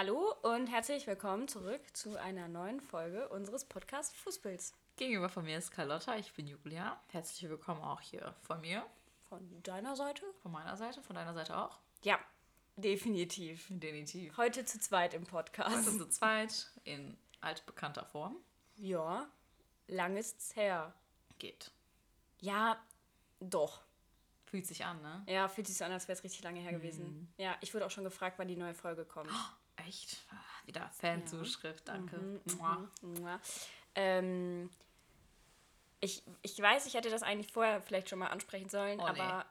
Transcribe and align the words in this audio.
Hallo 0.00 0.32
und 0.42 0.68
herzlich 0.68 1.08
willkommen 1.08 1.48
zurück 1.48 1.80
zu 1.92 2.16
einer 2.16 2.46
neuen 2.46 2.80
Folge 2.80 3.28
unseres 3.30 3.64
Podcast 3.64 4.14
Fußpilz. 4.18 4.72
Gegenüber 4.94 5.28
von 5.28 5.44
mir 5.44 5.58
ist 5.58 5.72
Carlotta, 5.72 6.16
ich 6.16 6.32
bin 6.34 6.46
Julia. 6.46 7.02
Herzlich 7.08 7.50
willkommen 7.50 7.82
auch 7.82 8.00
hier 8.00 8.32
von 8.42 8.60
mir. 8.60 8.86
Von 9.28 9.60
deiner 9.64 9.96
Seite? 9.96 10.24
Von 10.40 10.52
meiner 10.52 10.76
Seite, 10.76 11.02
von 11.02 11.16
deiner 11.16 11.34
Seite 11.34 11.58
auch? 11.58 11.80
Ja, 12.04 12.20
definitiv. 12.76 13.66
Definitiv. 13.70 14.36
Heute 14.36 14.64
zu 14.64 14.78
zweit 14.78 15.14
im 15.14 15.24
Podcast. 15.24 15.88
Heute 15.88 15.98
zu 15.98 16.08
zweit 16.10 16.70
in 16.84 17.18
altbekannter 17.40 18.04
Form. 18.04 18.36
Ja, 18.76 19.28
lang 19.88 20.16
ist's 20.16 20.54
her. 20.54 20.94
Geht. 21.40 21.72
Ja, 22.38 22.80
doch. 23.40 23.82
Fühlt 24.44 24.64
sich 24.64 24.84
an, 24.84 25.02
ne? 25.02 25.24
Ja, 25.26 25.48
fühlt 25.48 25.66
sich 25.66 25.76
so 25.76 25.84
an, 25.84 25.90
als 25.90 26.06
wäre 26.06 26.16
es 26.16 26.22
richtig 26.22 26.44
lange 26.44 26.60
her 26.60 26.70
gewesen. 26.70 27.32
Ja, 27.36 27.56
ich 27.62 27.74
wurde 27.74 27.84
auch 27.84 27.90
schon 27.90 28.04
gefragt, 28.04 28.38
wann 28.38 28.46
die 28.46 28.54
neue 28.54 28.74
Folge 28.74 29.04
kommt. 29.04 29.28
Echt? 29.28 29.67
Ah, 30.30 30.36
Wieder 30.66 30.88
Fanzuschrift, 30.90 31.86
danke. 31.88 32.16
Mhm, 32.16 32.40
Mua. 32.56 32.88
Ja. 33.22 33.40
Ähm, 33.94 34.70
ich, 36.00 36.22
ich 36.42 36.60
weiß, 36.60 36.86
ich 36.86 36.94
hätte 36.94 37.10
das 37.10 37.22
eigentlich 37.22 37.52
vorher 37.52 37.80
vielleicht 37.82 38.08
schon 38.08 38.18
mal 38.18 38.28
ansprechen 38.28 38.68
sollen, 38.68 39.00
Oh, 39.00 39.08
nee. 39.12 39.20
aber. 39.20 39.46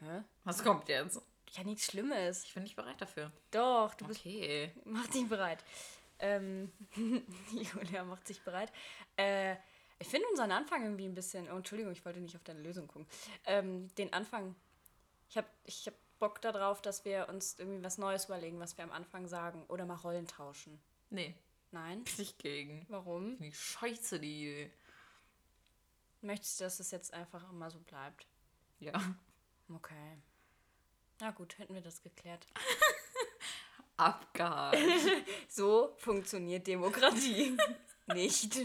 Hä? 0.00 0.22
Was 0.44 0.62
kommt 0.62 0.88
jetzt? 0.88 1.20
Ja, 1.52 1.64
nichts 1.64 1.86
Schlimmes. 1.86 2.44
Ich 2.44 2.54
bin 2.54 2.62
nicht 2.62 2.76
bereit 2.76 3.00
dafür. 3.00 3.30
Doch, 3.50 3.94
du 3.94 4.06
bist. 4.06 4.20
Okay. 4.20 4.72
Mach 4.84 5.06
dich 5.06 5.28
bereit. 5.28 5.62
Ähm, 6.18 6.72
Julia 7.52 8.04
macht 8.04 8.26
sich 8.26 8.40
bereit. 8.42 8.72
Äh, 9.16 9.56
ich 9.98 10.08
finde 10.08 10.26
unseren 10.28 10.50
Anfang 10.50 10.82
irgendwie 10.82 11.04
ein 11.06 11.14
bisschen. 11.14 11.50
Oh, 11.50 11.56
Entschuldigung, 11.56 11.92
ich 11.92 12.04
wollte 12.04 12.20
nicht 12.20 12.34
auf 12.36 12.42
deine 12.42 12.60
Lösung 12.60 12.86
gucken. 12.88 13.06
Ähm, 13.44 13.94
den 13.96 14.12
Anfang. 14.12 14.54
Ich 15.28 15.36
habe 15.36 15.46
ich 15.64 15.86
hab 15.86 15.94
Bock 16.22 16.40
darauf, 16.40 16.80
dass 16.80 17.04
wir 17.04 17.28
uns 17.28 17.58
irgendwie 17.58 17.82
was 17.82 17.98
Neues 17.98 18.26
überlegen, 18.26 18.60
was 18.60 18.78
wir 18.78 18.84
am 18.84 18.92
Anfang 18.92 19.26
sagen. 19.26 19.64
Oder 19.66 19.86
mal 19.86 19.96
Rollen 19.96 20.28
tauschen. 20.28 20.80
Nee, 21.10 21.34
Nein? 21.72 22.04
bin 22.04 22.14
ich 22.18 22.38
gegen. 22.38 22.86
Warum? 22.88 23.42
Ich 23.42 23.58
scheiße, 23.58 24.20
die 24.20 24.42
Idee. 24.42 24.70
Möchtest 26.20 26.60
du, 26.60 26.64
dass 26.64 26.78
es 26.78 26.92
jetzt 26.92 27.12
einfach 27.12 27.50
immer 27.50 27.72
so 27.72 27.80
bleibt? 27.80 28.28
Ja. 28.78 28.92
Okay. 29.68 30.22
Na 31.18 31.32
gut, 31.32 31.58
hätten 31.58 31.74
wir 31.74 31.80
das 31.80 32.00
geklärt. 32.00 32.46
Abgehakt. 33.96 34.78
So 35.48 35.92
funktioniert 35.98 36.68
Demokratie. 36.68 37.56
Nicht. 38.14 38.60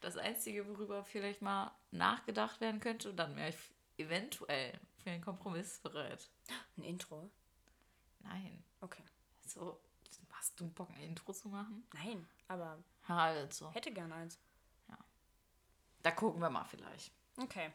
Das 0.00 0.16
Einzige, 0.16 0.64
worüber 0.68 1.02
vielleicht 1.02 1.42
mal 1.42 1.72
nachgedacht 1.90 2.60
werden 2.60 2.78
könnte, 2.78 3.12
dann 3.12 3.34
wäre 3.34 3.48
ich 3.48 3.56
eventuell 3.96 4.78
für 5.08 5.14
einen 5.14 5.24
Kompromiss 5.24 5.78
bereit. 5.80 6.28
Ein 6.76 6.84
Intro? 6.84 7.30
Nein. 8.20 8.62
Okay. 8.82 9.02
So, 9.46 9.80
hast 10.32 10.60
du 10.60 10.68
Bock, 10.68 10.90
ein 10.90 11.00
Intro 11.02 11.32
zu 11.32 11.48
machen? 11.48 11.86
Nein, 11.94 12.28
aber 12.46 12.78
Also, 13.06 13.70
hätte 13.72 13.90
gern 13.92 14.12
eins. 14.12 14.38
da 16.02 16.10
gucken 16.10 16.40
wir 16.40 16.50
mal 16.50 16.64
vielleicht. 16.64 17.10
Okay. 17.38 17.72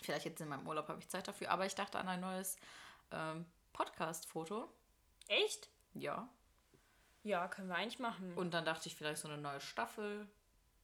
Vielleicht 0.00 0.24
jetzt 0.24 0.40
in 0.40 0.48
meinem 0.48 0.66
Urlaub 0.66 0.88
habe 0.88 0.98
ich 0.98 1.08
Zeit 1.08 1.28
dafür, 1.28 1.50
aber 1.50 1.66
ich 1.66 1.74
dachte 1.74 1.98
an 1.98 2.08
ein 2.08 2.20
neues 2.20 2.56
ähm, 3.10 3.44
Podcast-Foto. 3.74 4.68
Echt? 5.28 5.68
Ja. 5.94 6.28
Ja, 7.22 7.46
können 7.48 7.68
wir 7.68 7.76
eigentlich 7.76 7.98
machen. 7.98 8.34
Und 8.34 8.52
dann 8.52 8.64
dachte 8.64 8.88
ich 8.88 8.96
vielleicht 8.96 9.20
so 9.20 9.28
eine 9.28 9.36
neue 9.40 9.60
Staffel. 9.60 10.26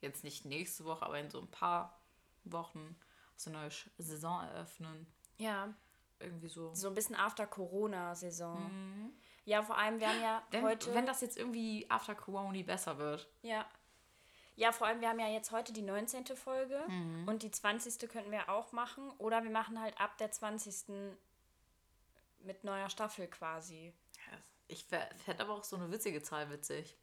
Jetzt 0.00 0.22
nicht 0.22 0.44
nächste 0.44 0.84
Woche, 0.84 1.04
aber 1.06 1.18
in 1.18 1.30
so 1.30 1.40
ein 1.40 1.50
paar 1.50 1.98
Wochen 2.44 2.96
so 3.36 3.50
eine 3.50 3.68
Sch- 3.70 3.88
Saison 3.98 4.42
eröffnen. 4.44 5.06
Ja, 5.38 5.72
Irgendwie 6.20 6.48
so. 6.48 6.74
so 6.74 6.88
ein 6.88 6.94
bisschen 6.94 7.14
after 7.14 7.46
Corona-Saison. 7.46 9.12
Ja, 9.44 9.62
vor 9.62 9.78
allem, 9.78 9.98
wir 10.00 10.08
haben 10.08 10.20
ja 10.20 10.42
Wenn, 10.50 10.62
heute. 10.64 10.92
wenn 10.94 11.06
das 11.06 11.20
jetzt 11.20 11.36
irgendwie 11.38 11.86
after 11.88 12.14
Corona 12.14 12.62
besser 12.62 12.98
wird. 12.98 13.28
ja. 13.42 13.66
Ja, 14.56 14.72
vor 14.72 14.88
allem, 14.88 15.00
wir 15.00 15.08
haben 15.08 15.20
ja 15.20 15.28
jetzt 15.28 15.52
heute 15.52 15.72
die 15.72 15.82
19. 15.82 16.26
Folge 16.36 16.82
und 17.26 17.44
die 17.44 17.50
20. 17.52 18.08
könnten 18.10 18.32
wir 18.32 18.48
auch 18.48 18.72
machen. 18.72 19.08
Oder 19.18 19.44
wir 19.44 19.50
machen 19.52 19.80
halt 19.80 19.96
ab 20.00 20.18
der 20.18 20.32
20. 20.32 21.14
mit 22.40 22.64
neuer 22.64 22.90
Staffel 22.90 23.28
quasi. 23.28 23.94
Ich 24.66 24.84
fände 24.84 25.08
aber 25.40 25.54
auch 25.54 25.62
so 25.62 25.76
eine 25.76 25.88
witzige 25.92 26.22
Zahl 26.24 26.50
witzig. 26.50 26.98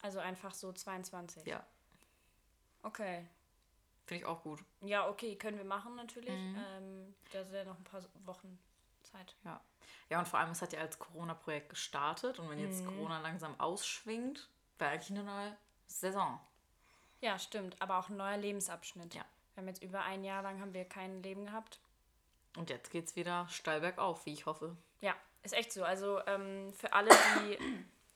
Also 0.00 0.20
einfach 0.20 0.54
so 0.54 0.72
22. 0.72 1.44
Ja, 1.44 1.66
Okay. 2.84 3.26
Finde 4.06 4.22
ich 4.22 4.26
auch 4.26 4.42
gut. 4.42 4.60
Ja, 4.82 5.08
okay, 5.08 5.36
können 5.36 5.58
wir 5.58 5.64
machen 5.64 5.96
natürlich. 5.96 6.30
Ähm, 6.30 7.14
da 7.32 7.44
sind 7.44 7.54
ja 7.54 7.64
noch 7.64 7.78
ein 7.78 7.84
paar 7.84 8.02
Wochen 8.24 8.58
Zeit. 9.02 9.34
Ja. 9.44 9.60
Ja, 10.10 10.18
und 10.18 10.28
vor 10.28 10.38
allem, 10.38 10.50
es 10.50 10.62
hat 10.62 10.72
ja 10.72 10.80
als 10.80 10.98
Corona-Projekt 10.98 11.70
gestartet 11.70 12.38
und 12.38 12.50
wenn 12.50 12.58
jetzt 12.58 12.84
Corona 12.84 13.20
langsam 13.20 13.58
ausschwingt, 13.58 14.48
wäre 14.78 14.92
eigentlich 14.92 15.10
eine 15.10 15.24
neue 15.24 15.56
Saison. 15.86 16.38
Ja, 17.20 17.38
stimmt. 17.38 17.80
Aber 17.80 17.98
auch 17.98 18.08
ein 18.08 18.16
neuer 18.16 18.36
Lebensabschnitt. 18.36 19.14
Ja. 19.14 19.24
Wir 19.54 19.62
haben 19.62 19.68
jetzt 19.68 19.82
über 19.82 20.02
ein 20.02 20.24
Jahr 20.24 20.42
lang 20.42 20.60
haben 20.60 20.74
wir 20.74 20.84
kein 20.84 21.22
Leben 21.22 21.46
gehabt. 21.46 21.80
Und 22.56 22.70
jetzt 22.70 22.90
geht's 22.90 23.16
wieder 23.16 23.48
steil 23.48 23.80
bergauf, 23.80 24.26
wie 24.26 24.32
ich 24.32 24.46
hoffe. 24.46 24.76
Ja, 25.00 25.14
ist 25.42 25.54
echt 25.54 25.72
so. 25.72 25.84
Also 25.84 26.20
ähm, 26.26 26.72
für 26.74 26.92
alle, 26.92 27.10
die 27.10 27.58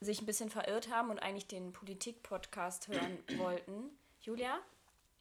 sich 0.05 0.21
ein 0.21 0.27
bisschen 0.27 0.51
verirrt 0.51 0.91
haben 0.91 1.11
und 1.11 1.21
eigentlich 1.21 1.49
den 1.49 1.73
Politik-Podcast 1.73 2.89
hören 2.89 3.19
wollten. 3.37 3.91
Julia, 4.21 4.59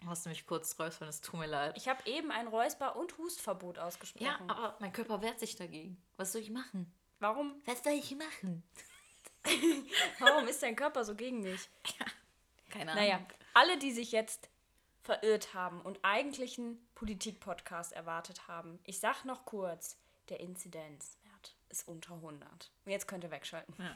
Hast 0.06 0.26
du 0.26 0.30
mich 0.30 0.46
kurz 0.46 0.78
räuspern, 0.80 1.10
es 1.10 1.22
tut 1.22 1.40
mir 1.40 1.48
leid. 1.48 1.76
ich 1.76 1.88
habe 1.88 2.08
eben 2.10 2.32
ein 2.32 2.48
Räusper- 2.48 2.96
und 2.96 3.18
Hustverbot 3.18 3.80
ausgesprochen. 3.80 4.26
Ja, 4.26 4.40
aber 4.48 4.78
mein 4.80 4.94
Körper 4.94 5.22
wehrt 5.22 5.40
sich 5.40 5.56
dagegen. 5.56 6.02
Was 6.18 6.32
soll 6.32 6.42
ich 6.42 6.52
machen? 6.52 6.94
warum, 7.20 7.62
Was 7.66 7.84
soll 7.84 7.94
ich 7.94 8.16
machen? 8.16 8.64
warum 10.20 10.48
ist 10.48 10.62
dein 10.62 10.76
Körper 10.76 11.04
so 11.04 11.16
gegen 11.16 11.42
mich? 11.42 11.70
Keine 12.70 12.92
Ahnung. 12.92 13.04
Naja, 13.04 13.20
alle, 13.54 13.78
die 13.78 13.92
sich 13.92 14.12
jetzt 14.12 14.50
verirrt 15.02 15.54
haben 15.54 15.82
und 15.82 16.00
eigentlich 16.04 16.60
einen 16.60 16.86
Politik-Podcast 16.96 17.94
erwartet 17.94 18.48
haben, 18.48 18.80
ich 18.84 19.00
sag 19.00 19.24
noch 19.26 19.46
kurz, 19.46 19.98
der 20.30 20.42
Inzidenzwert 20.42 21.56
ist 21.70 21.88
unter 21.88 22.14
100. 22.16 22.72
Und 22.86 22.92
jetzt 22.92 23.08
könnt 23.08 23.24
ihr 23.24 23.32
wegschalten. 23.32 23.74
Ja. 23.80 23.96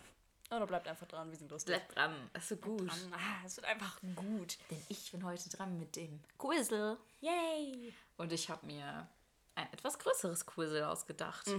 Oder 0.52 0.68
bleibt 0.68 0.88
einfach 0.88 1.08
dran, 1.08 1.32
wir 1.32 1.38
sind 1.38 1.50
lustig. 1.50 1.74
Bleib 1.74 1.96
dran, 1.96 2.30
es 2.34 2.50
wird 2.50 2.62
gut. 2.62 2.90
Dran. 2.90 3.14
Ah, 3.14 3.46
es 3.46 3.56
wird 3.56 3.68
einfach 3.68 4.00
gut. 4.16 4.58
Denn 4.70 4.86
ich 4.90 5.12
bin 5.12 5.24
heute 5.24 5.50
dran 5.50 5.80
mit 5.80 5.96
dem 5.96 6.22
Quizzle. 6.38 6.98
Yay! 7.22 7.94
Und 8.18 8.34
ich 8.34 8.50
habe 8.50 8.66
mir 8.66 9.08
ein 9.56 9.72
etwas 9.72 9.98
größeres 9.98 10.46
Quizzle 10.46 10.88
ausgedacht. 10.88 11.50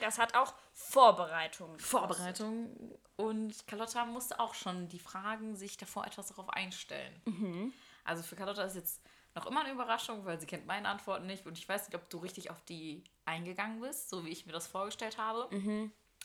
Das 0.00 0.18
hat 0.18 0.34
auch 0.34 0.52
Vorbereitungen. 0.74 1.78
Vorbereitung. 1.78 2.98
Und 3.16 3.66
Carlotta 3.66 4.04
musste 4.04 4.38
auch 4.38 4.54
schon 4.54 4.88
die 4.88 4.98
Fragen 4.98 5.56
sich 5.56 5.78
davor 5.78 6.06
etwas 6.06 6.28
darauf 6.28 6.50
einstellen. 6.50 7.72
Also 8.04 8.22
für 8.22 8.36
Carlotta 8.36 8.64
ist 8.64 8.76
jetzt 8.76 9.00
noch 9.34 9.46
immer 9.46 9.60
eine 9.60 9.72
Überraschung, 9.72 10.26
weil 10.26 10.38
sie 10.38 10.46
kennt 10.46 10.66
meine 10.66 10.88
Antworten 10.88 11.26
nicht 11.26 11.46
und 11.46 11.56
ich 11.56 11.68
weiß 11.68 11.88
nicht, 11.88 11.96
ob 11.96 12.10
du 12.10 12.18
richtig 12.18 12.50
auf 12.50 12.60
die 12.62 13.04
eingegangen 13.24 13.80
bist, 13.80 14.10
so 14.10 14.24
wie 14.24 14.30
ich 14.30 14.44
mir 14.44 14.52
das 14.52 14.66
vorgestellt 14.66 15.16
habe. 15.16 15.48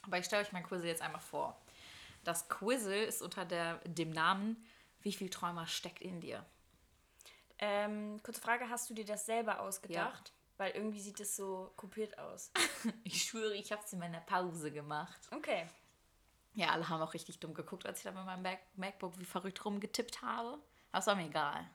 Aber 0.03 0.17
ich 0.17 0.25
stelle 0.25 0.43
euch 0.43 0.51
mein 0.51 0.63
Quizzle 0.63 0.87
jetzt 0.87 1.01
einmal 1.01 1.21
vor. 1.21 1.59
Das 2.23 2.49
Quizzle 2.49 3.03
ist 3.05 3.21
unter 3.21 3.45
der, 3.45 3.77
dem 3.85 4.11
Namen 4.11 4.65
Wie 5.01 5.13
viel 5.13 5.29
Träumer 5.29 5.65
steckt 5.67 6.01
in 6.01 6.19
dir? 6.19 6.45
Ähm, 7.57 8.21
kurze 8.23 8.41
Frage, 8.41 8.69
hast 8.69 8.89
du 8.89 8.93
dir 8.93 9.05
das 9.05 9.25
selber 9.25 9.59
ausgedacht? 9.59 10.33
Weil 10.57 10.71
irgendwie 10.71 10.99
sieht 10.99 11.19
es 11.19 11.35
so 11.35 11.71
kopiert 11.75 12.17
aus. 12.17 12.51
Ich 13.03 13.23
schwöre, 13.23 13.55
ich 13.55 13.71
habe 13.71 13.81
es 13.83 13.93
in 13.93 13.99
meiner 13.99 14.21
Pause 14.21 14.71
gemacht. 14.71 15.19
Okay. 15.31 15.67
Ja, 16.53 16.69
alle 16.69 16.87
haben 16.87 17.01
auch 17.01 17.13
richtig 17.13 17.39
dumm 17.39 17.53
geguckt, 17.53 17.85
als 17.85 17.99
ich 17.99 18.03
da 18.03 18.11
mit 18.11 18.25
meinem 18.25 18.41
Mac 18.41 18.59
MacBook 18.75 19.19
wie 19.19 19.25
verrückt 19.25 19.63
rumgetippt 19.63 20.21
habe. 20.21 20.59
Aber 20.91 20.99
es 20.99 21.07
war 21.07 21.15
mir 21.15 21.27
egal. 21.27 21.69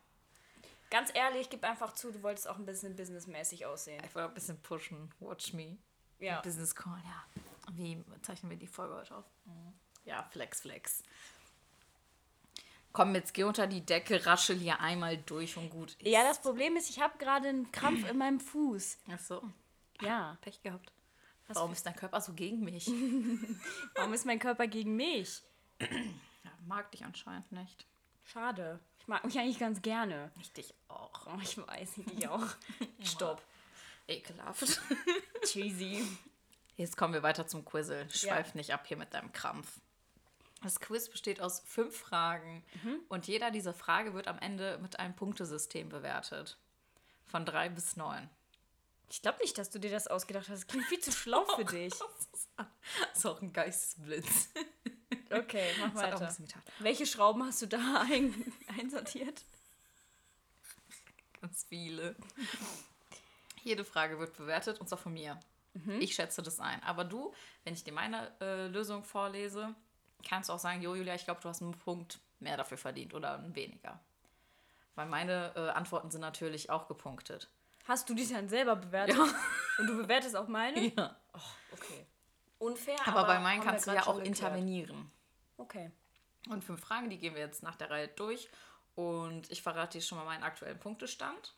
Ganz 0.90 1.10
ehrlich, 1.14 1.50
gib 1.50 1.64
einfach 1.64 1.94
zu, 1.94 2.12
du 2.12 2.22
wolltest 2.22 2.48
auch 2.48 2.56
ein 2.56 2.66
bisschen 2.66 2.94
businessmäßig 2.96 3.66
aussehen. 3.66 4.02
Ich 4.04 4.14
wollte 4.14 4.28
ein 4.28 4.34
bisschen 4.34 4.60
pushen. 4.60 5.10
Watch 5.20 5.52
me. 5.52 5.78
Ja. 6.18 6.40
Business 6.40 6.74
Call, 6.74 7.00
ja. 7.04 7.24
Wie 7.72 8.02
zeichnen 8.22 8.50
wir 8.50 8.56
die 8.56 8.66
Folge 8.66 8.94
heute 8.94 9.16
auf? 9.16 9.24
Mhm. 9.44 9.74
Ja, 10.04 10.22
Flex, 10.30 10.60
Flex. 10.62 11.02
Komm, 12.92 13.14
jetzt 13.14 13.34
geh 13.34 13.42
unter 13.44 13.66
die 13.66 13.84
Decke, 13.84 14.24
raschel 14.24 14.56
hier 14.56 14.80
einmal 14.80 15.16
durch 15.16 15.56
und 15.56 15.68
gut 15.70 15.92
ist. 15.94 16.02
Ja, 16.06 16.22
das 16.22 16.40
Problem 16.40 16.76
ist, 16.76 16.88
ich 16.90 17.00
habe 17.00 17.18
gerade 17.18 17.48
einen 17.48 17.72
Krampf 17.72 18.08
in 18.08 18.16
meinem 18.18 18.38
Fuß. 18.38 18.98
Ach 19.12 19.18
so, 19.18 19.42
Ja. 20.00 20.38
Pech 20.42 20.62
gehabt. 20.62 20.92
Warum 21.48 21.72
ist 21.72 21.84
dein 21.84 21.96
Körper 21.96 22.20
so 22.20 22.32
gegen 22.32 22.60
mich? 22.64 22.86
Warum 23.96 24.12
ist 24.14 24.24
mein 24.24 24.38
Körper 24.38 24.66
gegen 24.66 24.96
mich? 24.96 25.42
ja, 25.80 26.50
mag 26.66 26.90
dich 26.92 27.04
anscheinend 27.04 27.50
nicht. 27.52 27.86
Schade. 28.22 28.80
Ich 29.00 29.08
mag 29.08 29.24
mich 29.24 29.38
eigentlich 29.38 29.58
ganz 29.58 29.82
gerne. 29.82 30.30
Ich 30.40 30.52
dich 30.52 30.72
auch. 30.88 31.26
Oh, 31.26 31.38
ich 31.42 31.58
weiß, 31.58 31.98
ich 32.16 32.28
auch. 32.28 32.46
Stopp. 33.02 33.42
Ekelhaft. 34.06 34.80
Cheesy. 35.44 36.06
Jetzt 36.76 36.96
kommen 36.96 37.12
wir 37.12 37.22
weiter 37.22 37.46
zum 37.46 37.64
Quizzle. 37.64 38.08
Schweif 38.10 38.54
nicht 38.54 38.72
ab 38.72 38.86
hier 38.86 38.96
mit 38.96 39.12
deinem 39.12 39.32
Krampf. 39.32 39.80
Das 40.64 40.80
Quiz 40.80 41.10
besteht 41.10 41.42
aus 41.42 41.60
fünf 41.60 41.94
Fragen 41.94 42.64
und 43.10 43.26
jeder 43.26 43.50
dieser 43.50 43.74
Frage 43.74 44.14
wird 44.14 44.28
am 44.28 44.38
Ende 44.38 44.78
mit 44.78 44.98
einem 44.98 45.14
Punktesystem 45.14 45.90
bewertet. 45.90 46.56
Von 47.26 47.44
drei 47.44 47.68
bis 47.68 47.96
neun. 47.96 48.30
Ich 49.10 49.20
glaube 49.20 49.40
nicht, 49.42 49.58
dass 49.58 49.68
du 49.68 49.78
dir 49.78 49.90
das 49.90 50.06
ausgedacht 50.08 50.48
hast. 50.48 50.60
Das 50.62 50.66
klingt 50.66 50.86
viel 50.86 51.00
zu 51.00 51.12
schlau 51.12 51.44
für 51.44 51.64
dich. 51.66 51.92
Das 52.56 53.18
ist 53.18 53.26
auch 53.26 53.42
ein 53.42 53.52
Geistesblitz. 53.52 54.48
Okay, 55.30 55.70
mach 55.80 55.94
weiter. 55.96 56.34
Welche 56.78 57.04
Schrauben 57.04 57.44
hast 57.44 57.60
du 57.60 57.66
da 57.66 58.06
ein, 58.10 58.34
einsortiert? 58.78 59.44
Ganz 61.42 61.66
viele. 61.68 62.16
Jede 63.62 63.84
Frage 63.84 64.18
wird 64.18 64.34
bewertet 64.34 64.80
und 64.80 64.88
zwar 64.88 64.98
von 64.98 65.12
mir. 65.12 65.38
Ich 65.98 66.14
schätze 66.14 66.40
das 66.40 66.58
ein. 66.58 66.82
Aber 66.84 67.04
du, 67.04 67.34
wenn 67.64 67.74
ich 67.74 67.84
dir 67.84 67.92
meine 67.92 68.32
äh, 68.40 68.68
Lösung 68.68 69.04
vorlese, 69.04 69.74
kannst 70.24 70.48
du 70.48 70.52
auch 70.54 70.58
sagen, 70.58 70.82
jo 70.82 70.94
Julia, 70.94 71.14
ich 71.14 71.24
glaube, 71.24 71.40
du 71.40 71.48
hast 71.48 71.62
einen 71.62 71.72
Punkt 71.72 72.18
mehr 72.40 72.56
dafür 72.56 72.76
verdient 72.78 73.14
oder 73.14 73.42
weniger. 73.54 74.00
Weil 74.94 75.06
meine 75.06 75.52
äh, 75.56 75.70
Antworten 75.70 76.10
sind 76.10 76.20
natürlich 76.20 76.70
auch 76.70 76.86
gepunktet. 76.88 77.48
Hast 77.86 78.08
du 78.08 78.14
dich 78.14 78.30
dann 78.30 78.48
selber 78.48 78.76
bewertet? 78.76 79.16
Und 79.78 79.86
du 79.86 79.96
bewertest 79.96 80.36
auch 80.36 80.48
meine? 80.48 80.80
Ja. 80.96 81.16
Okay. 81.72 82.06
Unfair, 82.58 82.96
Aber, 83.06 83.24
bei 83.24 83.40
meinen 83.40 83.62
kannst 83.62 83.86
du 83.86 83.90
ja 83.92 84.02
auch 84.06 84.14
geklärt. 84.16 84.26
intervenieren. 84.28 85.10
Okay. 85.58 85.90
Und 86.48 86.62
fünf 86.64 86.80
Fragen, 86.80 87.10
die 87.10 87.18
gehen 87.18 87.34
wir 87.34 87.40
jetzt 87.42 87.62
nach 87.62 87.74
der 87.76 87.90
Reihe 87.90 88.08
durch. 88.08 88.48
Und 88.94 89.50
ich 89.50 89.60
verrate 89.62 89.98
dir 89.98 90.02
schon 90.02 90.16
mal 90.18 90.24
meinen 90.24 90.44
aktuellen 90.44 90.78
Punktestand. 90.78 91.54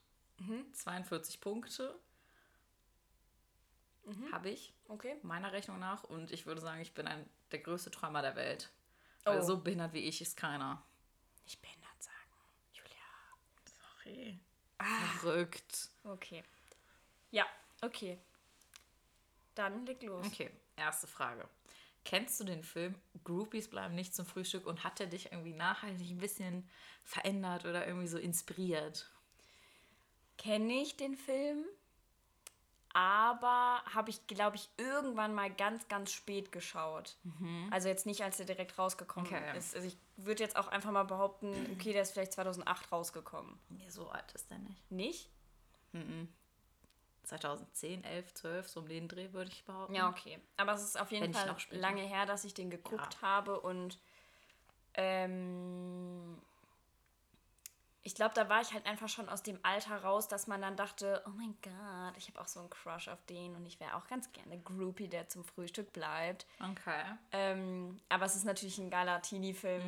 42 0.72 1.40
Punkte 1.40 1.94
habe 4.32 4.50
ich, 4.50 4.72
Okay. 4.88 5.16
meiner 5.22 5.52
Rechnung 5.52 5.78
nach. 5.78 6.04
Und 6.04 6.30
ich 6.30 6.46
würde 6.46 6.60
sagen, 6.60 6.80
ich 6.80 6.94
bin 6.94 7.06
ein, 7.06 7.28
der 7.52 7.58
größte 7.60 7.90
Träumer 7.90 8.22
der 8.22 8.36
Welt. 8.36 8.70
Weil 9.24 9.40
Oh. 9.40 9.44
so 9.44 9.58
behindert 9.60 9.92
wie 9.92 10.00
ich 10.00 10.20
ist 10.20 10.36
keiner. 10.36 10.82
Nicht 11.44 11.60
behindert 11.60 12.02
sagen. 12.02 12.16
Julia. 12.72 12.96
Sorry. 13.64 14.38
Verrückt. 15.20 15.90
Okay. 16.04 16.44
Ja, 17.30 17.46
okay. 17.82 18.18
Dann 19.54 19.86
leg 19.86 20.02
los. 20.02 20.26
Okay, 20.26 20.50
erste 20.76 21.06
Frage. 21.06 21.48
Kennst 22.04 22.38
du 22.38 22.44
den 22.44 22.62
Film 22.62 22.94
Groupies 23.24 23.68
bleiben 23.68 23.94
nicht 23.96 24.14
zum 24.14 24.26
Frühstück 24.26 24.64
und 24.66 24.84
hat 24.84 25.00
der 25.00 25.08
dich 25.08 25.32
irgendwie 25.32 25.54
nachhaltig 25.54 26.08
ein 26.10 26.18
bisschen 26.18 26.68
verändert 27.02 27.64
oder 27.64 27.84
irgendwie 27.86 28.06
so 28.06 28.18
inspiriert? 28.18 29.10
Kenne 30.38 30.74
ich 30.74 30.96
den 30.96 31.16
Film, 31.16 31.64
aber 32.96 33.82
habe 33.94 34.08
ich, 34.08 34.26
glaube 34.26 34.56
ich, 34.56 34.70
irgendwann 34.78 35.34
mal 35.34 35.50
ganz, 35.52 35.86
ganz 35.86 36.10
spät 36.12 36.50
geschaut. 36.50 37.18
Also 37.70 37.88
jetzt 37.88 38.06
nicht, 38.06 38.22
als 38.22 38.38
der 38.38 38.46
direkt 38.46 38.78
rausgekommen 38.78 39.26
Okay. 39.30 39.58
ist. 39.58 39.76
Also 39.76 39.86
ich 39.86 39.98
würde 40.16 40.42
jetzt 40.42 40.56
auch 40.56 40.68
einfach 40.68 40.90
mal 40.90 41.02
behaupten, 41.02 41.52
okay, 41.72 41.92
der 41.92 42.00
ist 42.00 42.12
vielleicht 42.12 42.32
2008 42.32 42.90
rausgekommen. 42.90 43.58
Nee, 43.68 43.90
so 43.90 44.08
alt 44.08 44.32
ist 44.32 44.50
der 44.50 44.58
nicht. 44.60 44.90
Nicht? 44.90 45.28
2010, 47.24 48.02
11, 48.02 48.32
12, 48.32 48.68
so 48.68 48.80
um 48.80 48.88
den 48.88 49.08
Dreh 49.08 49.30
würde 49.34 49.50
ich 49.50 49.62
behaupten. 49.64 49.94
Ja, 49.94 50.08
okay. 50.08 50.38
Aber 50.56 50.72
es 50.72 50.82
ist 50.82 50.98
auf 50.98 51.12
jeden 51.12 51.24
Wenn 51.24 51.34
Fall 51.34 51.48
noch 51.48 51.60
lange 51.72 52.00
her, 52.00 52.24
dass 52.24 52.44
ich 52.44 52.54
den 52.54 52.70
geguckt 52.70 53.18
Ja. 53.20 53.28
habe 53.28 53.60
und 53.60 53.98
ähm, 54.94 56.40
ich 58.06 58.14
glaube, 58.14 58.34
da 58.34 58.48
war 58.48 58.60
ich 58.62 58.72
halt 58.72 58.86
einfach 58.86 59.08
schon 59.08 59.28
aus 59.28 59.42
dem 59.42 59.58
Alter 59.64 60.02
raus, 60.04 60.28
dass 60.28 60.46
man 60.46 60.60
dann 60.62 60.76
dachte, 60.76 61.22
oh 61.26 61.30
mein 61.30 61.56
Gott, 61.60 62.16
ich 62.16 62.28
habe 62.28 62.40
auch 62.40 62.46
so 62.46 62.60
einen 62.60 62.70
Crush 62.70 63.08
auf 63.08 63.22
den 63.26 63.56
und 63.56 63.66
ich 63.66 63.80
wäre 63.80 63.96
auch 63.96 64.06
ganz 64.06 64.30
gerne 64.32 64.58
Groupie, 64.60 65.08
der 65.08 65.28
zum 65.28 65.44
Frühstück 65.44 65.92
bleibt. 65.92 66.46
Okay. 66.60 67.02
Ähm, 67.32 68.00
aber 68.08 68.24
es 68.26 68.36
ist 68.36 68.44
natürlich 68.44 68.78
ein 68.78 68.90
geiler 68.90 69.20
Teenie-Film, 69.22 69.82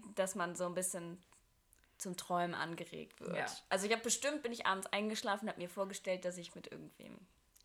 Mhm. 0.00 0.14
dass 0.16 0.34
man 0.34 0.56
so 0.56 0.66
ein 0.66 0.74
bisschen 0.74 1.22
zum 1.98 2.16
Träumen 2.16 2.54
angeregt 2.54 3.20
wird. 3.20 3.36
Ja. 3.36 3.46
Also 3.68 3.86
ich 3.86 3.92
habe 3.92 4.02
bestimmt, 4.02 4.42
bin 4.42 4.50
ich 4.52 4.66
abends 4.66 4.86
eingeschlafen, 4.88 5.48
habe 5.48 5.58
mir 5.60 5.68
vorgestellt, 5.68 6.24
dass 6.24 6.38
ich 6.38 6.54
mit 6.56 6.66
irgendwem 6.72 7.18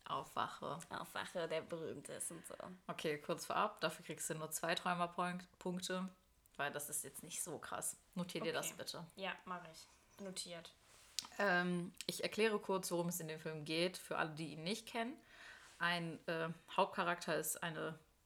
Aufwache. 0.04 0.78
aufwache, 0.90 1.48
der 1.48 1.62
berühmt 1.62 2.08
ist 2.10 2.30
und 2.30 2.46
so. 2.46 2.54
Okay, 2.86 3.18
kurz 3.18 3.46
vorab. 3.46 3.80
Dafür 3.80 4.04
kriegst 4.04 4.30
du 4.30 4.34
nur 4.34 4.50
zwei 4.52 4.74
Träumerpunkte, 4.76 6.08
weil 6.58 6.70
das 6.70 6.88
ist 6.90 7.02
jetzt 7.02 7.24
nicht 7.24 7.42
so 7.42 7.58
krass. 7.58 7.96
Notier 8.14 8.40
dir 8.40 8.52
das 8.52 8.66
Okay. 8.66 8.74
bitte. 8.78 9.04
Ja, 9.16 9.32
mache 9.46 9.66
ich. 9.72 9.88
Notiert. 10.20 10.72
Ähm, 11.38 11.92
ich 12.06 12.22
erkläre 12.22 12.58
kurz, 12.58 12.90
worum 12.90 13.08
es 13.08 13.20
in 13.20 13.28
dem 13.28 13.40
Film 13.40 13.64
geht, 13.64 13.96
für 13.96 14.16
alle, 14.18 14.30
die 14.30 14.52
ihn 14.52 14.64
nicht 14.64 14.86
kennen. 14.86 15.14
Ein 15.78 16.18
äh, 16.26 16.48
Hauptcharakter 16.74 17.36
ist 17.36 17.62
ein 17.62 17.76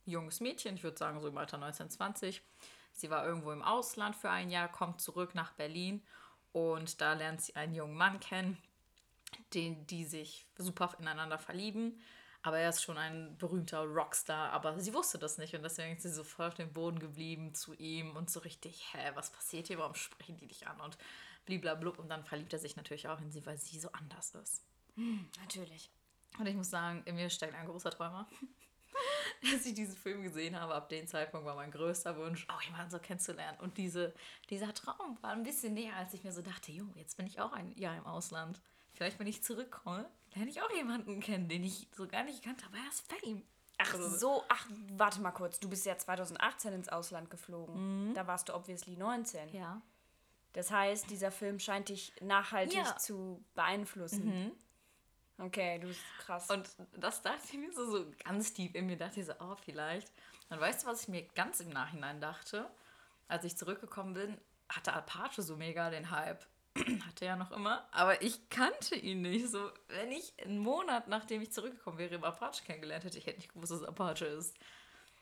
junges 0.06 0.40
Mädchen, 0.40 0.76
ich 0.76 0.84
würde 0.84 0.98
sagen 0.98 1.20
so 1.20 1.28
im 1.28 1.38
Alter 1.38 1.56
1920. 1.56 2.42
Sie 2.92 3.10
war 3.10 3.26
irgendwo 3.26 3.52
im 3.52 3.62
Ausland 3.62 4.16
für 4.16 4.30
ein 4.30 4.50
Jahr, 4.50 4.70
kommt 4.70 5.00
zurück 5.00 5.34
nach 5.34 5.52
Berlin 5.52 6.02
und 6.52 7.00
da 7.00 7.14
lernt 7.14 7.40
sie 7.40 7.56
einen 7.56 7.74
jungen 7.74 7.96
Mann 7.96 8.20
kennen, 8.20 8.58
den, 9.54 9.86
die 9.86 10.04
sich 10.04 10.46
super 10.56 10.94
ineinander 10.98 11.38
verlieben. 11.38 12.00
Aber 12.42 12.58
er 12.58 12.70
ist 12.70 12.82
schon 12.82 12.96
ein 12.96 13.36
berühmter 13.36 13.82
Rockstar, 13.84 14.50
aber 14.52 14.80
sie 14.80 14.94
wusste 14.94 15.18
das 15.18 15.36
nicht 15.36 15.54
und 15.54 15.62
deswegen 15.62 15.94
ist 15.94 16.02
sie 16.02 16.10
so 16.10 16.24
voll 16.24 16.46
auf 16.46 16.54
dem 16.54 16.72
Boden 16.72 16.98
geblieben 16.98 17.54
zu 17.54 17.74
ihm 17.74 18.16
und 18.16 18.30
so 18.30 18.40
richtig, 18.40 18.86
hä, 18.92 19.10
was 19.14 19.30
passiert 19.30 19.66
hier, 19.66 19.78
warum 19.78 19.94
sprechen 19.94 20.38
die 20.38 20.46
dich 20.46 20.66
an 20.66 20.80
und 20.80 20.96
bliblablub 21.50 21.98
und 21.98 22.08
dann 22.08 22.24
verliebt 22.24 22.52
er 22.52 22.58
sich 22.60 22.76
natürlich 22.76 23.08
auch 23.08 23.20
in 23.20 23.30
sie, 23.30 23.44
weil 23.44 23.58
sie 23.58 23.78
so 23.80 23.90
anders 23.92 24.34
ist. 24.36 24.62
Natürlich. 25.40 25.90
Und 26.38 26.46
ich 26.46 26.54
muss 26.54 26.70
sagen, 26.70 27.02
in 27.06 27.16
mir 27.16 27.28
steckt 27.30 27.54
ein 27.54 27.66
großer 27.66 27.90
Träumer. 27.90 28.28
Als 29.52 29.64
ich 29.64 29.74
diesen 29.74 29.96
Film 29.96 30.22
gesehen 30.22 30.58
habe, 30.60 30.74
ab 30.74 30.88
dem 30.90 31.06
Zeitpunkt 31.06 31.46
war 31.46 31.54
mein 31.54 31.70
größter 31.70 32.16
Wunsch, 32.16 32.46
auch 32.48 32.60
jemanden 32.62 32.90
so 32.90 32.98
kennenzulernen. 32.98 33.58
Und 33.60 33.78
diese, 33.78 34.14
dieser 34.50 34.74
Traum 34.74 35.16
war 35.22 35.30
ein 35.32 35.42
bisschen 35.42 35.72
näher, 35.74 35.96
als 35.96 36.12
ich 36.14 36.22
mir 36.24 36.32
so 36.32 36.42
dachte, 36.42 36.70
jo, 36.72 36.84
jetzt 36.94 37.16
bin 37.16 37.26
ich 37.26 37.40
auch 37.40 37.52
ein 37.52 37.72
Jahr 37.78 37.96
im 37.96 38.06
Ausland. 38.06 38.60
Vielleicht, 38.92 39.18
wenn 39.18 39.26
ich 39.26 39.42
zurückkomme, 39.42 40.08
lerne 40.34 40.50
ich 40.50 40.60
auch 40.60 40.70
jemanden 40.74 41.20
kennen, 41.20 41.48
den 41.48 41.64
ich 41.64 41.88
so 41.96 42.06
gar 42.06 42.24
nicht 42.24 42.42
kannte, 42.44 42.66
aber 42.66 42.76
er 42.76 42.88
ist 42.88 43.10
Fame. 43.10 43.42
Ach 43.78 43.94
Also- 43.94 44.18
so, 44.18 44.44
ach, 44.50 44.66
warte 44.92 45.20
mal 45.22 45.30
kurz. 45.30 45.58
Du 45.58 45.70
bist 45.70 45.86
ja 45.86 45.96
2018 45.96 46.74
ins 46.74 46.88
Ausland 46.90 47.30
geflogen. 47.30 48.12
Da 48.14 48.26
warst 48.26 48.50
du 48.50 48.54
obviously 48.54 48.96
19. 48.96 49.48
Ja. 49.54 49.80
Das 50.52 50.70
heißt, 50.70 51.08
dieser 51.10 51.30
Film 51.30 51.58
scheint 51.60 51.88
dich 51.88 52.12
nachhaltig 52.20 52.76
Ja. 52.78 52.96
zu 52.96 53.44
beeinflussen. 53.54 54.52
Okay, 55.38 55.78
du 55.78 55.86
bist 55.88 56.00
krass. 56.18 56.50
Und 56.50 56.68
das 56.96 57.22
dachte 57.22 57.40
ich 57.44 57.58
mir 57.58 57.72
so, 57.72 57.90
so 57.90 58.06
ganz 58.24 58.52
tief 58.52 58.74
in 58.74 58.86
mir, 58.86 58.96
dachte 58.96 59.20
ich 59.20 59.26
so, 59.26 59.32
oh, 59.40 59.54
vielleicht. 59.64 60.12
Und 60.50 60.60
weißt 60.60 60.82
du, 60.82 60.86
was 60.88 61.02
ich 61.02 61.08
mir 61.08 61.22
ganz 61.34 61.60
im 61.60 61.70
Nachhinein 61.70 62.20
dachte? 62.20 62.68
Als 63.28 63.44
ich 63.44 63.56
zurückgekommen 63.56 64.14
bin, 64.14 64.38
hatte 64.68 64.92
Apache 64.92 65.42
so 65.42 65.56
mega 65.56 65.88
den 65.90 66.10
Hype. 66.10 66.44
hatte 67.06 67.24
ja 67.24 67.36
noch 67.36 67.50
immer, 67.52 67.88
aber 67.92 68.22
ich 68.22 68.48
kannte 68.48 68.94
ihn 68.96 69.22
nicht. 69.22 69.48
So, 69.48 69.70
wenn 69.88 70.12
ich 70.12 70.32
einen 70.44 70.58
Monat 70.58 71.08
nachdem 71.08 71.42
ich 71.42 71.52
zurückgekommen 71.52 71.98
wäre, 71.98 72.14
im 72.16 72.24
Apache 72.24 72.62
kennengelernt 72.64 73.04
hätte, 73.04 73.18
ich 73.18 73.26
hätte 73.26 73.38
nicht 73.38 73.52
gewusst, 73.52 73.72
dass 73.72 73.80
es 73.80 73.86
Apache 73.86 74.26
ist. 74.26 74.56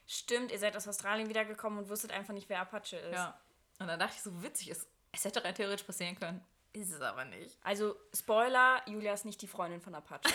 Stimmt, 0.06 0.50
ihr 0.52 0.58
seid 0.58 0.76
aus 0.76 0.88
Australien 0.88 1.28
wiedergekommen 1.28 1.78
und 1.78 1.88
wusstet 1.90 2.12
einfach 2.12 2.34
nicht, 2.34 2.48
wer 2.48 2.60
Apache 2.60 2.96
ist. 2.96 3.14
Ja. 3.14 3.38
Und 3.78 3.86
dann 3.88 3.98
dachte 4.00 4.14
ich 4.16 4.22
so, 4.22 4.42
witzig, 4.42 4.70
es, 4.70 4.86
es 5.12 5.24
hätte 5.24 5.42
rein 5.44 5.54
theoretisch 5.54 5.86
passieren 5.86 6.18
können. 6.18 6.44
Ist 6.72 6.92
es 6.92 7.00
aber 7.00 7.24
nicht. 7.24 7.56
Also, 7.62 7.96
Spoiler, 8.14 8.82
Julia 8.86 9.12
ist 9.14 9.24
nicht 9.24 9.40
die 9.42 9.48
Freundin 9.48 9.80
von 9.80 9.94
Apache. 9.94 10.20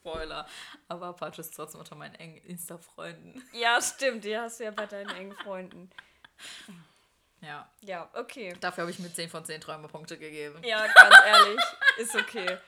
Spoiler. 0.00 0.46
Aber 0.88 1.06
Apache 1.06 1.40
ist 1.40 1.54
trotzdem 1.54 1.80
unter 1.80 1.96
meinen 1.96 2.14
engen 2.14 2.36
Insta-Freunden. 2.44 3.42
ja, 3.52 3.80
stimmt, 3.82 4.24
die 4.24 4.36
hast 4.38 4.60
du 4.60 4.64
ja 4.64 4.70
bei 4.70 4.86
deinen 4.86 5.10
engen 5.10 5.36
Freunden. 5.36 5.90
Ja. 7.40 7.68
Ja, 7.80 8.08
okay. 8.14 8.54
Dafür 8.60 8.82
habe 8.82 8.90
ich 8.90 8.98
mir 8.98 9.12
10 9.12 9.28
von 9.28 9.44
10 9.44 9.60
Träumerpunkte 9.60 10.16
gegeben. 10.18 10.62
Ja, 10.64 10.86
ganz 10.86 11.16
ehrlich, 11.26 11.60
ist 11.98 12.14
okay. 12.14 12.58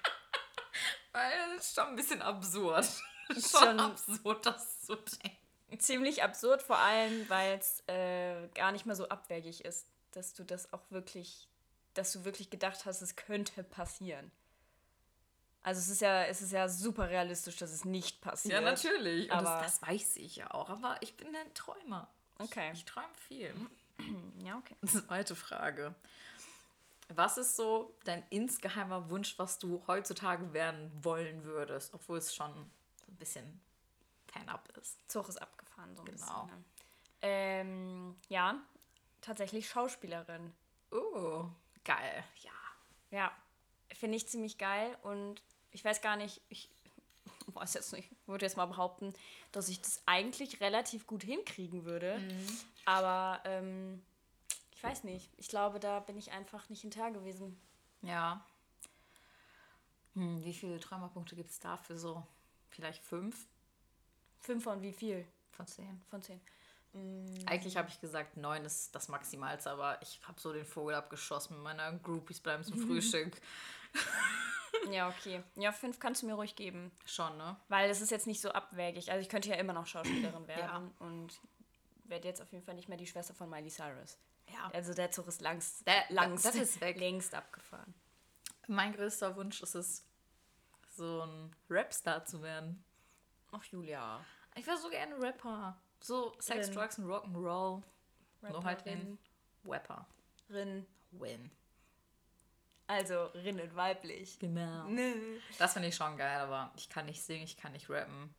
Weil 1.12 1.32
das 1.56 1.66
ist 1.68 1.74
schon 1.76 1.84
ein 1.88 1.96
bisschen 1.96 2.22
absurd. 2.22 2.86
schon, 3.32 3.40
Schon- 3.42 3.80
absurd, 3.80 4.46
das 4.46 4.80
zu 4.82 4.96
denken. 4.96 5.36
Ziemlich 5.78 6.22
absurd, 6.22 6.62
vor 6.62 6.78
allem, 6.78 7.28
weil 7.28 7.58
es 7.58 7.82
äh, 7.88 8.48
gar 8.54 8.72
nicht 8.72 8.86
mehr 8.86 8.96
so 8.96 9.08
abwegig 9.08 9.64
ist, 9.64 9.86
dass 10.12 10.32
du 10.32 10.42
das 10.44 10.72
auch 10.72 10.82
wirklich, 10.90 11.46
dass 11.94 12.12
du 12.12 12.24
wirklich 12.24 12.48
gedacht 12.50 12.86
hast, 12.86 13.02
es 13.02 13.16
könnte 13.16 13.62
passieren. 13.62 14.30
Also 15.62 15.80
es 15.80 15.88
ist 15.88 16.00
ja, 16.00 16.24
es 16.24 16.40
ist 16.40 16.52
ja 16.52 16.68
super 16.68 17.10
realistisch, 17.10 17.56
dass 17.56 17.70
es 17.70 17.84
nicht 17.84 18.22
passiert. 18.22 18.54
Ja, 18.54 18.60
natürlich. 18.62 19.30
Aber- 19.30 19.60
das, 19.62 19.78
das 19.80 19.88
weiß 19.88 20.16
ich 20.16 20.36
ja 20.36 20.50
auch. 20.52 20.70
Aber 20.70 20.96
ich 21.02 21.16
bin 21.16 21.28
ein 21.36 21.52
Träumer. 21.54 22.08
Okay. 22.38 22.70
Ich 22.72 22.84
träume 22.84 23.06
viel. 23.28 23.54
Ja, 24.44 24.56
okay. 24.56 24.76
Zweite 24.86 25.34
Frage. 25.34 25.92
Was 27.08 27.36
ist 27.36 27.56
so 27.56 27.92
dein 28.04 28.22
insgeheimer 28.30 29.10
Wunsch, 29.10 29.36
was 29.38 29.58
du 29.58 29.82
heutzutage 29.88 30.52
werden 30.52 30.90
wollen 31.02 31.42
würdest, 31.42 31.92
obwohl 31.94 32.18
es 32.18 32.32
schon 32.34 32.50
ein 32.52 33.16
bisschen 33.18 33.60
fernab 34.32 34.68
ist? 34.78 34.98
Zug 35.10 35.28
ist 35.28 35.40
abgefahren, 35.40 35.94
so 35.96 36.02
ein 36.02 36.06
Genau. 36.06 36.16
bisschen. 36.42 36.46
Ne? 36.58 36.64
Ähm, 37.22 38.16
ja, 38.28 38.60
tatsächlich 39.20 39.68
Schauspielerin. 39.68 40.52
Oh, 40.90 41.46
geil. 41.84 42.24
Ja. 42.42 42.50
Ja, 43.10 43.32
finde 43.92 44.16
ich 44.16 44.28
ziemlich 44.28 44.58
geil 44.58 44.96
und 45.02 45.42
ich 45.72 45.84
weiß 45.84 46.00
gar 46.00 46.16
nicht, 46.16 46.40
ich 46.48 46.68
weiß 47.46 47.74
jetzt 47.74 47.92
nicht, 47.92 48.10
würde 48.26 48.44
jetzt 48.44 48.56
mal 48.56 48.66
behaupten, 48.66 49.14
dass 49.52 49.68
ich 49.68 49.80
das 49.80 50.02
eigentlich 50.06 50.60
relativ 50.60 51.06
gut 51.06 51.22
hinkriegen 51.22 51.84
würde. 51.84 52.20
Aber 52.84 53.40
ähm, 53.44 54.02
ich 54.74 54.82
weiß 54.82 55.04
nicht. 55.04 55.30
Ich 55.38 55.48
glaube, 55.48 55.80
da 55.80 56.00
bin 56.00 56.16
ich 56.18 56.30
einfach 56.32 56.68
nicht 56.68 56.82
hinterher 56.82 57.10
gewesen. 57.10 57.58
Ja. 58.02 58.44
Hm, 60.14 60.44
wie 60.44 60.54
viele 60.54 60.78
Träumerpunkte 60.80 61.34
gibt 61.36 61.50
es 61.50 61.58
dafür? 61.58 61.96
So 61.98 62.26
vielleicht 62.70 63.02
fünf 63.02 63.46
Fünf 64.40 64.64
von 64.64 64.80
wie 64.82 64.92
viel? 64.92 65.26
von 65.50 65.66
zehn. 65.66 66.00
Von 66.08 66.22
zehn. 66.22 66.40
Eigentlich 67.46 67.76
habe 67.76 67.88
ich 67.88 68.00
gesagt, 68.00 68.36
neun 68.36 68.64
ist 68.64 68.94
das 68.94 69.08
Maximalste, 69.08 69.70
aber 69.70 70.00
ich 70.02 70.20
habe 70.26 70.40
so 70.40 70.52
den 70.52 70.64
Vogel 70.64 70.94
abgeschossen 70.94 71.54
mit 71.54 71.62
meiner 71.64 71.92
Groupies 71.98 72.40
bleiben 72.40 72.62
zum 72.64 72.78
Frühstück. 72.86 73.40
Ja, 74.90 75.08
okay. 75.08 75.42
Ja, 75.56 75.72
fünf 75.72 75.98
kannst 75.98 76.22
du 76.22 76.26
mir 76.26 76.34
ruhig 76.34 76.54
geben. 76.56 76.90
Schon, 77.04 77.36
ne? 77.36 77.56
Weil 77.68 77.90
es 77.90 78.00
ist 78.00 78.10
jetzt 78.10 78.26
nicht 78.26 78.40
so 78.40 78.50
abwägig. 78.52 79.10
Also 79.10 79.20
ich 79.20 79.28
könnte 79.28 79.48
ja 79.48 79.56
immer 79.56 79.72
noch 79.72 79.86
Schauspielerin 79.86 80.46
werden. 80.48 80.90
Und 81.00 81.40
werde 82.04 82.26
jetzt 82.28 82.40
auf 82.40 82.50
jeden 82.52 82.64
Fall 82.64 82.74
nicht 82.74 82.88
mehr 82.88 82.98
die 82.98 83.06
Schwester 83.06 83.34
von 83.34 83.50
Miley 83.50 83.68
Cyrus. 83.70 84.16
Ja. 84.48 84.70
Also 84.72 84.94
der 84.94 85.10
Zug 85.10 85.26
ist 85.28 85.40
langst, 85.42 85.86
Der- 85.86 86.04
langst 86.08 86.44
das 86.46 86.54
ist 86.54 86.80
weg. 86.80 86.96
längst 86.98 87.34
abgefahren. 87.34 87.92
Mein 88.66 88.94
größter 88.94 89.36
Wunsch 89.36 89.60
ist 89.62 89.74
es, 89.74 90.04
so 90.96 91.22
ein 91.22 91.54
Rapstar 91.68 92.24
zu 92.24 92.42
werden. 92.42 92.82
Ach, 93.52 93.64
Julia. 93.64 94.24
Ich 94.54 94.66
wäre 94.66 94.78
so 94.78 94.88
gerne 94.90 95.18
Rapper. 95.20 95.76
So 96.00 96.34
Sex, 96.38 96.68
Rin. 96.68 96.74
Drugs 96.74 96.98
und 96.98 97.06
Rock'n'Roll. 97.06 97.82
Nur 98.42 98.64
halt 98.64 98.86
in 98.86 99.18
Rapper. 99.64 100.06
Rin. 100.50 100.86
Win. 101.10 101.50
Also 102.86 103.26
Rin 103.34 103.58
in 103.58 103.74
weiblich. 103.74 104.38
Genau. 104.38 104.84
Nö. 104.88 105.38
Das 105.58 105.74
finde 105.74 105.88
ich 105.88 105.96
schon 105.96 106.16
geil, 106.16 106.40
aber 106.40 106.72
ich 106.76 106.88
kann 106.88 107.06
nicht 107.06 107.22
singen, 107.22 107.44
ich 107.44 107.56
kann 107.56 107.72
nicht 107.72 107.90
rappen. 107.90 108.34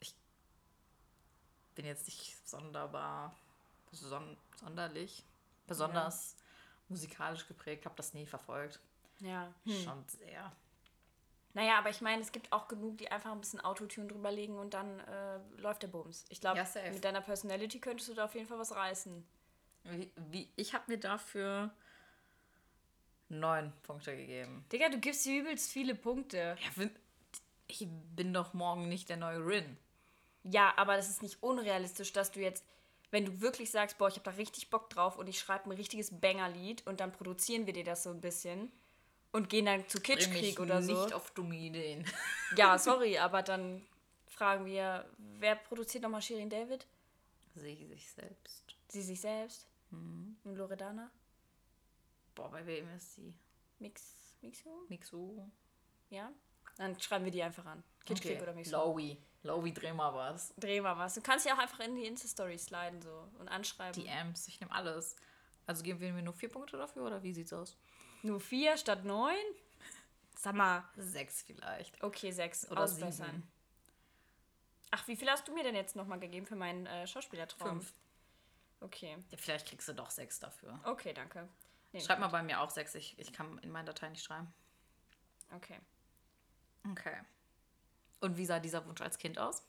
Ich 0.00 0.14
bin 1.74 1.84
jetzt 1.84 2.06
nicht 2.06 2.48
sonderbar, 2.48 3.36
son 3.90 4.36
sonderlich, 4.56 5.24
besonders 5.66 6.36
musikalisch 6.88 7.46
geprägt, 7.46 7.84
habe 7.84 7.96
das 7.96 8.14
nie 8.14 8.26
verfolgt. 8.26 8.80
Ja. 9.18 9.52
Schon 9.66 10.04
sehr. 10.06 10.52
Naja, 11.54 11.78
aber 11.78 11.88
ich 11.88 12.00
meine, 12.00 12.20
es 12.20 12.32
gibt 12.32 12.52
auch 12.52 12.66
genug, 12.66 12.98
die 12.98 13.10
einfach 13.10 13.30
ein 13.30 13.40
bisschen 13.40 13.60
Autotune 13.60 14.08
drüberlegen 14.08 14.58
und 14.58 14.74
dann 14.74 15.00
äh, 15.00 15.38
läuft 15.58 15.82
der 15.82 15.88
Bums. 15.88 16.24
Ich 16.28 16.40
glaube, 16.40 16.58
Ja, 16.58 16.66
mit 16.90 17.04
deiner 17.04 17.20
Personality 17.20 17.80
könntest 17.80 18.08
du 18.08 18.14
da 18.14 18.24
auf 18.24 18.34
jeden 18.34 18.46
Fall 18.46 18.58
was 18.58 18.74
reißen. 18.74 19.24
Wie, 19.84 20.10
wie, 20.16 20.50
ich 20.56 20.74
habe 20.74 20.84
mir 20.88 20.98
dafür 20.98 21.70
neun 23.28 23.72
Punkte 23.82 24.16
gegeben. 24.16 24.64
Digga, 24.72 24.88
du 24.88 24.98
gibst 24.98 25.24
dir 25.26 25.42
übelst 25.42 25.70
viele 25.70 25.94
Punkte. 25.94 26.56
Ja, 26.76 26.88
ich 27.66 27.86
bin 27.88 28.34
doch 28.34 28.52
morgen 28.52 28.88
nicht 28.88 29.08
der 29.08 29.16
neue 29.16 29.38
Rin. 29.38 29.76
Ja, 30.42 30.74
aber 30.76 30.96
das 30.96 31.08
ist 31.08 31.22
nicht 31.22 31.42
unrealistisch, 31.42 32.12
dass 32.12 32.30
du 32.32 32.40
jetzt, 32.40 32.64
wenn 33.10 33.24
du 33.24 33.40
wirklich 33.40 33.70
sagst, 33.70 33.96
boah, 33.98 34.08
ich 34.08 34.16
habe 34.16 34.24
da 34.24 34.32
richtig 34.32 34.70
Bock 34.70 34.90
drauf 34.90 35.16
und 35.16 35.28
ich 35.28 35.38
schreibe 35.38 35.70
ein 35.70 35.72
richtiges 35.72 36.20
Banger-Lied 36.20 36.86
und 36.86 37.00
dann 37.00 37.12
produzieren 37.12 37.66
wir 37.66 37.72
dir 37.72 37.84
das 37.84 38.02
so 38.02 38.10
ein 38.10 38.20
bisschen 38.20 38.70
und 39.34 39.48
gehen 39.48 39.66
dann 39.66 39.86
zu 39.88 40.00
Kitschkrieg 40.00 40.60
oder 40.60 40.80
so. 40.80 40.92
nicht 40.92 41.12
auf 41.12 41.30
dumme 41.32 41.56
Ideen. 41.56 42.06
Ja, 42.56 42.78
sorry, 42.78 43.18
aber 43.18 43.42
dann 43.42 43.84
fragen 44.28 44.64
wir, 44.64 45.10
wer 45.18 45.56
produziert 45.56 46.04
nochmal 46.04 46.22
Shirin 46.22 46.48
David? 46.48 46.86
Sehe 47.56 47.84
sich 47.88 48.08
selbst. 48.08 48.76
Sie 48.86 49.02
sich 49.02 49.20
selbst? 49.20 49.66
Mhm. 49.90 50.36
Und 50.44 50.54
Loredana? 50.54 51.10
Boah, 52.36 52.48
bei 52.48 52.64
wem 52.64 52.88
ist 52.90 53.16
sie? 53.16 53.34
Mix, 53.80 54.14
Mixu? 54.40 54.86
Mixu. 54.88 55.50
Ja? 56.10 56.30
Dann 56.76 56.98
schreiben 57.00 57.24
wir 57.24 57.32
die 57.32 57.42
einfach 57.42 57.66
an. 57.66 57.82
Kitschkrieg 58.04 58.40
oder 58.40 58.52
Mixu. 58.52 58.70
Lowy. 58.70 59.18
Lowy, 59.42 59.74
dreh 59.74 59.92
mal 59.92 60.14
was. 60.14 60.54
Dreh 60.56 60.80
mal 60.80 60.96
was. 60.96 61.14
Du 61.14 61.22
kannst 61.22 61.44
ja 61.44 61.54
auch 61.54 61.58
einfach 61.58 61.80
in 61.80 61.96
die 61.96 62.06
Insta-Story 62.06 62.56
sliden 62.56 63.02
so 63.02 63.28
und 63.40 63.48
anschreiben. 63.48 64.00
DMs, 64.00 64.46
ich 64.46 64.60
nehme 64.60 64.72
alles. 64.72 65.16
Also 65.66 65.82
geben 65.82 65.98
wir 65.98 66.12
mir 66.12 66.22
nur 66.22 66.34
vier 66.34 66.50
Punkte 66.50 66.76
dafür 66.76 67.04
oder 67.04 67.20
wie 67.24 67.32
sieht's 67.32 67.52
aus? 67.52 67.76
Nur 68.24 68.40
vier 68.40 68.78
statt 68.78 69.04
neun? 69.04 69.36
Sag 70.34 70.54
mal. 70.54 70.82
Sechs 70.96 71.42
vielleicht. 71.42 72.02
Okay, 72.02 72.30
sechs. 72.30 72.70
Oder 72.70 72.84
Ausbessern. 72.84 73.26
sieben. 73.26 73.52
Ach, 74.90 75.06
wie 75.06 75.14
viel 75.14 75.28
hast 75.28 75.46
du 75.46 75.52
mir 75.52 75.62
denn 75.62 75.74
jetzt 75.74 75.94
nochmal 75.94 76.18
gegeben 76.18 76.46
für 76.46 76.56
meinen 76.56 76.86
äh, 76.86 77.06
Schauspielertraum? 77.06 77.82
Fünf. 77.82 77.92
Okay. 78.80 79.18
Ja, 79.30 79.36
vielleicht 79.36 79.68
kriegst 79.68 79.88
du 79.88 79.92
doch 79.92 80.10
sechs 80.10 80.40
dafür. 80.40 80.80
Okay, 80.84 81.12
danke. 81.12 81.46
Nee, 81.92 82.00
Schreib 82.00 82.18
mal 82.18 82.28
bei 82.28 82.42
mir 82.42 82.62
auch 82.62 82.70
sechs. 82.70 82.94
Ich, 82.94 83.18
ich 83.18 83.30
kann 83.30 83.58
in 83.58 83.70
meinen 83.70 83.84
Dateien 83.84 84.12
nicht 84.12 84.24
schreiben. 84.24 84.52
Okay. 85.54 85.78
Okay. 86.90 87.16
Und 88.20 88.38
wie 88.38 88.46
sah 88.46 88.58
dieser 88.58 88.86
Wunsch 88.86 89.02
als 89.02 89.18
Kind 89.18 89.38
aus? 89.38 89.62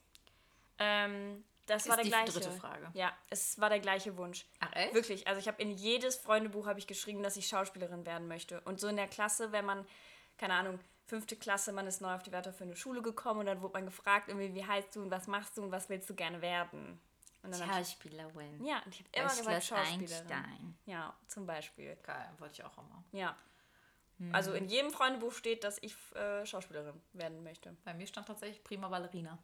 Ähm, 0.80 1.44
das 1.65 1.84
Ist 1.84 1.89
war 1.89 1.95
der 1.95 2.03
die 2.05 2.12
gleiche. 2.12 2.31
dritte 2.31 2.51
Frage. 2.51 2.89
Ja, 2.93 3.12
es 3.29 3.60
war 3.60 3.69
der 3.69 3.79
gleiche 3.79 4.15
Wunsch. 4.17 4.45
Ach, 4.60 4.72
echt? 4.74 4.93
Wirklich. 4.93 5.27
Also 5.27 5.39
ich 5.39 5.48
habe 5.48 5.62
in 5.62 5.72
jedes 5.72 6.17
Freundebuch 6.17 6.67
habe 6.67 6.79
ich 6.79 6.88
geschrieben, 6.88 7.24
dass 7.24 7.38
ich 7.38 7.48
Schauspielerin 7.48 8.05
werden 8.05 8.27
möchte. 8.27 8.62
Und 8.62 8.79
so 8.79 8.88
in 8.88 8.95
der 8.95 9.07
Klasse, 9.07 9.51
wenn 9.51 9.65
man, 9.65 9.86
keine 10.38 10.53
Ahnung, 10.53 10.79
fünfte 11.07 11.36
Klasse, 11.36 11.72
man 11.72 11.88
ist 11.88 12.01
neu 12.01 12.13
auf 12.13 12.24
die 12.24 12.31
weiterführende 12.31 12.75
Schule 12.77 13.01
gekommen 13.01 13.41
und 13.41 13.45
dann 13.48 13.62
wurde 13.62 13.74
man 13.74 13.86
gefragt, 13.86 14.27
irgendwie, 14.27 14.53
wie 14.53 14.65
heißt 14.65 14.95
du 14.95 15.01
und 15.03 15.12
was 15.12 15.27
machst 15.27 15.57
du 15.57 15.63
und 15.63 15.72
was 15.72 15.89
willst 15.89 16.10
du 16.10 16.15
gerne 16.15 16.41
werden? 16.41 17.00
Schauspielerin. 17.53 18.65
ja, 18.65 18.81
und 18.86 18.93
ich 18.93 19.01
habe 19.01 19.10
immer 19.13 19.27
gesagt 19.27 19.63
Schauspielerin. 19.63 20.31
Einstein. 20.31 20.77
Ja, 20.86 21.15
zum 21.27 21.45
Beispiel. 21.45 21.95
Geil, 22.01 22.29
wollte 22.39 22.53
ich 22.55 22.63
auch 22.63 22.77
immer. 22.77 23.03
Ja. 23.12 23.36
Hm. 24.17 24.34
Also 24.34 24.53
in 24.53 24.67
jedem 24.67 24.91
Freundebuch 24.91 25.34
steht, 25.34 25.63
dass 25.63 25.77
ich 25.81 25.95
äh, 26.15 26.45
Schauspielerin 26.45 27.00
werden 27.13 27.43
möchte. 27.43 27.75
Bei 27.84 27.93
mir 27.93 28.07
stand 28.07 28.27
tatsächlich 28.27 28.63
Prima 28.63 28.88
Ballerina. 28.88 29.38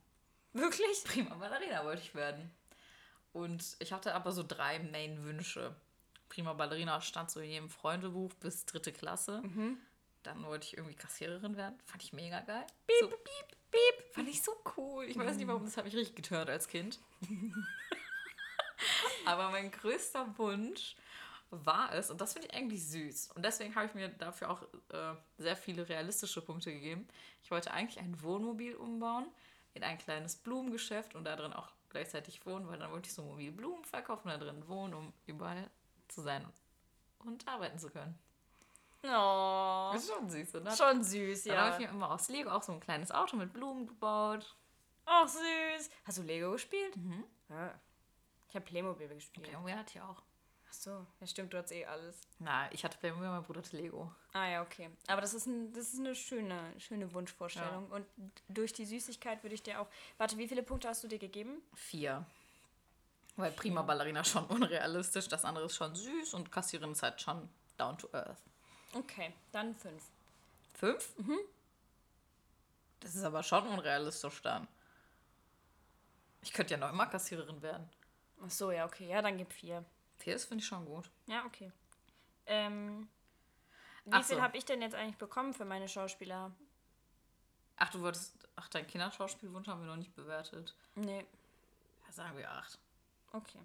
Wirklich? 0.53 1.03
Prima 1.05 1.35
Ballerina 1.35 1.85
wollte 1.85 2.01
ich 2.01 2.15
werden. 2.15 2.51
Und 3.33 3.75
ich 3.79 3.93
hatte 3.93 4.13
aber 4.13 4.31
so 4.31 4.43
drei 4.43 4.79
Main-Wünsche. 4.79 5.75
Prima 6.29 6.53
Ballerina 6.53 6.99
stand 7.01 7.31
so 7.31 7.39
in 7.39 7.49
jedem 7.49 7.69
Freundebuch 7.69 8.33
bis 8.35 8.65
dritte 8.65 8.91
Klasse. 8.91 9.41
Dann 10.23 10.45
wollte 10.45 10.67
ich 10.67 10.77
irgendwie 10.77 10.95
Kassiererin 10.95 11.57
werden. 11.57 11.79
Fand 11.85 12.03
ich 12.03 12.13
mega 12.13 12.41
geil. 12.41 12.65
Piep, 12.87 12.97
so, 12.99 13.07
piep, 13.07 13.57
piep. 13.71 14.13
Fand 14.13 14.29
ich 14.29 14.41
so 14.41 14.51
cool. 14.77 15.05
Ich 15.05 15.17
weiß 15.17 15.37
nicht 15.37 15.47
warum, 15.47 15.65
das 15.65 15.77
habe 15.77 15.87
ich 15.87 15.95
richtig 15.95 16.15
getört 16.15 16.49
als 16.49 16.67
Kind. 16.67 16.99
aber 19.25 19.49
mein 19.49 19.71
größter 19.71 20.37
Wunsch 20.37 20.95
war 21.49 21.93
es, 21.93 22.09
und 22.09 22.21
das 22.21 22.33
finde 22.33 22.47
ich 22.47 22.53
eigentlich 22.53 22.87
süß. 22.87 23.31
Und 23.35 23.43
deswegen 23.43 23.75
habe 23.75 23.87
ich 23.87 23.93
mir 23.93 24.09
dafür 24.09 24.51
auch 24.51 24.63
äh, 24.89 25.15
sehr 25.37 25.55
viele 25.55 25.87
realistische 25.87 26.41
Punkte 26.41 26.71
gegeben. 26.71 27.07
Ich 27.43 27.51
wollte 27.51 27.71
eigentlich 27.71 27.99
ein 27.99 28.21
Wohnmobil 28.21 28.75
umbauen 28.75 29.27
in 29.73 29.83
ein 29.83 29.97
kleines 29.97 30.35
Blumengeschäft 30.35 31.15
und 31.15 31.23
da 31.23 31.35
drin 31.35 31.53
auch 31.53 31.69
gleichzeitig 31.89 32.45
wohnen, 32.45 32.67
weil 32.67 32.79
dann 32.79 32.91
wollte 32.91 33.07
ich 33.07 33.13
so 33.13 33.21
mobile 33.21 33.51
Blumen 33.51 33.83
verkaufen, 33.83 34.29
da 34.29 34.37
drin 34.37 34.67
wohnen, 34.67 34.93
um 34.93 35.13
überall 35.25 35.69
zu 36.07 36.21
sein 36.21 36.45
und 37.19 37.47
arbeiten 37.47 37.79
zu 37.79 37.89
können. 37.89 38.17
Oh, 39.03 39.91
ist 39.95 40.11
schon 40.11 40.29
süß, 40.29 40.55
oder? 40.55 40.75
schon 40.75 41.03
süß, 41.03 41.45
Dann 41.45 41.57
habe 41.57 41.69
ja. 41.69 41.73
ich 41.73 41.79
mir 41.79 41.89
immer 41.89 42.11
aus 42.11 42.29
Lego 42.29 42.51
auch 42.51 42.61
so 42.61 42.71
ein 42.71 42.79
kleines 42.79 43.11
Auto 43.11 43.35
mit 43.35 43.51
Blumen 43.51 43.87
gebaut. 43.87 44.55
Ach, 45.05 45.27
süß. 45.27 45.89
Hast 46.05 46.19
du 46.19 46.21
Lego 46.21 46.51
gespielt? 46.51 46.95
Ja. 47.49 47.73
Ich 48.47 48.55
habe 48.55 48.65
Playmobil 48.65 49.07
gespielt. 49.07 49.47
Playmobil 49.47 49.75
hat 49.75 49.93
ja 49.93 50.07
auch. 50.07 50.21
Ach 50.71 50.73
so, 50.73 51.05
ja 51.19 51.27
stimmt, 51.27 51.51
du 51.51 51.57
hast 51.57 51.71
eh 51.73 51.85
alles. 51.85 52.21
Na, 52.39 52.71
ich 52.71 52.85
hatte 52.85 52.97
Playmobil, 52.97 53.27
mein 53.27 53.43
Bruder 53.43 53.59
hatte 53.59 53.75
Lego. 53.75 54.09
Ah 54.31 54.47
ja, 54.47 54.61
okay. 54.61 54.89
Aber 55.07 55.19
das 55.19 55.33
ist, 55.33 55.45
ein, 55.45 55.73
das 55.73 55.91
ist 55.91 55.99
eine 55.99 56.15
schöne, 56.15 56.73
schöne 56.79 57.11
Wunschvorstellung. 57.13 57.91
Und 57.91 58.05
durch 58.47 58.71
die 58.71 58.85
Süßigkeit 58.85 59.43
würde 59.43 59.55
ich 59.55 59.63
dir 59.63 59.81
auch... 59.81 59.87
Warte, 60.17 60.37
wie 60.37 60.47
viele 60.47 60.63
Punkte 60.63 60.87
hast 60.87 61.03
du 61.03 61.09
dir 61.09 61.19
gegeben? 61.19 61.61
Vier. 61.73 62.25
Weil 63.35 63.51
Prima 63.51 63.81
Ballerina 63.81 64.23
schon 64.23 64.45
unrealistisch, 64.47 65.27
das 65.27 65.43
andere 65.43 65.65
ist 65.65 65.75
schon 65.75 65.93
süß 65.93 66.35
und 66.35 66.53
Kassierin 66.53 66.93
ist 66.93 67.03
halt 67.03 67.19
schon 67.19 67.49
down 67.77 67.97
to 67.97 68.07
earth. 68.13 68.41
Okay, 68.93 69.33
dann 69.51 69.75
fünf. 69.75 70.03
Fünf? 70.73 71.17
Mhm. 71.17 71.39
Das 73.01 73.13
ist 73.13 73.23
aber 73.25 73.43
schon 73.43 73.67
unrealistisch 73.67 74.41
dann. 74.41 74.69
Ich 76.41 76.53
könnte 76.53 76.75
ja 76.75 76.79
noch 76.79 76.89
immer 76.93 77.07
Kassiererin 77.07 77.61
werden. 77.61 77.89
Ach 78.41 78.49
so, 78.49 78.71
ja, 78.71 78.85
okay. 78.85 79.09
Ja, 79.09 79.21
dann 79.21 79.37
gib 79.37 79.51
vier. 79.51 79.83
Vier 80.21 80.35
ist, 80.35 80.45
finde 80.45 80.61
ich 80.61 80.67
schon 80.67 80.85
gut. 80.85 81.09
Ja, 81.25 81.43
okay. 81.45 81.71
Ähm, 82.45 83.07
wie 84.05 84.11
Ach 84.13 84.23
viel 84.23 84.35
so. 84.37 84.41
habe 84.41 84.55
ich 84.57 84.65
denn 84.65 84.81
jetzt 84.81 84.93
eigentlich 84.95 85.17
bekommen 85.17 85.53
für 85.53 85.65
meine 85.65 85.87
Schauspieler? 85.87 86.51
Ach, 87.77 87.89
du 87.89 88.01
wolltest. 88.01 88.37
Ach, 88.55 88.67
dein 88.69 88.85
Kinderschauspielwunsch 88.85 89.67
haben 89.67 89.79
wir 89.81 89.87
noch 89.87 89.95
nicht 89.95 90.13
bewertet. 90.13 90.75
Nee, 90.95 91.25
Ja, 92.05 92.11
sagen 92.13 92.37
wir 92.37 92.51
acht. 92.51 92.77
okay. 93.31 93.59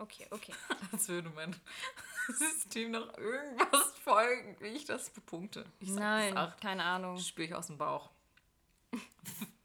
Okay, 0.00 0.26
okay. 0.30 0.54
Als 0.92 1.08
würde 1.08 1.28
mein 1.30 1.56
System 2.28 2.90
noch 2.92 3.16
irgendwas 3.18 3.96
folgen, 4.04 4.56
wie 4.60 4.68
ich 4.68 4.84
das 4.84 5.10
bepunkte. 5.10 5.64
Ich 5.80 5.88
sag 5.90 5.98
Nein, 6.00 6.34
das 6.34 6.50
acht. 6.52 6.60
keine 6.60 6.84
Ahnung. 6.84 7.18
Spüre 7.18 7.46
ich 7.48 7.54
aus 7.54 7.66
dem 7.68 7.78
Bauch. 7.78 8.10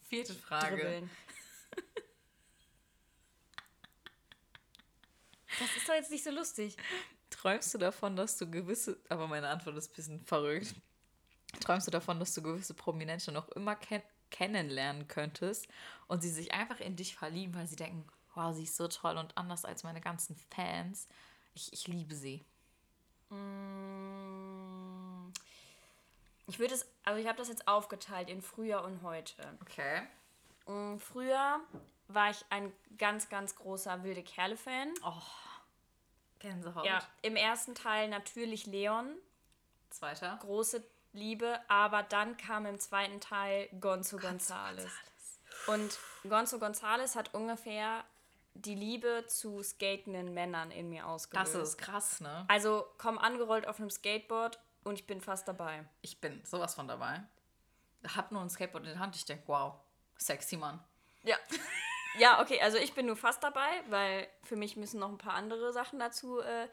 Vierte 0.09 0.33
Frage. 0.33 0.75
Dribbeln. 0.77 1.09
Das 5.59 5.75
ist 5.77 5.87
doch 5.87 5.93
jetzt 5.93 6.11
nicht 6.11 6.23
so 6.23 6.31
lustig. 6.31 6.75
Träumst 7.29 7.73
du 7.73 7.77
davon, 7.77 8.15
dass 8.15 8.37
du 8.37 8.49
gewisse. 8.49 8.97
Aber 9.09 9.27
meine 9.27 9.49
Antwort 9.49 9.77
ist 9.77 9.91
ein 9.91 9.95
bisschen 9.95 10.25
verrückt. 10.25 10.73
Träumst 11.59 11.87
du 11.87 11.91
davon, 11.91 12.19
dass 12.19 12.33
du 12.33 12.41
gewisse 12.41 12.73
Prominente 12.73 13.31
noch 13.31 13.49
immer 13.49 13.75
ken 13.75 14.01
kennenlernen 14.31 15.07
könntest 15.07 15.67
und 16.07 16.23
sie 16.23 16.31
sich 16.31 16.55
einfach 16.55 16.79
in 16.79 16.95
dich 16.95 17.15
verlieben, 17.15 17.53
weil 17.53 17.67
sie 17.67 17.75
denken, 17.75 18.03
wow, 18.33 18.55
sie 18.55 18.63
ist 18.63 18.75
so 18.75 18.87
toll 18.87 19.15
und 19.17 19.37
anders 19.37 19.63
als 19.63 19.83
meine 19.83 20.01
ganzen 20.01 20.35
Fans. 20.49 21.07
Ich, 21.53 21.71
ich 21.71 21.87
liebe 21.87 22.15
sie. 22.15 22.43
Mm, 23.29 25.31
Ich 26.47 26.57
würde 26.57 26.73
es, 26.73 26.87
also 27.03 27.21
ich 27.21 27.27
habe 27.27 27.37
das 27.37 27.47
jetzt 27.47 27.67
aufgeteilt 27.67 28.27
in 28.27 28.41
früher 28.41 28.83
und 28.83 29.03
heute. 29.03 29.55
Okay. 29.61 30.01
Mm, 30.65 30.97
Früher 30.97 31.59
war 32.07 32.29
ich 32.29 32.43
ein 32.49 32.71
ganz, 32.97 33.29
ganz 33.29 33.55
großer 33.55 34.03
Wilde 34.03 34.23
Kerle-Fan. 34.23 34.93
Oh, 35.03 35.21
Gänsehaut. 36.39 36.85
Ja, 36.85 37.01
im 37.21 37.35
ersten 37.35 37.75
Teil 37.75 38.09
natürlich 38.09 38.65
Leon, 38.65 39.15
Zweiter. 39.89 40.37
große 40.41 40.83
Liebe, 41.13 41.59
aber 41.69 42.03
dann 42.03 42.37
kam 42.37 42.65
im 42.65 42.79
zweiten 42.79 43.21
Teil 43.21 43.69
Gonzo 43.79 44.17
Gonzales. 44.17 44.91
Und 45.67 45.97
Gonzo 46.27 46.59
Gonzales 46.59 47.15
hat 47.15 47.33
ungefähr 47.33 48.03
die 48.55 48.75
Liebe 48.75 49.25
zu 49.27 49.63
skatenden 49.63 50.33
Männern 50.33 50.71
in 50.71 50.89
mir 50.89 51.07
ausgelöst. 51.07 51.55
Das 51.55 51.61
ist 51.69 51.77
krass, 51.77 52.19
ne? 52.21 52.45
Also 52.47 52.85
komm 52.97 53.17
angerollt 53.17 53.67
auf 53.67 53.79
einem 53.79 53.89
Skateboard 53.89 54.59
und 54.83 54.95
ich 54.95 55.07
bin 55.07 55.21
fast 55.21 55.47
dabei. 55.47 55.85
Ich 56.01 56.19
bin 56.19 56.43
sowas 56.45 56.75
von 56.75 56.87
dabei. 56.87 57.23
Hab 58.15 58.31
nur 58.31 58.41
ein 58.41 58.49
Skateboard 58.49 58.83
in 58.85 58.91
der 58.91 58.99
Hand. 58.99 59.15
Ich 59.15 59.25
denke, 59.25 59.43
wow, 59.47 59.75
sexy 60.17 60.57
Mann. 60.57 60.83
Ja. 61.23 61.37
Ja, 62.17 62.41
okay, 62.41 62.61
also 62.61 62.77
ich 62.77 62.93
bin 62.93 63.05
nur 63.05 63.15
fast 63.15 63.43
dabei, 63.43 63.83
weil 63.89 64.27
für 64.43 64.55
mich 64.55 64.77
müssen 64.77 64.99
noch 64.99 65.09
ein 65.09 65.17
paar 65.17 65.33
andere 65.33 65.73
Sachen 65.73 65.99
dazu 65.99 66.39
äh, 66.39 66.67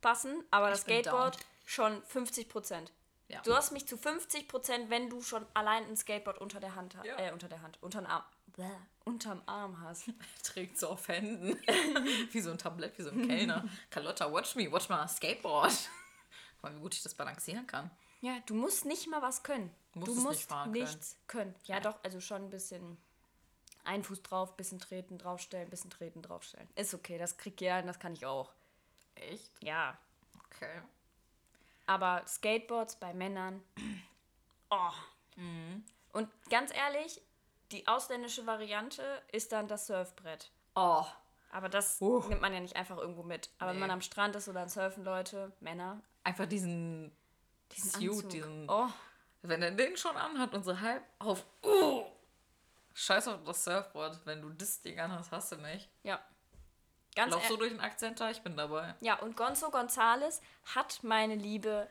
passen. 0.00 0.44
Aber 0.50 0.70
das 0.70 0.80
Ich 0.80 0.86
bin 0.86 1.02
Skateboard 1.02 1.38
schon 1.64 2.02
50 2.04 2.48
Prozent. 2.48 2.92
Ja. 3.28 3.40
Du 3.42 3.54
hast 3.54 3.72
mich 3.72 3.86
zu 3.86 3.96
50 3.96 4.48
Prozent, 4.48 4.90
wenn 4.90 5.08
du 5.08 5.22
schon 5.22 5.46
allein 5.54 5.86
ein 5.86 5.96
Skateboard 5.96 6.38
unter 6.38 6.60
der 6.60 6.74
Hand 6.74 6.96
hast. 6.96 7.06
Ja. 7.06 7.16
Äh, 7.18 7.32
unter 7.32 7.48
der 7.48 7.62
Hand. 7.62 7.78
Unterm 7.82 8.04
Arm. 8.04 8.24
Bäh, 8.56 8.68
unterm 9.04 9.40
Arm 9.46 9.80
hast. 9.80 10.10
Trägt 10.42 10.78
so 10.78 10.88
auf 10.88 11.08
Händen. 11.08 11.58
wie 12.32 12.40
so 12.40 12.50
ein 12.50 12.58
Tablett, 12.58 12.98
wie 12.98 13.02
so 13.02 13.10
ein 13.10 13.26
Kellner. 13.26 13.64
Carlotta, 13.88 14.30
watch 14.30 14.54
me, 14.56 14.70
watch 14.70 14.90
my 14.90 15.08
Skateboard. 15.08 15.72
Guck 16.54 16.62
mal, 16.62 16.76
wie 16.76 16.80
gut 16.80 16.94
ich 16.94 17.02
das 17.02 17.14
balancieren 17.14 17.66
kann. 17.66 17.90
Ja, 18.20 18.38
du 18.44 18.54
musst 18.54 18.84
nicht 18.84 19.08
mal 19.08 19.22
was 19.22 19.42
können. 19.42 19.74
Musst 19.94 20.08
du 20.08 20.12
es 20.12 20.18
nicht 20.18 20.26
musst 20.26 20.48
fahren 20.48 20.72
können. 20.72 20.84
nichts 20.84 21.16
können. 21.26 21.54
Ja, 21.64 21.80
doch, 21.80 21.98
also 22.04 22.20
schon 22.20 22.44
ein 22.44 22.50
bisschen 22.50 22.98
ein 23.84 24.02
Fuß 24.04 24.22
drauf, 24.22 24.56
bisschen 24.56 24.78
treten, 24.80 25.18
draufstellen, 25.18 25.68
bisschen 25.70 25.90
treten, 25.90 26.22
draufstellen. 26.22 26.68
Ist 26.76 26.94
okay, 26.94 27.18
das 27.18 27.36
krieg 27.36 27.54
ich 27.60 27.66
ja, 27.66 27.76
hin, 27.76 27.86
das 27.86 27.98
kann 27.98 28.12
ich 28.14 28.24
auch. 28.26 28.52
Echt? 29.14 29.50
Ja. 29.62 29.96
Okay. 30.46 30.80
Aber 31.86 32.22
Skateboards 32.26 32.96
bei 32.96 33.12
Männern. 33.14 33.62
Oh. 34.74 34.90
Mhm. 35.36 35.84
Und 36.14 36.30
ganz 36.48 36.74
ehrlich, 36.74 37.20
die 37.72 37.86
ausländische 37.86 38.46
Variante 38.46 39.02
ist 39.30 39.52
dann 39.52 39.68
das 39.68 39.86
Surfbrett. 39.86 40.50
Oh, 40.74 41.04
Aber 41.50 41.68
das 41.68 42.00
Uh. 42.00 42.20
nimmt 42.30 42.40
man 42.40 42.54
ja 42.54 42.60
nicht 42.60 42.74
einfach 42.76 42.96
irgendwo 42.96 43.22
mit. 43.22 43.50
Aber 43.58 43.68
wenn 43.72 43.76
Nee. 43.76 43.80
man 43.80 43.90
am 43.90 44.00
Strand 44.00 44.34
ist 44.34 44.48
oder 44.48 44.60
dann 44.60 44.70
surfen 44.70 45.04
Leute, 45.04 45.52
Männer, 45.60 46.00
einfach 46.24 46.46
diesen, 46.46 47.14
diesen 47.72 47.90
Suit, 47.90 48.08
Anzug. 48.24 48.30
diesen. 48.30 48.70
Oh, 48.70 48.88
Wenn 49.42 49.60
er 49.62 49.72
den 49.72 49.94
schon 49.98 50.16
anhat 50.16 50.54
und 50.54 50.62
so 50.64 50.80
halb 50.80 51.02
auf. 51.18 51.44
Oh, 51.62 52.06
Scheiß 52.94 53.28
auf 53.28 53.42
das 53.44 53.64
Surfboard. 53.64 54.20
Wenn 54.24 54.42
du 54.42 54.50
das 54.50 54.80
Ding 54.82 54.98
anhast, 55.00 55.30
hast 55.32 55.52
du 55.52 55.56
nicht. 55.56 55.88
ja. 56.02 56.20
Ganz 57.14 57.30
Lauf 57.34 57.44
so 57.46 57.52
ehr- 57.54 57.58
durch 57.58 57.70
den 57.72 57.80
Akzent 57.80 58.20
da, 58.20 58.30
ich 58.30 58.40
bin 58.40 58.56
dabei. 58.56 58.94
Ja, 59.02 59.16
und 59.18 59.36
Gonzo 59.36 59.70
Gonzales 59.70 60.40
hat 60.74 61.00
meine 61.02 61.34
Liebe 61.34 61.86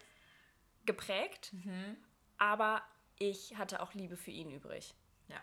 geprägt, 0.86 1.54
Mhm. 1.54 1.96
aber 2.40 2.82
ich 3.20 3.56
hatte 3.58 3.82
auch 3.82 3.94
Liebe 3.94 4.18
für 4.18 4.32
ihn 4.32 4.50
übrig. 4.50 4.96
Ja. 5.28 5.40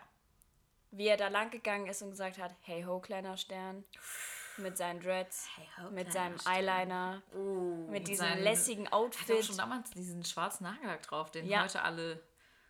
Wie 0.91 1.07
er 1.07 1.15
da 1.15 1.29
lang 1.29 1.49
gegangen 1.49 1.87
ist 1.87 2.01
und 2.01 2.09
gesagt 2.11 2.37
hat, 2.39 2.53
hey 2.63 2.83
ho, 2.83 2.99
kleiner 2.99 3.37
Stern, 3.37 3.85
mit 4.57 4.75
seinen 4.75 4.99
Dreads, 4.99 5.47
Hey 5.55 5.67
ho, 5.81 5.89
mit 5.91 6.11
seinem 6.11 6.37
Stern. 6.37 6.53
Eyeliner, 6.55 7.21
Oh, 7.33 7.87
mit 7.89 8.05
diesem 8.09 8.27
seinen- 8.27 8.43
lässigen 8.43 8.85
Hat 8.87 8.91
auch 8.93 8.97
Outfit. 9.05 9.45
schon 9.45 9.55
damals 9.55 9.91
diesen 9.91 10.25
schwarzen 10.25 10.65
Nagellack 10.65 11.03
drauf, 11.03 11.31
den 11.31 11.47
Ja. 11.47 11.63
heute 11.63 11.81
alle 11.83 12.21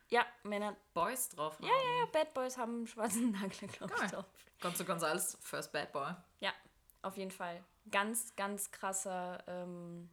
Ja, 0.10 0.26
Männer, 0.44 0.76
Boys 0.94 1.30
drauf 1.30 1.56
haben. 1.58 1.66
ja, 1.68 1.72
ja, 1.72 2.06
Bad 2.12 2.34
Boys 2.34 2.58
haben 2.58 2.78
einen 2.78 2.88
schwarzen 2.88 3.32
Nagel, 3.40 3.68
glaube 3.68 3.94
ich, 3.94 4.00
Geil. 4.02 4.10
drauf. 4.10 4.26
Gonzo 4.62 4.84
Gonzales, 4.86 5.38
First 5.42 5.72
Bad 5.72 5.92
Boy. 5.92 6.14
Ja, 6.40 6.52
auf 7.02 7.16
jeden 7.18 7.32
Fall. 7.32 7.64
Ganz, 7.92 8.36
ganz 8.36 8.72
krasser, 8.72 9.44
ähm, 9.48 10.10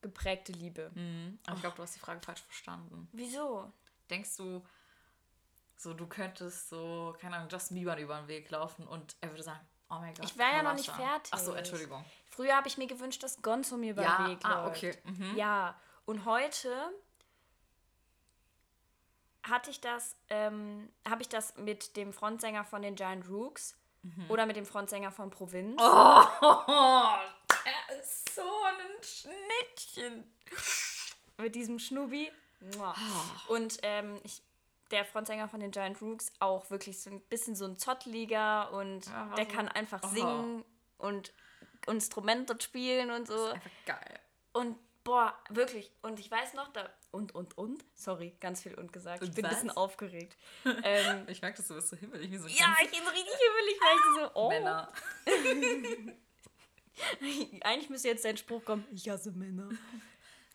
geprägte 0.00 0.52
Liebe. 0.52 0.90
Mhm. 0.94 1.38
Aber 1.46 1.56
ich 1.56 1.60
glaube, 1.62 1.76
du 1.76 1.82
hast 1.82 1.94
die 1.94 2.00
Frage 2.00 2.20
falsch 2.20 2.42
verstanden. 2.42 3.08
Wieso? 3.12 3.72
Denkst 4.10 4.36
du, 4.36 4.64
so 5.76 5.94
du 5.94 6.06
könntest 6.06 6.68
so, 6.68 7.14
keine 7.20 7.36
Ahnung, 7.36 7.48
Justin 7.50 7.76
Bieber 7.76 7.96
über 7.98 8.16
den 8.16 8.28
Weg 8.28 8.50
laufen 8.50 8.86
und 8.86 9.16
er 9.20 9.30
würde 9.30 9.42
sagen, 9.44 9.60
oh 9.90 9.94
mein 9.94 10.14
Gott. 10.14 10.24
Ich 10.24 10.36
war 10.38 10.50
ja 10.52 10.62
noch 10.62 10.74
nicht 10.74 10.90
fertig. 10.90 11.32
Ach 11.32 11.38
so, 11.38 11.52
Entschuldigung. 11.52 12.04
Früher 12.26 12.56
habe 12.56 12.68
ich 12.68 12.78
mir 12.78 12.86
gewünscht, 12.86 13.22
dass 13.22 13.40
Gonzo 13.42 13.76
mir 13.76 13.92
über 13.92 14.02
Ja, 14.02 14.18
den 14.18 14.30
Weg 14.32 14.44
ah, 14.44 14.64
läuft. 14.64 14.76
okay, 14.76 14.98
mhm. 15.04 15.36
Ja, 15.36 15.78
und 16.04 16.24
heute 16.24 16.92
hatte 19.48 19.70
ich 19.70 19.80
das, 19.80 20.16
ähm, 20.28 20.88
habe 21.08 21.22
ich 21.22 21.28
das 21.28 21.56
mit 21.56 21.96
dem 21.96 22.12
Frontsänger 22.12 22.64
von 22.64 22.82
den 22.82 22.94
Giant 22.94 23.28
Rooks 23.28 23.76
oder 24.28 24.46
mit 24.46 24.56
dem 24.56 24.64
Frontsänger 24.64 25.10
von 25.12 25.28
Provinz. 25.30 25.72
Mhm. 25.80 25.86
Oh, 25.86 26.24
er 27.64 27.98
ist 27.98 28.34
so 28.34 28.42
ein 28.42 29.02
Schnittchen. 29.02 30.24
Mit 31.36 31.54
diesem 31.54 31.78
Schnubi. 31.78 32.30
Ah. 32.80 32.94
Und 33.48 33.78
ähm, 33.82 34.18
ich, 34.24 34.40
der 34.90 35.04
Frontsänger 35.04 35.48
von 35.48 35.60
den 35.60 35.70
Giant 35.70 36.00
Rooks 36.00 36.32
auch 36.40 36.70
wirklich 36.70 37.00
so 37.00 37.10
ein 37.10 37.20
bisschen 37.22 37.54
so 37.54 37.64
ein 37.66 37.76
Zottliger 37.78 38.72
und 38.72 39.06
Ja, 39.06 39.26
der 39.36 39.44
so- 39.44 39.50
kann 39.52 39.68
einfach 39.68 40.00
Oh. 40.02 40.08
singen 40.08 40.64
und 40.98 41.32
Instrumente 41.86 42.56
spielen 42.60 43.10
und 43.10 43.26
so. 43.28 43.46
Einfach 43.50 43.70
geil. 43.86 44.20
Und 44.52 44.76
boah, 45.04 45.34
wirklich. 45.50 45.92
Und 46.02 46.18
ich 46.18 46.30
weiß 46.30 46.54
noch, 46.54 46.68
da. 46.68 46.88
Und, 47.10 47.34
und, 47.34 47.56
und? 47.56 47.84
Sorry, 47.94 48.36
ganz 48.38 48.62
viel 48.62 48.74
und 48.74 48.92
gesagt. 48.92 49.22
Ich 49.22 49.32
bin 49.32 49.42
ein 49.44 49.50
bisschen 49.50 49.70
aufgeregt. 49.70 50.36
ähm, 50.84 51.24
Ich 51.28 51.40
merke, 51.40 51.56
dass 51.56 51.68
du 51.68 51.74
bist 51.74 51.88
so 51.88 51.96
himmelig 51.96 52.30
wie 52.30 52.36
so 52.36 52.46
ja, 52.48 52.76
ich 52.84 52.90
bin 52.90 53.00
so 53.02 53.08
richtig 53.10 53.34
himmelig, 53.34 53.80
weil 53.80 53.96
ich 53.96 54.02
so, 54.20 54.30
oh. 54.34 54.48
Männer. 54.50 54.92
Eigentlich 57.62 57.90
müsste 57.90 58.08
jetzt 58.08 58.24
dein 58.24 58.36
Spruch 58.36 58.64
kommen, 58.64 58.84
ich 58.90 59.08
hasse 59.08 59.30
Männer. 59.32 59.68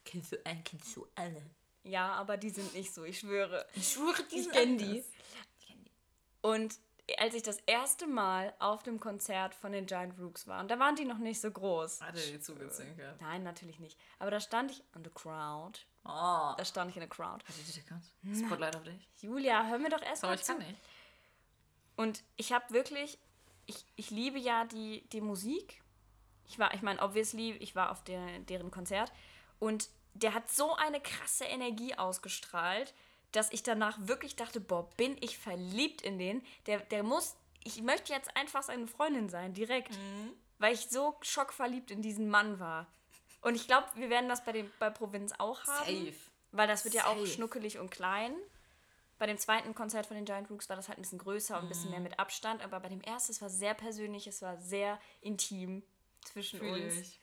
Kennst 0.06 0.34
du 0.34 0.46
einen, 0.46 0.63
kennst 0.63 0.96
du 0.96 1.08
alle. 1.16 1.42
Ja, 1.84 2.13
aber 2.13 2.38
die 2.38 2.50
sind 2.50 2.74
nicht 2.74 2.94
so, 2.94 3.04
ich 3.04 3.20
schwöre. 3.20 3.66
Ich 3.76 3.94
schwöre, 3.94 4.24
die 4.32 4.36
Ich 4.36 4.44
sind 4.44 4.54
kenne 4.54 4.72
anders. 4.74 4.88
die. 4.88 5.04
Und 6.42 6.76
als 7.18 7.34
ich 7.36 7.44
das 7.44 7.58
erste 7.66 8.08
Mal 8.08 8.54
auf 8.60 8.84
dem 8.84 9.00
Konzert 9.00 9.54
von 9.56 9.72
den 9.72 9.86
Giant 9.86 10.18
Rooks 10.20 10.48
war, 10.48 10.62
und 10.62 10.72
da 10.72 10.80
waren 10.80 10.96
die 10.96 11.06
noch 11.06 11.18
nicht 11.18 11.42
so 11.42 11.52
groß. 11.52 12.02
Hat 12.02 12.16
er 12.16 12.32
die 12.32 12.39
zugezwinkert? 12.39 13.20
Nein, 13.22 13.44
natürlich 13.44 13.80
nicht. 13.80 14.00
Aber 14.20 14.32
da 14.32 14.39
stand 14.39 14.72
ich 14.72 14.84
in 14.96 15.04
the 15.04 15.10
crowd. 15.10 15.80
Oh. 16.06 16.54
Da 16.58 16.66
stand 16.66 16.89
ich 16.92 16.98
in 16.98 17.02
der 17.02 17.10
Crowd. 17.10 17.44
Hat 17.46 17.56
er 17.58 17.63
dich 17.63 17.78
erkannt? 17.78 18.06
Spotlight 18.36 18.76
auf 18.76 18.84
dich? 18.84 19.10
Julia, 19.22 19.66
hör 19.68 19.80
mir 19.80 19.89
doch 19.89 20.02
erst 20.02 20.24
Aber 20.24 20.32
mal 20.32 20.36
ich 20.36 20.44
zu. 20.44 20.54
kann 20.54 20.66
nicht. 20.66 20.80
Und 21.96 22.24
ich 22.36 22.52
habe 22.52 22.74
wirklich, 22.74 23.18
ich, 23.66 23.86
ich 23.96 24.10
liebe 24.10 24.39
ja 24.39 24.66
die, 24.66 25.08
die 25.12 25.22
Musik. 25.22 25.82
Ich 26.48 26.60
war, 26.60 26.74
ich 26.74 26.82
meine, 26.82 27.02
obviously, 27.02 27.52
ich 27.54 27.76
war 27.76 27.92
auf 27.92 28.04
der, 28.04 28.39
deren 28.39 28.72
Konzert 28.72 29.12
und 29.60 29.89
der 30.13 30.34
hat 30.34 30.50
so 30.50 30.76
eine 30.76 31.00
krasse 31.00 31.46
Energie 31.46 31.96
ausgestrahlt, 31.96 32.94
dass 33.34 33.52
ich 33.52 33.62
danach 33.63 33.98
wirklich 34.00 34.36
dachte, 34.36 34.60
boah, 34.62 34.89
bin 34.98 35.17
ich 35.22 35.38
verliebt 35.38 36.02
in 36.02 36.17
den. 36.17 36.41
Der, 36.67 36.80
der 36.80 37.04
muss, 37.04 37.36
ich 37.63 37.82
möchte 37.82 38.13
jetzt 38.13 38.36
einfach 38.38 38.63
seine 38.63 38.88
Freundin 38.88 39.28
sein, 39.30 39.54
direkt. 39.54 39.91
Weil 40.60 40.74
ich 40.74 40.88
so 40.89 41.15
schockverliebt 41.22 41.91
in 41.91 42.02
diesen 42.02 42.30
Mann 42.30 42.60
war. 42.60 42.88
Und 43.41 43.56
ich 43.56 43.67
glaube, 43.67 43.88
wir 43.96 44.10
werden 44.10 44.30
das 44.30 44.46
bei, 44.46 44.54
dem, 44.54 44.72
bei 44.80 44.89
Provinz 44.89 45.34
auch 45.38 45.62
haben. 45.67 45.86
Safe. 46.06 46.13
Weil 46.54 46.67
das 46.67 46.86
wird 46.86 46.93
ja 46.93 47.08
auch 47.08 47.15
Safe. 47.17 47.28
schnuckelig 47.28 47.78
und 47.80 47.89
klein. 47.91 48.34
Bei 49.19 49.26
dem 49.28 49.38
zweiten 49.38 49.76
Konzert 49.76 50.06
von 50.06 50.15
den 50.15 50.26
Giant 50.26 50.50
Rooks 50.50 50.69
war 50.69 50.76
das 50.76 50.88
halt 50.88 50.98
ein 50.98 51.02
bisschen 51.02 51.19
größer 51.19 51.56
und 51.56 51.62
ein 51.62 51.65
Mhm. 51.65 51.69
bisschen 51.69 51.89
mehr 51.91 52.00
mit 52.00 52.19
Abstand. 52.19 52.62
Aber 52.63 52.80
bei 52.80 52.89
dem 52.89 53.02
ersten, 53.02 53.32
es 53.32 53.41
war 53.41 53.50
sehr 53.50 53.74
persönlich, 53.74 54.28
es 54.28 54.41
war 54.41 54.58
sehr 54.58 55.00
intim 55.22 55.84
zwischen 56.24 56.60
Fühl 56.60 56.72
uns. 56.86 56.93
ich. 57.00 57.19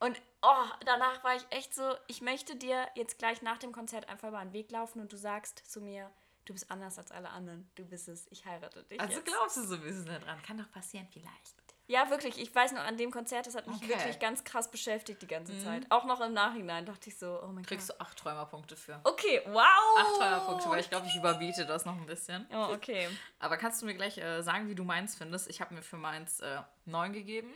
Und 0.00 0.20
oh, 0.42 0.64
danach 0.84 1.24
war 1.24 1.34
ich 1.34 1.44
echt 1.50 1.74
so, 1.74 1.94
ich 2.06 2.20
möchte 2.22 2.56
dir 2.56 2.88
jetzt 2.94 3.18
gleich 3.18 3.42
nach 3.42 3.58
dem 3.58 3.72
Konzert 3.72 4.08
einfach 4.08 4.28
über 4.28 4.40
den 4.40 4.52
Weg 4.52 4.70
laufen 4.70 5.00
und 5.00 5.12
du 5.12 5.16
sagst 5.16 5.58
zu 5.70 5.80
mir, 5.80 6.10
du 6.44 6.52
bist 6.52 6.70
anders 6.70 6.98
als 6.98 7.10
alle 7.10 7.30
anderen. 7.30 7.70
Du 7.74 7.84
bist 7.84 8.08
es, 8.08 8.26
ich 8.30 8.44
heirate 8.44 8.84
dich. 8.84 9.00
Also 9.00 9.14
jetzt. 9.14 9.26
glaubst 9.26 9.56
du 9.56 9.62
so 9.62 9.74
ein 9.74 9.82
bisschen 9.82 10.06
daran? 10.06 10.40
Kann 10.42 10.58
doch 10.58 10.70
passieren, 10.70 11.08
vielleicht. 11.12 11.58
Ja, 11.88 12.06
ich 12.22 12.38
Ich 12.38 12.54
weiß 12.54 12.72
noch, 12.72 12.82
an 12.82 12.98
dem 12.98 13.10
Konzert, 13.10 13.46
das 13.46 13.54
hat 13.54 13.66
mich 13.66 13.76
Okay. 13.76 13.86
Mhm. 13.86 13.90
wirklich 13.98 14.18
ganz 14.18 14.44
krass 14.44 14.70
beschäftigt 14.70 15.22
die 15.22 15.26
ganze 15.26 15.58
Zeit. 15.58 15.86
Auch 15.90 16.04
noch 16.04 16.20
im 16.20 16.34
Nachhinein 16.34 16.84
dachte 16.84 17.08
ich 17.08 17.16
so, 17.16 17.40
oh 17.42 17.46
mein 17.46 17.64
Kriegst 17.64 17.88
Gott. 17.88 17.98
du 17.98 18.04
acht 18.04 18.18
Träumerpunkte 18.18 18.76
für. 18.76 19.00
Okay, 19.04 19.40
wow. 19.46 19.64
Acht 19.96 20.16
Träumerpunkte, 20.18 20.68
weil 20.68 20.80
ich 20.80 20.90
glaube, 20.90 21.06
ich 21.06 21.16
überbiete 21.16 21.64
das 21.64 21.86
noch 21.86 21.96
ein 21.96 22.04
bisschen. 22.04 22.46
Oh, 22.52 22.74
okay. 22.74 23.08
Aber 23.38 23.56
kannst 23.56 23.80
du 23.80 23.86
mir 23.86 23.94
gleich 23.94 24.18
äh, 24.18 24.42
sagen, 24.42 24.68
wie 24.68 24.74
du 24.74 24.84
meins 24.84 25.16
findest? 25.16 25.48
Ich 25.48 25.62
habe 25.62 25.74
mir 25.74 25.82
für 25.82 25.96
meins 25.96 26.40
äh, 26.40 26.60
9 26.84 27.14
gegeben. 27.14 27.54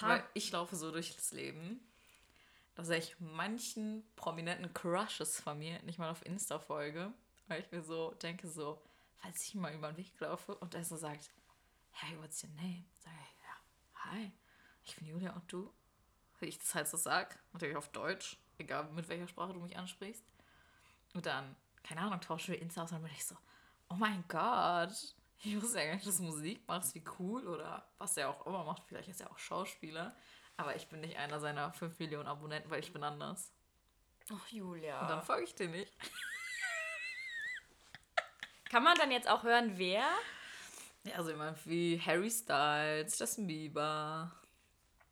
Weil 0.00 0.24
ich 0.34 0.50
laufe 0.52 0.76
so 0.76 0.90
durch 0.90 1.14
das 1.14 1.32
Leben, 1.32 1.80
dass 2.74 2.88
ich 2.88 3.18
manchen 3.18 4.04
prominenten 4.16 4.72
Crushes 4.72 5.40
von 5.40 5.58
mir 5.58 5.80
nicht 5.82 5.98
mal 5.98 6.10
auf 6.10 6.24
Insta 6.24 6.58
folge. 6.58 7.12
Weil 7.48 7.60
ich 7.60 7.70
mir 7.72 7.82
so 7.82 8.12
denke, 8.22 8.48
so, 8.48 8.80
falls 9.18 9.44
ich 9.44 9.54
mal 9.54 9.74
über 9.74 9.92
den 9.92 9.96
Weg 9.98 10.18
laufe 10.20 10.54
und 10.54 10.74
er 10.74 10.84
so 10.84 10.96
sagt, 10.96 11.30
hey, 11.90 12.16
what's 12.20 12.42
your 12.42 12.50
name? 12.50 12.84
Sag 12.98 13.12
ich, 13.12 13.42
ja, 13.42 14.04
hi, 14.04 14.32
ich 14.84 14.96
bin 14.96 15.08
Julia 15.08 15.32
und 15.32 15.52
du? 15.52 15.72
Wie 16.38 16.46
ich 16.46 16.58
das 16.58 16.74
halt 16.74 16.88
so 16.88 16.96
sag, 16.96 17.38
natürlich 17.52 17.76
auf 17.76 17.90
Deutsch, 17.90 18.38
egal 18.58 18.90
mit 18.92 19.08
welcher 19.08 19.28
Sprache 19.28 19.52
du 19.52 19.60
mich 19.60 19.76
ansprichst. 19.76 20.24
Und 21.12 21.26
dann, 21.26 21.56
keine 21.82 22.00
Ahnung, 22.02 22.20
tauschen 22.20 22.52
wir 22.52 22.62
Insta 22.62 22.84
aus 22.84 22.92
und 22.92 22.96
dann 22.96 23.02
bin 23.02 23.12
ich 23.12 23.24
so, 23.24 23.36
oh 23.88 23.96
mein 23.96 24.24
Gott, 24.28 25.14
Ich 25.42 25.60
wusste 25.62 25.78
ja 25.78 25.86
gar 25.86 25.94
nicht, 25.94 26.06
dass 26.06 26.18
du 26.18 26.24
Musik 26.24 26.66
machst, 26.68 26.94
wie 26.94 27.02
cool 27.18 27.46
oder 27.48 27.88
was 27.98 28.16
er 28.16 28.28
auch 28.28 28.46
immer 28.46 28.62
macht. 28.64 28.82
Vielleicht 28.86 29.08
ist 29.08 29.20
er 29.22 29.30
auch 29.30 29.38
Schauspieler. 29.38 30.14
Aber 30.56 30.76
ich 30.76 30.86
bin 30.88 31.00
nicht 31.00 31.16
einer 31.16 31.40
seiner 31.40 31.72
5 31.72 31.98
Millionen 31.98 32.28
Abonnenten, 32.28 32.70
weil 32.70 32.80
ich 32.80 32.92
bin 32.92 33.02
anders. 33.02 33.50
Ach, 34.30 34.48
Julia. 34.48 35.00
Und 35.00 35.08
dann 35.08 35.22
folge 35.22 35.44
ich 35.44 35.54
dir 35.54 35.68
nicht. 35.68 35.92
Kann 38.70 38.82
man 38.84 38.96
dann 38.98 39.10
jetzt 39.10 39.28
auch 39.28 39.42
hören, 39.42 39.72
wer? 39.78 40.04
Ja, 41.04 41.14
also 41.16 41.30
jemand 41.30 41.66
wie 41.66 41.98
Harry 42.00 42.30
Styles, 42.30 43.18
Justin 43.18 43.46
Bieber. 43.46 44.30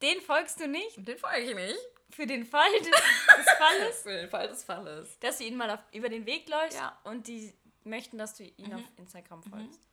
Den 0.02 0.20
folgst 0.20 0.60
du 0.60 0.68
nicht? 0.68 0.96
Den 0.96 1.18
folge 1.18 1.40
ich 1.40 1.54
nicht. 1.54 1.78
Für 2.10 2.26
den 2.26 2.44
Fall 2.46 2.70
des, 2.78 2.88
des 2.90 3.50
Falles, 3.58 4.02
Für 4.02 4.10
den 4.16 4.30
Fall 4.30 4.48
des 4.48 4.64
Falles. 4.64 5.18
dass 5.18 5.38
du 5.38 5.44
ihn 5.44 5.56
mal 5.56 5.70
auf, 5.70 5.80
über 5.92 6.08
den 6.08 6.24
Weg 6.26 6.48
läufst 6.48 6.78
Ja. 6.78 6.98
und 7.04 7.26
die 7.26 7.52
möchten, 7.84 8.16
dass 8.18 8.34
du 8.34 8.44
ihn 8.44 8.74
auf 8.74 8.82
Instagram 8.96 9.42
folgst. 9.42 9.87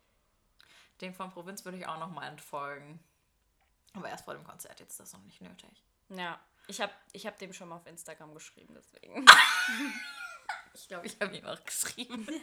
Den 1.02 1.14
von 1.14 1.32
Provinz 1.32 1.66
würde 1.66 1.78
ich 1.78 1.88
auch 1.88 2.00
noch 2.00 2.10
mal 2.10 2.28
entfolgen. 2.28 3.00
Aber 3.94 4.10
erst 4.10 4.26
vor 4.26 4.34
dem 4.34 4.44
Konzert, 4.44 4.80
jetzt 4.80 4.92
ist 4.92 5.00
das 5.00 5.14
noch 5.14 5.24
nicht 5.24 5.42
nötig. 5.42 5.84
Ja, 6.10 6.40
ich 6.68 6.82
habe 6.82 6.94
ich 7.14 7.26
hab 7.26 7.38
dem 7.40 7.54
schon 7.54 7.70
mal 7.70 7.78
auf 7.78 7.86
Instagram 7.88 8.34
geschrieben, 8.34 8.74
deswegen. 8.76 9.26
Ich 10.78 10.90
glaube, 10.90 11.08
ich 11.08 11.18
habe 11.22 11.36
ihm 11.36 11.46
auch 11.46 11.64
geschrieben. 11.64 12.28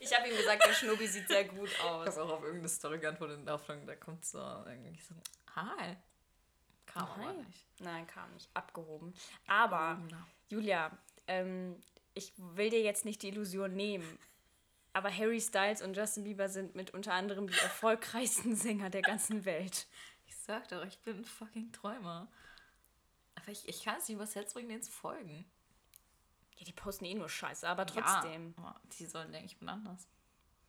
Ich 0.00 0.16
habe 0.16 0.28
ihm 0.28 0.36
gesagt, 0.36 0.64
der 0.64 0.72
Schnubi 0.72 1.06
sieht 1.08 1.26
sehr 1.26 1.44
gut 1.44 1.68
Ich 1.68 1.80
aus. 1.80 2.06
habe 2.06 2.22
auch 2.22 2.30
auf 2.34 2.42
irgendeine 2.42 2.68
Story 2.68 2.98
geantwortet 3.00 3.38
in 3.40 3.44
der 3.44 3.54
Hoffnung, 3.54 3.84
da 3.86 3.96
kommt 3.96 4.24
so 4.24 4.38
irgendwie 4.38 5.00
so, 5.00 5.14
hi. 5.56 5.96
Kam 6.86 7.08
aber 7.08 7.26
Hi. 7.26 7.36
nicht. 7.38 7.66
Nein, 7.80 8.06
kam 8.06 8.32
nicht. 8.34 8.48
Abgehoben. 8.54 9.12
Aber. 9.48 10.00
Julia, 10.48 10.96
ähm, 11.26 11.80
ich 12.14 12.32
will 12.36 12.70
dir 12.70 12.80
jetzt 12.82 13.04
nicht 13.04 13.22
die 13.22 13.28
Illusion 13.28 13.74
nehmen. 13.74 14.18
Aber 14.92 15.14
Harry 15.14 15.40
Styles 15.40 15.82
und 15.82 15.96
Justin 15.96 16.24
Bieber 16.24 16.48
sind 16.48 16.74
mit 16.74 16.92
unter 16.92 17.12
anderem 17.12 17.46
die 17.46 17.58
erfolgreichsten 17.58 18.56
Sänger 18.56 18.90
der 18.90 19.02
ganzen 19.02 19.44
Welt. 19.44 19.86
Ich 20.26 20.36
sag 20.36 20.68
doch, 20.68 20.84
ich 20.84 20.98
bin 21.00 21.18
ein 21.18 21.24
fucking 21.24 21.72
Träumer. 21.72 22.28
Aber 23.34 23.48
ich, 23.48 23.68
ich 23.68 23.84
kann 23.84 23.96
es 23.98 24.08
nicht 24.08 24.16
übers 24.16 24.34
Herz 24.34 24.54
bringen, 24.54 24.68
denen 24.68 24.82
zu 24.82 24.90
folgen. 24.90 25.44
Ja, 26.56 26.64
die 26.64 26.72
posten 26.72 27.04
eh 27.04 27.14
nur 27.14 27.28
Scheiße, 27.28 27.68
aber 27.68 27.86
trotzdem. 27.86 28.54
Ja, 28.56 28.64
aber 28.64 28.80
die 28.98 29.06
sollen 29.06 29.30
denken, 29.30 29.46
ich 29.46 29.58
bin 29.58 29.68
anders. 29.68 30.08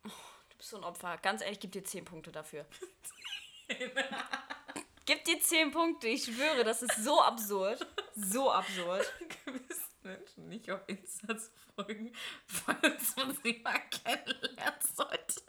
Du 0.02 0.56
bist 0.56 0.70
so 0.70 0.76
ein 0.76 0.84
Opfer. 0.84 1.18
Ganz 1.18 1.42
ehrlich, 1.42 1.58
gib 1.58 1.72
dir 1.72 1.82
10 1.82 2.04
Punkte 2.04 2.30
dafür. 2.30 2.64
gib 5.04 5.24
dir 5.24 5.40
10 5.40 5.72
Punkte. 5.72 6.06
Ich 6.08 6.24
schwöre, 6.24 6.62
das 6.62 6.82
ist 6.82 7.02
so 7.02 7.20
absurd. 7.20 7.84
So 8.14 8.52
absurd. 8.52 9.12
gewissen 9.44 9.89
Menschen 10.02 10.48
nicht 10.48 10.70
auf 10.70 10.80
Insta 10.86 11.36
zu 11.36 11.50
folgen, 11.74 12.12
falls 12.46 13.16
man 13.16 13.36
sie 13.42 13.60
mal 13.62 13.80
kennenlernen 13.90 14.80
sollte. 14.94 15.42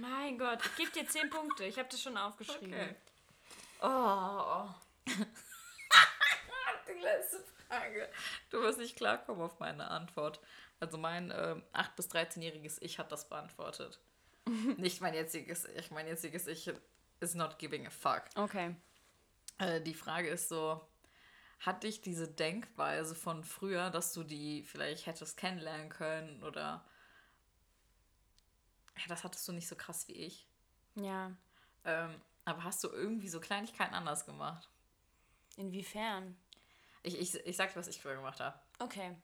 Mein 0.00 0.38
Gott, 0.38 0.58
ich 0.64 0.76
gebe 0.76 0.90
dir 0.90 1.06
10 1.06 1.30
Punkte. 1.30 1.64
Ich 1.64 1.78
habe 1.78 1.88
das 1.88 2.02
schon 2.02 2.16
aufgeschrieben. 2.16 2.72
Okay. 2.72 2.96
Oh. 3.82 4.68
Die 6.88 7.00
letzte 7.00 7.44
Frage. 7.68 8.08
Du 8.50 8.60
wirst 8.62 8.78
nicht 8.78 8.96
klarkommen 8.96 9.42
auf 9.42 9.58
meine 9.60 9.88
Antwort. 9.88 10.40
Also 10.80 10.98
mein 10.98 11.32
ähm, 11.36 11.62
8- 11.74 11.94
bis 11.96 12.10
13-jähriges 12.10 12.78
Ich 12.80 12.98
hat 12.98 13.12
das 13.12 13.28
beantwortet. 13.28 14.00
nicht 14.76 15.00
mein 15.00 15.14
jetziges 15.14 15.66
Ich. 15.76 15.90
Mein 15.90 16.06
jetziges 16.06 16.46
Ich 16.46 16.70
is 17.20 17.34
not 17.34 17.58
giving 17.58 17.86
a 17.86 17.90
fuck. 17.90 18.24
Okay. 18.34 18.74
Äh, 19.58 19.80
die 19.80 19.94
Frage 19.94 20.28
ist 20.28 20.48
so, 20.48 20.80
hat 21.62 21.84
dich 21.84 22.00
diese 22.00 22.26
Denkweise 22.26 23.14
von 23.14 23.44
früher, 23.44 23.90
dass 23.90 24.12
du 24.12 24.24
die 24.24 24.64
vielleicht 24.64 25.06
hättest 25.06 25.36
kennenlernen 25.36 25.88
können 25.88 26.42
oder 26.42 26.84
ja, 28.96 29.02
das 29.08 29.22
hattest 29.22 29.46
du 29.46 29.52
nicht 29.52 29.68
so 29.68 29.76
krass 29.76 30.08
wie 30.08 30.12
ich. 30.12 30.48
Ja. 30.96 31.32
Ähm, 31.84 32.20
aber 32.44 32.64
hast 32.64 32.82
du 32.82 32.88
irgendwie 32.88 33.28
so 33.28 33.40
Kleinigkeiten 33.40 33.94
anders 33.94 34.26
gemacht? 34.26 34.68
Inwiefern? 35.56 36.36
Ich, 37.04 37.18
ich, 37.18 37.34
ich 37.46 37.56
sag 37.56 37.72
dir, 37.72 37.78
was 37.78 37.88
ich 37.88 38.02
früher 38.02 38.16
gemacht 38.16 38.40
habe. 38.40 38.58
Okay. 38.80 39.16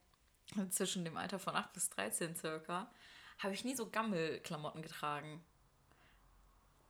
Zwischen 0.69 1.03
dem 1.03 1.17
Alter 1.17 1.39
von 1.39 1.55
8 1.55 1.73
bis 1.73 1.89
13 1.89 2.37
circa 2.37 2.89
habe 3.37 3.53
ich 3.53 3.65
nie 3.65 3.75
so 3.75 3.89
Gammelklamotten 3.89 4.81
getragen. 4.81 5.43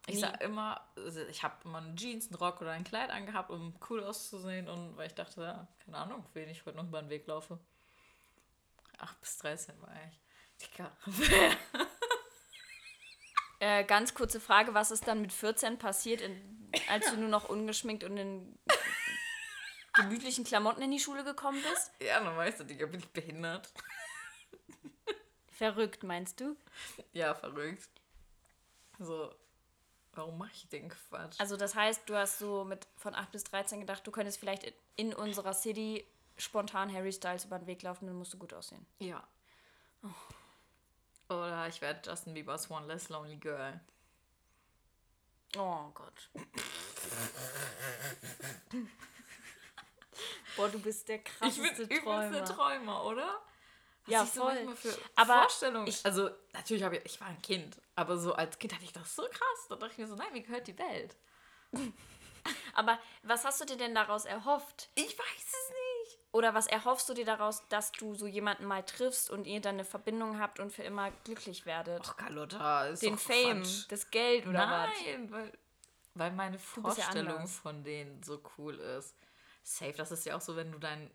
Ich 0.10 0.16
Nie? 0.16 0.22
sag 0.22 0.42
immer, 0.42 0.82
also 0.96 1.22
ich 1.26 1.44
habe 1.44 1.56
immer 1.66 1.78
eine 1.78 1.96
Jeans, 1.96 2.28
einen 2.28 2.36
Rock 2.36 2.62
oder 2.62 2.72
ein 2.72 2.84
Kleid 2.84 3.12
angehabt, 3.12 3.52
um 3.52 3.76
cool 3.90 4.04
auszusehen 4.04 4.68
und 4.68 4.98
weil 4.98 5.08
ich 5.08 5.14
dachte, 5.14 5.42
ja, 5.42 5.68
keine 5.86 5.98
Ahnung, 5.98 6.26
wen 6.34 6.50
ich 6.50 6.66
heute 6.66 6.78
noch 6.78 6.86
über 6.86 7.02
den 7.02 7.10
Weg 7.10 7.28
laufe. 7.28 7.60
8 8.98 9.22
bis 9.22 9.38
13 9.38 9.82
war 9.82 9.94
ich. 10.08 10.68
Dicker. 10.68 10.92
Äh, 13.62 13.84
ganz 13.84 14.14
kurze 14.14 14.40
Frage, 14.40 14.74
was 14.74 14.90
ist 14.90 15.06
dann 15.06 15.22
mit 15.22 15.34
14 15.34 15.78
passiert, 15.78 16.22
in, 16.22 16.72
als 16.88 17.12
du 17.12 17.18
nur 17.18 17.28
noch 17.28 17.50
ungeschminkt 17.50 18.06
und 18.06 18.16
in 18.16 18.58
gemütlichen 19.96 20.46
Klamotten 20.46 20.82
in 20.82 20.92
die 20.92 21.00
Schule 21.02 21.26
gekommen 21.26 21.62
bist? 21.70 21.92
ja, 22.02 22.24
dann 22.24 22.38
weißt 22.38 22.62
du, 22.62 22.64
Digga, 22.64 22.86
bin 22.86 23.02
ich 23.02 23.10
behindert. 23.10 23.70
Verrückt, 25.52 26.04
meinst 26.04 26.40
du? 26.40 26.56
Ja, 27.12 27.36
verrückt. 27.36 27.90
So, 28.98 29.36
warum 30.14 30.38
mache 30.38 30.52
ich 30.54 30.68
den 30.70 30.90
Quatsch? 30.90 31.40
Also 31.40 31.58
das 31.58 31.76
heißt, 31.76 32.10
du 32.10 32.16
hast 32.16 32.40
so 32.40 32.64
mit 32.64 32.88
von 32.98 33.16
8 33.16 33.32
bis 33.32 33.44
13 33.46 33.80
gedacht, 33.80 34.06
du 34.06 34.12
könntest 34.12 34.40
vielleicht 34.40 34.74
in, 34.96 35.14
unserer 35.14 35.54
City 35.54 36.06
spontan 36.38 36.94
Harry 36.94 37.12
Styles 37.12 37.46
über 37.46 37.60
den 37.60 37.68
Weg 37.68 37.82
laufen, 37.82 38.08
dann 38.08 38.16
musst 38.16 38.34
du 38.34 38.38
gut 38.38 38.54
aussehen. 38.54 38.86
Ja. 39.00 39.28
Oder 41.30 41.68
ich 41.68 41.82
werde 41.82 42.10
Justin 42.10 42.34
Bieber's 42.34 42.72
One 42.72 42.88
Less 42.88 43.10
Lonely 43.10 43.38
Girl. 43.38 43.80
Oh 45.58 45.90
Gott. 45.94 46.30
Boah, 50.56 50.70
du 50.70 50.80
bist 50.80 51.08
der 51.08 51.20
krasseste 51.20 51.88
Träumer. 51.88 52.46
Träumer, 52.46 53.06
oder? 53.06 53.42
Was 54.06 54.14
Ja, 54.14 54.24
ich 54.24 54.30
so 54.32 54.42
voll. 54.42 54.54
manchmal 54.54 54.76
für 54.76 54.98
Aber 55.16 55.42
Vorstellungen. 55.42 55.88
ich- 55.88 56.06
also, 56.06 56.30
natürlich 56.54 56.84
habe 56.84 56.98
ich, 56.98 57.06
ich 57.06 57.22
war 57.22 57.28
ein 57.28 57.42
Kind, 57.42 57.80
aber 57.96 58.18
so 58.18 58.34
als 58.34 58.58
Kind 58.60 58.74
hatte 58.74 58.84
ich 58.86 58.94
das 58.94 59.16
so 59.16 59.24
krass. 59.24 59.68
Da 59.70 59.76
dachte 59.76 59.92
ich 59.94 59.98
mir 60.00 60.08
so, 60.08 60.16
nein, 60.16 60.32
mir 60.34 60.42
gehört 60.42 60.68
die 60.68 60.78
Welt. 60.78 61.16
Aber 62.74 62.98
was 63.24 63.44
hast 63.46 63.60
du 63.62 63.66
dir 63.66 63.78
denn 63.78 63.94
daraus 63.94 64.26
erhofft? 64.26 64.90
Ich 64.96 65.18
weiß 65.20 65.38
es 65.38 65.70
nicht. 66.10 66.20
Oder 66.32 66.54
was 66.54 66.68
erhoffst 66.68 67.10
du 67.10 67.14
dir 67.14 67.26
daraus, 67.26 67.68
dass 67.70 67.92
du 67.92 68.16
so 68.16 68.28
jemanden 68.28 68.66
mal 68.66 68.84
triffst 68.84 69.30
und 69.30 69.46
ihr 69.46 69.60
dann 69.62 69.76
eine 69.76 69.84
Verbindung 69.86 70.40
habt 70.40 70.60
und 70.60 70.72
für 70.72 70.84
immer 70.84 71.12
glücklich 71.26 71.66
werdet? 71.66 72.02
Ach, 72.06 72.16
Carlotta, 72.18 72.86
ist 72.88 73.04
Den 73.04 73.18
Fame, 73.18 73.62
Quatsch. 73.62 73.86
das 73.90 74.10
Geld 74.10 74.48
oder 74.48 74.60
was? 74.70 74.90
Nein, 75.06 75.32
weil, 75.32 75.52
weil 76.16 76.32
meine 76.32 76.56
ja 76.58 76.62
Vorstellung 76.64 77.34
anders. 77.38 77.58
von 77.58 77.84
denen 77.84 78.24
so 78.24 78.42
cool 78.58 78.76
ist. 78.80 79.16
Safe, 79.64 79.94
das 79.94 80.12
ist 80.12 80.26
ja 80.26 80.38
auch 80.38 80.42
so, 80.42 80.56
wenn 80.56 80.72
du 80.72 80.80
deinen 80.80 81.12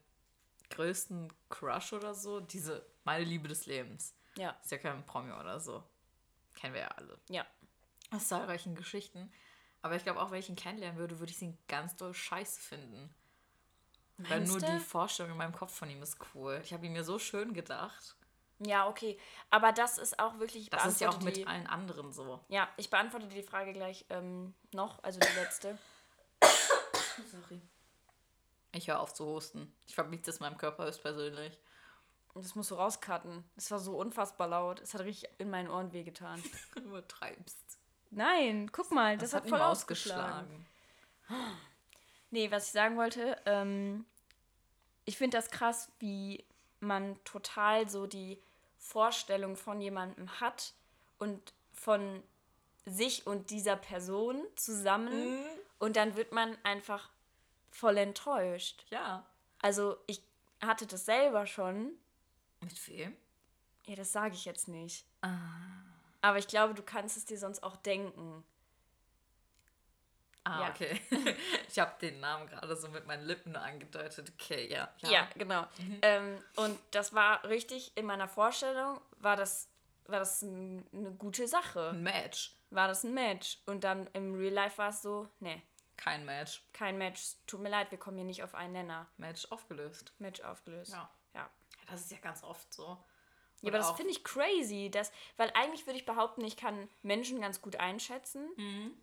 größten 0.74 1.32
Crush 1.48 1.92
oder 1.92 2.14
so, 2.14 2.40
diese 2.40 2.84
meine 3.04 3.24
Liebe 3.24 3.48
des 3.48 3.66
Lebens, 3.66 4.14
Ja, 4.36 4.56
ist 4.62 4.70
ja 4.70 4.78
kein 4.78 5.04
Promi 5.06 5.32
oder 5.32 5.60
so. 5.60 5.82
Kennen 6.54 6.74
wir 6.74 6.82
ja 6.82 6.88
alle. 6.88 7.18
ja. 7.28 7.46
Aus 8.10 8.28
zahlreichen 8.28 8.74
Geschichten. 8.76 9.32
Aber 9.82 9.96
ich 9.96 10.04
glaube, 10.04 10.20
auch 10.22 10.30
wenn 10.30 10.38
ich 10.38 10.48
ihn 10.48 10.56
kennenlernen 10.56 10.98
würde, 10.98 11.18
würde 11.18 11.32
ich 11.32 11.42
ihn 11.42 11.58
ganz 11.68 11.96
doll 11.96 12.14
scheiße 12.14 12.60
finden. 12.60 13.12
Weil 14.18 14.38
Meinst 14.40 14.52
nur 14.52 14.60
du? 14.60 14.66
die 14.72 14.78
Vorstellung 14.78 15.32
in 15.32 15.38
meinem 15.38 15.52
Kopf 15.54 15.74
von 15.74 15.90
ihm 15.90 16.00
ist 16.02 16.16
cool. 16.34 16.60
Ich 16.62 16.72
habe 16.72 16.86
ihn 16.86 16.92
mir 16.92 17.02
so 17.02 17.18
schön 17.18 17.52
gedacht. 17.54 18.14
Ja, 18.60 18.86
okay. 18.88 19.18
Aber 19.50 19.72
das 19.72 19.98
ist 19.98 20.18
auch 20.20 20.38
wirklich. 20.38 20.64
ich 20.64 20.70
Das 20.70 20.86
ist 20.86 21.00
ja 21.00 21.08
auch 21.08 21.20
mit 21.20 21.36
die, 21.36 21.46
allen 21.46 21.66
anderen 21.66 22.12
so. 22.12 22.38
Ja, 22.48 22.68
ich 22.76 22.88
beantworte 22.88 23.26
die 23.26 23.42
Frage 23.42 23.72
gleich 23.72 24.04
ähm, 24.10 24.54
noch, 24.72 25.02
also 25.02 25.18
die 25.18 25.40
letzte. 25.40 25.76
Sorry. 27.30 27.60
Ich 28.74 28.88
höre 28.88 29.00
auf 29.00 29.14
zu 29.14 29.24
husten. 29.26 29.72
Ich 29.86 29.94
verbiete 29.94 30.30
es 30.30 30.40
meinem 30.40 30.58
Körper 30.58 30.84
höchstpersönlich. 30.86 31.58
Und 32.32 32.44
das 32.44 32.54
musst 32.56 32.70
du 32.72 32.74
rauscutten. 32.74 33.44
Es 33.56 33.70
war 33.70 33.78
so 33.78 33.96
unfassbar 33.96 34.48
laut. 34.48 34.80
Es 34.80 34.92
hat 34.94 35.02
richtig 35.02 35.30
in 35.38 35.50
meinen 35.50 35.70
Ohren 35.70 35.92
wehgetan. 35.92 36.42
Du 36.74 36.80
übertreibst. 36.84 37.58
Nein, 38.10 38.70
guck 38.72 38.90
mal, 38.90 39.16
das, 39.16 39.32
hat 39.34 39.44
ihn 39.44 39.50
voll 39.50 39.60
ausgeschlagen. 39.60 40.66
Nee, 42.30 42.50
was 42.50 42.66
ich 42.66 42.72
sagen 42.72 42.96
wollte, 42.96 43.36
ähm, 43.46 44.04
ich 45.04 45.16
finde 45.16 45.36
das 45.36 45.50
krass, 45.50 45.90
wie 46.00 46.44
man 46.80 47.22
total 47.24 47.88
so 47.88 48.06
die 48.06 48.40
Vorstellung 48.78 49.56
von 49.56 49.80
jemandem 49.80 50.40
hat 50.40 50.74
und 51.18 51.52
von 51.72 52.22
sich 52.86 53.26
und 53.26 53.50
dieser 53.50 53.76
Person 53.76 54.42
zusammen 54.56 55.38
Mhm. 55.40 55.44
und 55.78 55.96
dann 55.96 56.16
wird 56.16 56.32
man 56.32 56.56
einfach 56.64 57.08
voll 57.74 57.98
enttäuscht. 57.98 58.84
Ja. 58.90 59.24
Also 59.60 59.98
ich 60.06 60.22
hatte 60.62 60.86
das 60.86 61.04
selber 61.04 61.46
schon. 61.46 61.92
Mit 62.60 62.88
wem? 62.88 63.16
Ja, 63.86 63.96
das 63.96 64.12
sage 64.12 64.34
ich 64.34 64.44
jetzt 64.44 64.68
nicht. 64.68 65.04
Aber 66.22 66.38
ich 66.38 66.48
glaube, 66.48 66.74
du 66.74 66.82
kannst 66.82 67.16
es 67.16 67.24
dir 67.26 67.38
sonst 67.38 67.62
auch 67.62 67.76
denken. 67.76 68.44
Ah, 70.44 70.60
Ja. 70.62 70.70
okay. 70.70 71.00
ich 71.68 71.78
habe 71.78 71.92
den 72.00 72.20
Namen 72.20 72.46
gerade 72.46 72.76
so 72.76 72.88
mit 72.88 73.06
meinen 73.06 73.24
Lippen 73.26 73.56
angedeutet. 73.56 74.32
Okay, 74.38 74.70
ja. 74.70 74.88
Ja, 75.02 75.28
genau. 75.34 75.66
Ähm, 76.02 76.38
und 76.56 76.78
das 76.92 77.14
war 77.14 77.44
richtig, 77.44 77.92
in 77.96 78.06
meiner 78.06 78.28
Vorstellung 78.28 79.00
war 79.18 79.36
das 79.36 79.68
war 80.06 80.18
das 80.18 80.42
ein, 80.42 80.86
eine 80.92 81.12
gute 81.12 81.48
Sache. 81.48 81.88
Ein 81.90 82.02
Match. 82.02 82.54
War 82.68 82.88
das 82.88 83.04
ein 83.04 83.14
Match. 83.14 83.58
Und 83.64 83.84
dann 83.84 84.06
im 84.12 84.34
Real 84.34 84.52
Life 84.52 84.76
war 84.76 84.90
es 84.90 85.00
so, 85.00 85.28
nee, 85.40 85.62
Kein 85.96 86.24
Match. 86.24 86.62
kein 86.72 86.98
Match. 86.98 87.36
Tut 87.46 87.60
mir 87.60 87.68
leid, 87.68 87.90
wir 87.90 87.98
kommen 87.98 88.16
hier 88.16 88.26
nicht 88.26 88.42
auf 88.42 88.54
einen 88.54 88.72
Nenner. 88.72 89.06
Match 89.16 89.46
aufgelöst. 89.50 90.12
Match 90.18 90.40
aufgelöst. 90.40 90.92
Ja. 90.92 91.10
Ja. 91.34 91.50
Das 91.88 92.00
ist 92.00 92.12
ja 92.12 92.18
ganz 92.18 92.42
oft 92.42 92.72
so. 92.72 92.98
Ja, 93.64 93.70
aber 93.70 93.78
das 93.78 93.92
finde 93.92 94.10
ich 94.10 94.22
crazy, 94.24 94.90
dass, 94.90 95.10
weil 95.38 95.50
eigentlich 95.54 95.86
würde 95.86 95.98
ich 95.98 96.04
behaupten, 96.04 96.44
ich 96.44 96.58
kann 96.58 96.86
Menschen 97.02 97.40
ganz 97.40 97.62
gut 97.62 97.76
einschätzen. 97.76 98.46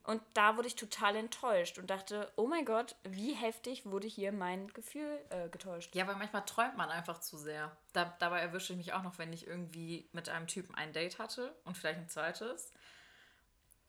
Und 0.03 0.21
da 0.35 0.55
wurde 0.55 0.67
ich 0.67 0.75
total 0.75 1.15
enttäuscht 1.15 1.79
und 1.79 1.89
dachte, 1.89 2.31
oh 2.35 2.45
mein 2.45 2.63
Gott, 2.63 2.95
wie 3.03 3.33
heftig 3.33 3.87
wurde 3.87 4.07
hier 4.07 4.31
mein 4.31 4.67
Gefühl 4.67 5.19
äh, 5.29 5.49
getäuscht. 5.49 5.95
Ja, 5.95 6.05
weil 6.05 6.15
manchmal 6.15 6.45
träumt 6.45 6.77
man 6.77 6.89
einfach 6.89 7.19
zu 7.19 7.37
sehr. 7.37 7.75
Da, 7.93 8.15
dabei 8.19 8.39
erwische 8.39 8.73
ich 8.73 8.77
mich 8.77 8.93
auch 8.93 9.01
noch, 9.01 9.17
wenn 9.17 9.33
ich 9.33 9.47
irgendwie 9.47 10.07
mit 10.11 10.29
einem 10.29 10.45
Typen 10.45 10.75
ein 10.75 10.93
Date 10.93 11.17
hatte 11.17 11.55
und 11.65 11.75
vielleicht 11.75 11.99
ein 11.99 12.09
zweites. 12.09 12.71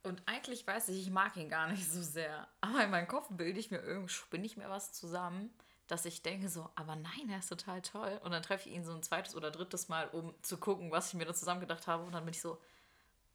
Und 0.02 0.22
eigentlich 0.26 0.66
weiß 0.66 0.88
ich, 0.88 1.00
ich 1.00 1.10
mag 1.10 1.36
ihn 1.36 1.48
gar 1.48 1.68
nicht 1.68 1.88
so 1.88 2.02
sehr. 2.02 2.48
Aber 2.60 2.82
in 2.82 2.90
meinem 2.90 3.06
Kopf 3.06 3.28
bilde 3.30 3.60
ich 3.60 3.70
mir 3.70 3.78
irgendwie, 3.78 4.12
spinne 4.12 4.46
ich 4.46 4.56
mir 4.56 4.68
was 4.68 4.92
zusammen, 4.92 5.50
dass 5.86 6.04
ich 6.04 6.22
denke 6.22 6.48
so, 6.48 6.68
aber 6.74 6.96
nein, 6.96 7.28
er 7.30 7.38
ist 7.38 7.48
total 7.48 7.82
toll. 7.82 8.20
Und 8.24 8.32
dann 8.32 8.42
treffe 8.42 8.68
ich 8.68 8.74
ihn 8.74 8.84
so 8.84 8.92
ein 8.92 9.02
zweites 9.02 9.36
oder 9.36 9.50
drittes 9.50 9.88
Mal, 9.88 10.08
um 10.08 10.34
zu 10.42 10.58
gucken, 10.58 10.90
was 10.90 11.08
ich 11.08 11.14
mir 11.14 11.24
da 11.24 11.34
zusammen 11.34 11.60
gedacht 11.60 11.86
habe. 11.86 12.02
Und 12.04 12.12
dann 12.12 12.24
bin 12.24 12.34
ich 12.34 12.40
so, 12.40 12.60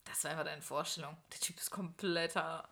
das 0.05 0.23
war 0.23 0.31
einfach 0.31 0.43
deine 0.45 0.61
Vorstellung. 0.61 1.15
Der 1.31 1.39
Typ 1.39 1.57
ist 1.57 1.71
kompletter, 1.71 2.67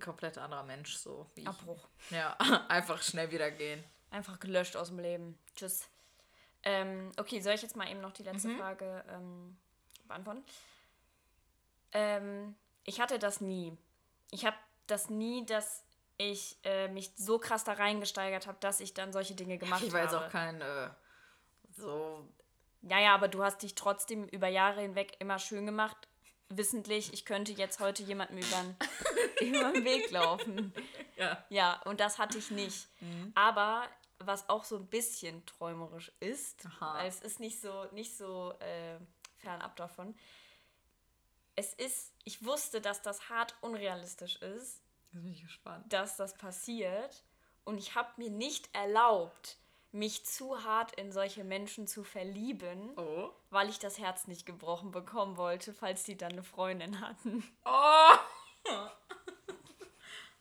kompletter 0.00 0.42
anderer 0.42 0.62
Mensch, 0.62 0.96
so 0.96 1.26
wie 1.34 1.42
ich. 1.42 1.48
Abbruch. 1.48 1.88
Ja, 2.10 2.36
einfach 2.68 3.02
schnell 3.02 3.30
wieder 3.30 3.50
gehen. 3.50 3.82
Einfach 4.10 4.40
gelöscht 4.40 4.76
aus 4.76 4.88
dem 4.88 4.98
Leben. 4.98 5.38
Tschüss. 5.54 5.86
Ähm, 6.62 7.12
okay, 7.18 7.40
soll 7.40 7.54
ich 7.54 7.62
jetzt 7.62 7.76
mal 7.76 7.90
eben 7.90 8.00
noch 8.00 8.12
die 8.12 8.22
letzte 8.22 8.56
Frage 8.56 9.04
ähm, 9.10 9.56
beantworten? 10.06 10.42
Ähm, 11.92 12.54
ich 12.88 13.00
hatte 13.00 13.18
das 13.18 13.40
nie. 13.40 13.76
Ich 14.30 14.44
habe 14.44 14.56
das 14.86 15.10
nie, 15.10 15.44
dass 15.44 15.84
ich 16.16 16.56
äh, 16.64 16.88
mich 16.88 17.12
so 17.16 17.38
krass 17.38 17.62
da 17.64 17.74
reingesteigert 17.74 18.46
habe, 18.46 18.58
dass 18.60 18.80
ich 18.80 18.94
dann 18.94 19.12
solche 19.12 19.34
Dinge 19.34 19.58
gemacht 19.58 19.82
Ich 19.84 19.92
war 19.92 20.02
jetzt 20.02 20.14
habe. 20.14 20.26
auch 20.26 20.30
kein 20.30 20.60
äh, 20.60 20.88
so. 21.76 22.26
Ja, 22.82 22.98
ja, 22.98 23.14
aber 23.14 23.28
du 23.28 23.42
hast 23.44 23.62
dich 23.62 23.74
trotzdem 23.74 24.24
über 24.28 24.48
Jahre 24.48 24.80
hinweg 24.80 25.16
immer 25.20 25.38
schön 25.38 25.66
gemacht. 25.66 25.96
Wissentlich, 26.48 27.12
ich 27.12 27.24
könnte 27.26 27.52
jetzt 27.52 27.78
heute 27.78 28.02
jemandem 28.02 28.38
über 28.38 28.64
den 29.40 29.54
Weg 29.84 30.10
laufen. 30.10 30.72
Ja. 31.16 31.44
Ja, 31.50 31.82
und 31.84 32.00
das 32.00 32.18
hatte 32.18 32.38
ich 32.38 32.50
nicht. 32.50 32.88
Aber 33.34 33.82
was 34.18 34.48
auch 34.48 34.64
so 34.64 34.76
ein 34.76 34.86
bisschen 34.86 35.44
träumerisch 35.46 36.10
ist, 36.20 36.64
Aha. 36.66 36.94
weil 36.98 37.08
es 37.08 37.20
ist 37.20 37.38
nicht 37.38 37.60
so, 37.60 37.84
nicht 37.92 38.16
so 38.16 38.54
äh, 38.60 38.96
fernab 39.36 39.76
davon. 39.76 40.16
Es 41.58 41.74
ist, 41.74 42.12
ich 42.22 42.44
wusste, 42.44 42.80
dass 42.80 43.02
das 43.02 43.30
hart 43.30 43.52
unrealistisch 43.62 44.36
ist, 44.36 44.80
Jetzt 45.12 45.22
bin 45.24 45.32
ich 45.32 45.42
gespannt. 45.42 45.92
dass 45.92 46.16
das 46.16 46.34
passiert. 46.38 47.24
Und 47.64 47.78
ich 47.78 47.96
habe 47.96 48.08
mir 48.16 48.30
nicht 48.30 48.72
erlaubt, 48.76 49.56
mich 49.90 50.24
zu 50.24 50.62
hart 50.62 50.92
in 50.92 51.10
solche 51.10 51.42
Menschen 51.42 51.88
zu 51.88 52.04
verlieben, 52.04 52.96
Oh. 52.96 53.30
weil 53.50 53.68
ich 53.70 53.80
das 53.80 53.98
Herz 53.98 54.28
nicht 54.28 54.46
gebrochen 54.46 54.92
bekommen 54.92 55.36
wollte, 55.36 55.74
falls 55.74 56.04
die 56.04 56.16
dann 56.16 56.30
eine 56.30 56.44
Freundin 56.44 57.00
hatten. 57.00 57.42
Oh! 57.64 58.14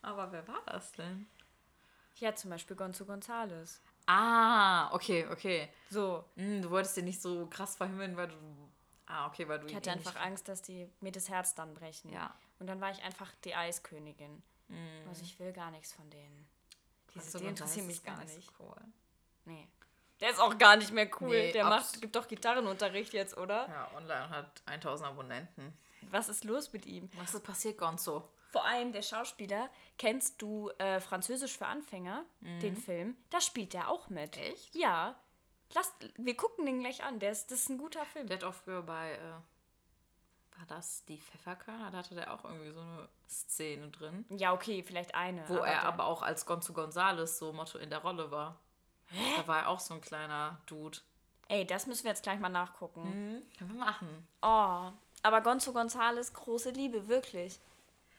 Aber 0.04 0.32
wer 0.32 0.48
war 0.48 0.62
das 0.68 0.92
denn? 0.92 1.28
Ja, 2.18 2.36
zum 2.36 2.52
Beispiel 2.52 2.76
Gonzo 2.76 3.06
Gonzales. 3.06 3.82
Ah, 4.06 4.94
okay, 4.94 5.26
okay. 5.32 5.70
So, 5.90 6.24
Hm, 6.36 6.62
du 6.62 6.70
wolltest 6.70 6.96
den 6.98 7.06
nicht 7.06 7.22
so 7.24 7.48
krass 7.48 7.76
verhimmeln, 7.76 8.16
weil 8.18 8.28
du. 8.28 8.36
Ah, 9.08 9.28
okay, 9.28 9.48
weil 9.48 9.60
du 9.60 9.68
ich 9.68 9.76
hatte 9.76 9.90
eh 9.90 9.94
einfach. 9.94 10.16
Angst, 10.18 10.48
dass 10.48 10.62
die 10.62 10.90
mir 11.00 11.12
das 11.12 11.30
Herz 11.30 11.56
dann 11.56 11.74
brechen. 11.74 12.12
Ja. 12.12 12.36
Und 12.60 12.68
dann 12.68 12.82
war 12.82 12.92
ich 12.92 13.02
einfach 13.04 13.34
die 13.44 13.56
Eiskönigin. 13.56 14.44
Also 15.08 15.24
ich 15.24 15.40
will 15.40 15.54
gar 15.54 15.72
nichts 15.72 15.94
von 15.94 16.10
denen. 16.10 16.46
Die, 17.14 17.20
Ach 17.20 17.24
so, 17.24 17.40
die 17.40 17.46
interessieren 17.46 17.88
mich 17.88 18.04
gar 18.04 18.22
nicht. 18.26 18.52
cool. 18.60 18.76
Nee. 19.46 19.66
Der 20.20 20.32
ist 20.32 20.40
auch 20.42 20.58
gar 20.58 20.76
nicht 20.76 20.92
mehr 20.92 21.10
cool. 21.22 21.30
Nee, 21.30 21.52
Der 21.54 21.64
macht, 21.64 22.02
gibt 22.02 22.16
doch 22.16 22.28
Gitarrenunterricht 22.28 23.14
jetzt, 23.14 23.38
oder? 23.38 23.68
Ja, 23.70 23.90
online 23.96 24.30
hat 24.30 24.62
1000 24.66 25.10
Abonnenten. 25.10 25.78
Was 26.10 26.28
ist 26.28 26.44
los 26.44 26.74
mit 26.74 26.86
ihm? 26.86 27.10
Was 27.18 27.34
ist 27.34 27.44
passiert, 27.44 27.78
Gonzo? 27.78 28.28
Vor 28.50 28.66
allem 28.66 28.92
der 28.92 29.02
Schauspieler, 29.04 29.70
kennst 29.98 30.42
du 30.42 30.70
äh, 30.80 31.00
Französisch 31.00 31.58
für 31.58 31.68
Anfänger, 31.68 32.26
den 32.42 32.76
Film? 32.76 33.16
Da 33.30 33.40
spielt 33.42 33.74
der 33.74 33.90
auch 33.90 34.10
mit. 34.10 34.36
Mhm. 34.36 34.42
Echt? 34.44 34.76
Ja. 34.76 35.16
Lass, 35.74 35.92
wir 36.18 36.36
gucken 36.38 36.66
den 36.66 36.80
gleich 36.80 37.04
an. 37.04 37.20
Der 37.20 37.32
ist, 37.32 37.52
das 37.52 37.60
ist 37.62 37.70
ein 37.70 37.78
guter 37.78 38.06
Film. 38.06 38.28
Der 38.28 38.38
hat 38.38 38.44
auch 38.44 38.54
früher 38.54 38.82
bei. 38.82 39.14
Äh, 39.14 39.20
war 40.60 40.66
das 40.68 41.04
die 41.06 41.20
Pfefferkörner? 41.20 41.92
Da 41.92 41.98
hatte 42.00 42.16
der 42.16 42.34
auch 42.34 42.44
irgendwie 42.46 42.72
so 42.72 42.80
eine 42.82 43.08
Szene 43.30 43.90
drin. 43.90 44.26
ja, 44.30 44.54
okay, 44.54 44.82
vielleicht 44.84 45.14
eine. 45.14 45.48
Wo 45.50 45.56
er 45.58 45.66
der- 45.66 45.84
aber 45.86 46.06
auch 46.06 46.22
als 46.24 46.46
Gonzo 46.46 46.74
Gonzales 46.74 47.38
so 47.38 47.54
Motto 47.54 47.78
in 47.78 47.90
der 47.90 48.00
Rolle 48.00 48.32
war. 48.32 48.58
Da 49.38 49.48
war 49.48 49.60
er 49.60 49.70
auch 49.70 49.80
so 49.80 49.94
ein 49.94 50.02
kleiner 50.02 50.60
Dude. 50.66 50.98
Ey, 51.50 51.66
das 51.66 51.86
müssen 51.88 52.04
wir 52.04 52.12
jetzt 52.12 52.24
gleich 52.24 52.40
mal 52.40 52.50
nachgucken. 52.50 53.44
Können 53.58 53.74
wir 53.74 53.80
machen. 53.86 54.28
Oh, 54.42 54.92
aber 55.24 55.42
Gonzo 55.42 55.72
Gonzales, 55.74 56.34
große 56.34 56.72
Liebe, 56.72 57.08
wirklich. 57.08 57.60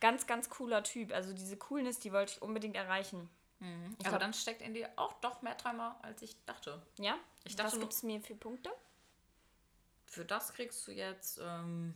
Ganz, 0.00 0.26
ganz 0.26 0.48
cooler 0.48 0.82
Typ. 0.84 1.12
Also 1.12 1.32
diese 1.34 1.56
Coolness, 1.56 1.98
die 1.98 2.12
wollte 2.12 2.32
ich 2.34 2.42
unbedingt 2.42 2.76
erreichen. 2.76 3.28
Ich 3.60 3.66
Aber 3.66 4.10
glaub- 4.10 4.20
dann 4.20 4.34
steckt 4.34 4.62
in 4.62 4.74
dir 4.74 4.90
auch 4.96 5.14
doch 5.20 5.42
mehr 5.42 5.56
Träume, 5.56 5.96
als 6.02 6.22
ich 6.22 6.36
dachte. 6.44 6.80
Ja? 6.98 7.16
Ich 7.44 7.56
dachte 7.56 7.72
Was 7.72 7.80
gibt 7.80 7.92
es 7.92 8.02
mir 8.02 8.20
für 8.20 8.36
Punkte? 8.36 8.70
Für 10.06 10.24
das 10.24 10.52
kriegst 10.54 10.86
du 10.86 10.92
jetzt 10.92 11.38
ähm, 11.42 11.94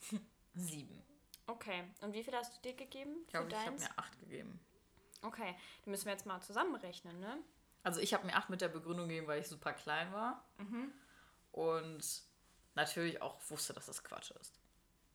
sieben. 0.54 1.02
Okay. 1.46 1.84
Und 2.02 2.12
wie 2.12 2.22
viel 2.22 2.34
hast 2.34 2.56
du 2.56 2.60
dir 2.62 2.74
gegeben 2.74 3.16
Ich 3.26 3.28
glaube, 3.28 3.48
ich 3.48 3.56
habe 3.56 3.78
mir 3.78 3.98
acht 3.98 4.18
gegeben. 4.20 4.60
Okay, 5.22 5.56
die 5.84 5.90
müssen 5.90 6.04
wir 6.04 6.12
jetzt 6.12 6.26
mal 6.26 6.40
zusammenrechnen, 6.42 7.18
ne? 7.18 7.38
Also 7.82 8.00
ich 8.00 8.14
habe 8.14 8.26
mir 8.26 8.36
acht 8.36 8.50
mit 8.50 8.60
der 8.60 8.68
Begründung 8.68 9.08
gegeben, 9.08 9.26
weil 9.26 9.40
ich 9.40 9.48
super 9.48 9.72
klein 9.72 10.12
war. 10.12 10.44
Und 11.52 12.22
natürlich 12.74 13.20
auch 13.22 13.38
wusste, 13.48 13.72
dass 13.72 13.86
das 13.86 14.04
Quatsch 14.04 14.30
ist. 14.32 14.60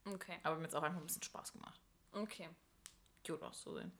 Okay. 0.05 0.39
Aber 0.43 0.57
mir 0.57 0.63
hat 0.63 0.69
es 0.71 0.75
auch 0.75 0.83
einfach 0.83 0.99
ein 0.99 1.05
bisschen 1.05 1.23
Spaß 1.23 1.53
gemacht. 1.53 1.79
Okay. 2.11 2.49
Cute 3.25 3.43
auszusehen. 3.43 3.91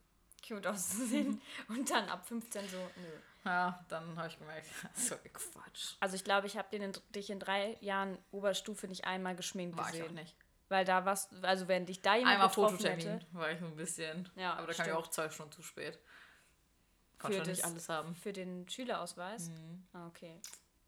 Cute 0.47 0.67
auszusehen. 0.67 1.41
Und 1.69 1.89
dann 1.89 2.09
ab 2.09 2.27
15 2.27 2.67
so, 2.67 2.77
nö. 2.77 3.07
Ja, 3.45 3.83
dann 3.89 4.17
habe 4.17 4.27
ich 4.27 4.37
gemerkt, 4.39 4.67
so 4.95 5.15
Quatsch. 5.33 5.95
Also 5.99 6.15
ich 6.15 6.23
glaube, 6.23 6.47
ich 6.47 6.57
habe 6.57 6.77
dich 7.15 7.29
in 7.29 7.39
drei 7.39 7.77
Jahren 7.81 8.17
Oberstufe 8.31 8.87
nicht 8.87 9.05
einmal 9.05 9.35
geschminkt 9.35 9.77
War 9.77 9.85
ich 9.93 10.01
auch 10.01 10.07
gesehen. 10.07 10.15
nicht. 10.15 10.35
Weil 10.69 10.85
da 10.85 11.05
warst, 11.05 11.31
also 11.43 11.67
wenn 11.67 11.85
dich 11.85 12.01
da 12.01 12.15
jemand 12.15 12.33
Einmal 12.33 12.47
getroffen 12.47 12.77
Fototermin 12.77 13.07
hätte, 13.07 13.25
war 13.33 13.51
ich 13.51 13.59
so 13.59 13.65
ein 13.65 13.75
bisschen. 13.75 14.29
Ja, 14.35 14.53
aber 14.53 14.67
da 14.67 14.73
kam 14.73 14.85
ich 14.85 14.91
stimmt. 14.91 14.97
auch 14.97 15.07
zwei 15.07 15.29
Stunden 15.29 15.51
zu 15.51 15.61
spät. 15.61 15.99
Konnte 17.19 17.43
Für 17.43 17.49
nicht 17.49 17.63
alles 17.65 17.89
haben. 17.89 18.15
für 18.15 18.33
den 18.33 18.67
Schülerausweis. 18.67 19.49
Mhm. 19.49 19.87
Ah, 19.93 20.07
okay. 20.07 20.39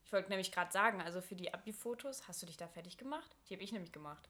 Ich 0.05 0.11
wollte 0.13 0.29
nämlich 0.29 0.51
gerade 0.51 0.71
sagen, 0.71 1.01
also 1.01 1.21
für 1.21 1.35
die 1.35 1.53
Abi-Fotos, 1.53 2.27
hast 2.27 2.41
du 2.41 2.45
dich 2.45 2.57
da 2.57 2.67
fertig 2.67 2.97
gemacht? 2.97 3.35
Die 3.47 3.53
habe 3.53 3.63
ich 3.63 3.71
nämlich 3.71 3.91
gemacht. 3.91 4.29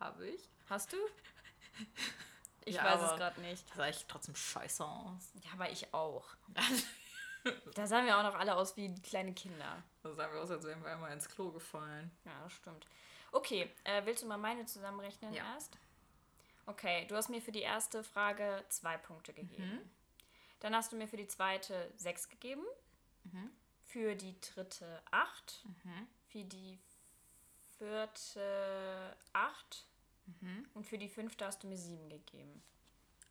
Habe 0.00 0.26
ich? 0.28 0.48
Hast 0.68 0.92
du? 0.92 0.96
Ich 2.64 2.76
Ja, 2.76 2.84
weiß 2.84 3.10
es 3.10 3.16
gerade 3.16 3.40
nicht. 3.40 3.68
Das 3.70 3.76
sah 3.76 3.88
ich 3.88 4.04
trotzdem 4.06 4.34
scheiße 4.36 4.84
aus. 4.84 5.30
Ja, 5.42 5.52
aber 5.54 5.70
ich 5.70 5.92
auch. 5.92 6.24
da 7.74 7.86
sahen 7.86 8.06
wir 8.06 8.16
auch 8.18 8.22
noch 8.22 8.34
alle 8.34 8.54
aus 8.56 8.76
wie 8.76 8.94
kleine 9.02 9.32
Kinder. 9.34 9.82
Das 10.02 10.16
sah 10.16 10.28
mir 10.28 10.40
aus, 10.40 10.50
als 10.50 10.64
wären 10.64 10.82
wir 10.82 10.90
einmal 10.90 11.12
ins 11.12 11.28
Klo 11.28 11.50
gefallen. 11.50 12.10
Ja, 12.24 12.32
das 12.44 12.52
stimmt. 12.52 12.86
Okay, 13.32 13.70
äh, 13.84 14.04
willst 14.04 14.22
du 14.22 14.26
mal 14.26 14.36
meine 14.36 14.66
zusammenrechnen 14.66 15.32
Ja. 15.32 15.54
erst? 15.54 15.76
Okay, 16.66 17.06
du 17.06 17.16
hast 17.16 17.28
mir 17.28 17.42
für 17.42 17.50
die 17.52 17.62
erste 17.62 18.04
Frage 18.04 18.64
zwei 18.68 18.96
Punkte 18.96 19.32
gegeben. 19.32 19.90
Dann 20.60 20.76
hast 20.76 20.92
du 20.92 20.96
mir 20.96 21.08
für 21.08 21.16
die 21.16 21.26
zweite 21.26 21.90
sechs 21.96 22.28
gegeben. 22.28 22.62
Für 23.84 24.14
die 24.14 24.40
dritte 24.40 25.02
acht. 25.10 25.64
Für 26.28 26.44
die 26.44 26.78
vierte 27.78 29.16
acht. 29.32 29.86
Und 30.74 30.86
für 30.86 30.98
die 30.98 31.08
fünfte 31.08 31.44
hast 31.44 31.62
du 31.62 31.66
mir 31.66 31.76
sieben 31.76 32.08
gegeben. 32.08 32.62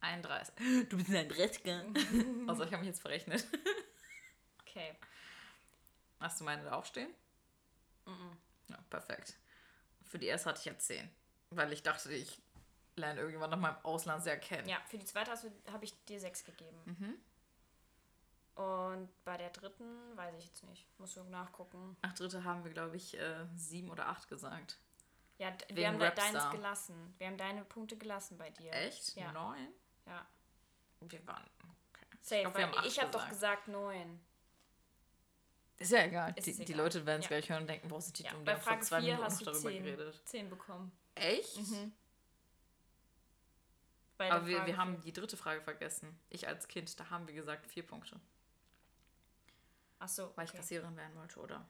31. 0.01 0.55
Du 0.89 0.97
bist 0.97 1.11
ein 1.11 1.27
Brettger. 1.27 1.85
also 2.47 2.63
ich 2.63 2.71
habe 2.71 2.79
mich 2.79 2.87
jetzt 2.87 3.01
verrechnet. 3.01 3.45
Okay. 4.61 4.95
Hast 6.21 6.39
du 6.39 6.45
meine 6.45 6.63
da 6.63 6.77
auch 6.77 6.85
stehen? 6.85 7.09
Ja, 8.69 8.77
perfekt. 8.89 9.37
Für 10.05 10.17
die 10.17 10.27
erste 10.27 10.49
hatte 10.49 10.59
ich 10.59 10.65
ja 10.65 10.77
10. 10.77 11.09
Weil 11.49 11.73
ich 11.73 11.83
dachte, 11.83 12.13
ich 12.13 12.41
lerne 12.95 13.19
irgendwann 13.19 13.49
noch 13.49 13.57
mal 13.57 13.71
im 13.71 13.85
Ausland 13.85 14.23
sehr 14.23 14.39
kennen. 14.39 14.69
Ja, 14.69 14.77
für 14.87 14.97
die 14.97 15.03
zweite 15.03 15.29
habe 15.69 15.83
ich 15.83 16.05
dir 16.05 16.21
sechs 16.21 16.45
gegeben. 16.45 17.21
Und 18.55 19.09
bei 19.25 19.35
der 19.35 19.49
dritten 19.49 20.15
weiß 20.15 20.35
ich 20.37 20.45
jetzt 20.45 20.63
nicht. 20.63 20.87
Musst 20.97 21.17
du 21.17 21.23
nachgucken. 21.25 21.97
Ach, 22.01 22.13
dritte 22.13 22.45
haben 22.45 22.63
wir, 22.63 22.71
glaube 22.71 22.95
ich, 22.95 23.19
äh, 23.19 23.45
7 23.55 23.89
oder 23.89 24.07
8 24.07 24.29
gesagt. 24.29 24.77
Ja, 25.41 25.49
d- 25.49 25.65
wir 25.69 25.75
Wegen 25.77 25.87
haben 25.87 26.01
Rapstar. 26.03 26.31
deins 26.33 26.51
gelassen. 26.51 27.15
Wir 27.17 27.25
haben 27.25 27.37
deine 27.37 27.65
Punkte 27.65 27.97
gelassen 27.97 28.37
bei 28.37 28.51
dir. 28.51 28.71
Echt? 28.73 29.15
Ja. 29.15 29.31
9? 29.31 29.67
Ja. 30.05 30.27
Wir 30.99 31.25
waren. 31.25 31.49
Okay. 31.91 32.05
Safe, 32.21 32.41
glaub, 32.41 32.57
wir 32.57 32.71
weil 32.75 32.85
ich 32.85 32.99
habe 33.01 33.09
doch 33.09 33.27
gesagt. 33.27 33.67
neun. 33.67 34.21
Ist 35.77 35.91
ja 35.93 36.03
egal. 36.03 36.31
Ist 36.35 36.45
Die, 36.45 36.51
es 36.51 36.57
die 36.57 36.63
egal. 36.63 36.77
Leute 36.77 37.03
werden 37.07 37.21
es 37.21 37.25
Ja. 37.25 37.29
gleich 37.29 37.49
hören 37.49 37.61
und 37.61 37.67
denken, 37.67 37.87
boah, 37.87 37.99
sind 37.99 38.19
die 38.19 38.23
Ja, 38.23 38.31
dumm, 38.33 38.43
bei 38.43 38.55
Frage 38.55 38.81
zwei 38.81 38.99
4 39.01 39.05
Minuten 39.13 39.23
hast 39.25 39.33
noch 39.33 39.39
du 39.39 39.45
darüber 39.51 39.69
10, 39.71 39.83
geredet. 39.83 40.21
10 40.25 40.49
bekommen. 40.51 40.91
Echt? 41.15 41.57
Der 44.19 44.33
Aber 44.33 44.45
wir, 44.45 44.63
wir 44.67 44.77
haben 44.77 45.01
die 45.01 45.11
dritte 45.11 45.37
Frage 45.37 45.61
vergessen. 45.61 46.15
Ich 46.29 46.47
als 46.47 46.67
Kind, 46.67 46.99
da 46.99 47.09
haben 47.09 47.25
wir 47.25 47.33
gesagt 47.33 47.65
vier 47.65 47.81
Punkte. 47.87 48.19
Ach 49.97 50.07
so, 50.07 50.31
Weil 50.35 50.45
ich 50.45 50.51
okay. 50.51 50.57
Kassiererin 50.59 50.95
werden 50.95 51.15
wollte, 51.15 51.39
oder. 51.39 51.67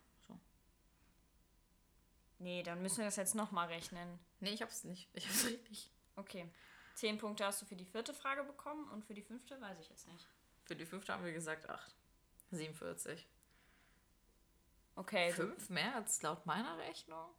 Nee, 2.41 2.63
dann 2.63 2.81
müssen 2.81 2.97
wir 2.97 3.05
das 3.05 3.15
jetzt 3.17 3.35
nochmal 3.35 3.67
rechnen. 3.67 4.19
Nee, 4.39 4.49
ich 4.49 4.61
hab's 4.61 4.83
nicht. 4.83 5.09
Ich 5.13 5.27
hab's 5.27 5.45
richtig. 5.45 5.91
Okay. 6.15 6.49
10 6.95 7.17
Punkte 7.17 7.45
hast 7.45 7.61
du 7.61 7.65
für 7.65 7.75
die 7.75 7.85
vierte 7.85 8.13
Frage 8.13 8.43
bekommen 8.43 8.89
und 8.91 9.05
für 9.05 9.13
die 9.13 9.21
fünfte 9.21 9.59
weiß 9.61 9.79
ich 9.79 9.89
jetzt 9.89 10.07
nicht. 10.07 10.27
Für 10.65 10.75
die 10.75 10.85
fünfte 10.85 11.13
haben 11.13 11.23
wir 11.23 11.33
gesagt 11.33 11.69
acht. 11.69 11.95
47. 12.51 13.27
Okay, 14.95 15.29
du, 15.29 15.35
Fünf 15.35 15.69
mehr 15.69 15.95
als 15.95 16.21
laut 16.21 16.45
meiner 16.45 16.77
Rechnung? 16.77 17.29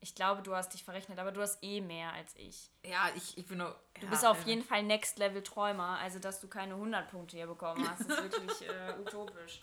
ich 0.00 0.14
glaube, 0.14 0.42
du 0.42 0.54
hast 0.54 0.72
dich 0.72 0.82
verrechnet, 0.82 1.18
aber 1.18 1.30
du 1.30 1.42
hast 1.42 1.62
eh 1.62 1.80
mehr 1.80 2.12
als 2.12 2.34
ich. 2.36 2.70
Ja, 2.84 3.10
ich, 3.14 3.36
ich 3.36 3.46
bin 3.46 3.58
nur. 3.58 3.78
Du 4.00 4.06
bist 4.08 4.24
auf 4.24 4.46
jeden 4.46 4.64
Fall 4.64 4.82
Next 4.82 5.18
Level 5.18 5.42
Träumer, 5.42 5.98
also 5.98 6.18
dass 6.18 6.40
du 6.40 6.48
keine 6.48 6.74
100 6.74 7.10
Punkte 7.10 7.36
hier 7.36 7.46
bekommen 7.46 7.88
hast, 7.88 8.00
ist 8.00 8.08
wirklich 8.08 8.68
äh, 8.68 8.94
utopisch. 8.98 9.62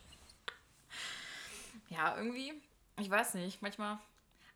Ja, 1.90 2.16
irgendwie. 2.18 2.62
Ich 3.00 3.10
weiß 3.10 3.34
nicht, 3.36 3.62
manchmal. 3.62 3.98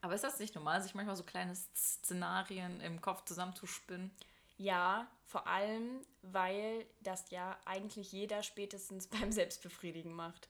Aber 0.01 0.15
ist 0.15 0.23
das 0.23 0.39
nicht 0.39 0.55
normal, 0.55 0.81
sich 0.81 0.95
manchmal 0.95 1.15
so 1.15 1.23
kleine 1.23 1.55
Szenarien 1.55 2.81
im 2.81 3.01
Kopf 3.01 3.23
zusammenzuspinnen? 3.25 4.11
Ja, 4.57 5.07
vor 5.25 5.47
allem, 5.47 6.05
weil 6.23 6.85
das 7.01 7.29
ja 7.29 7.57
eigentlich 7.65 8.11
jeder 8.11 8.43
spätestens 8.43 9.07
beim 9.07 9.31
Selbstbefriedigen 9.31 10.13
macht. 10.13 10.49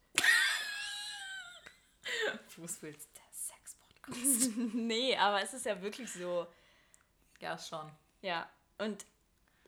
Fußpilz, 2.48 3.08
der 3.14 3.24
Sex-Podcast. 3.32 4.58
nee, 4.74 5.16
aber 5.16 5.42
es 5.42 5.54
ist 5.54 5.66
ja 5.66 5.82
wirklich 5.82 6.12
so. 6.12 6.48
ja, 7.40 7.58
schon. 7.58 7.92
Ja, 8.22 8.50
und 8.78 9.06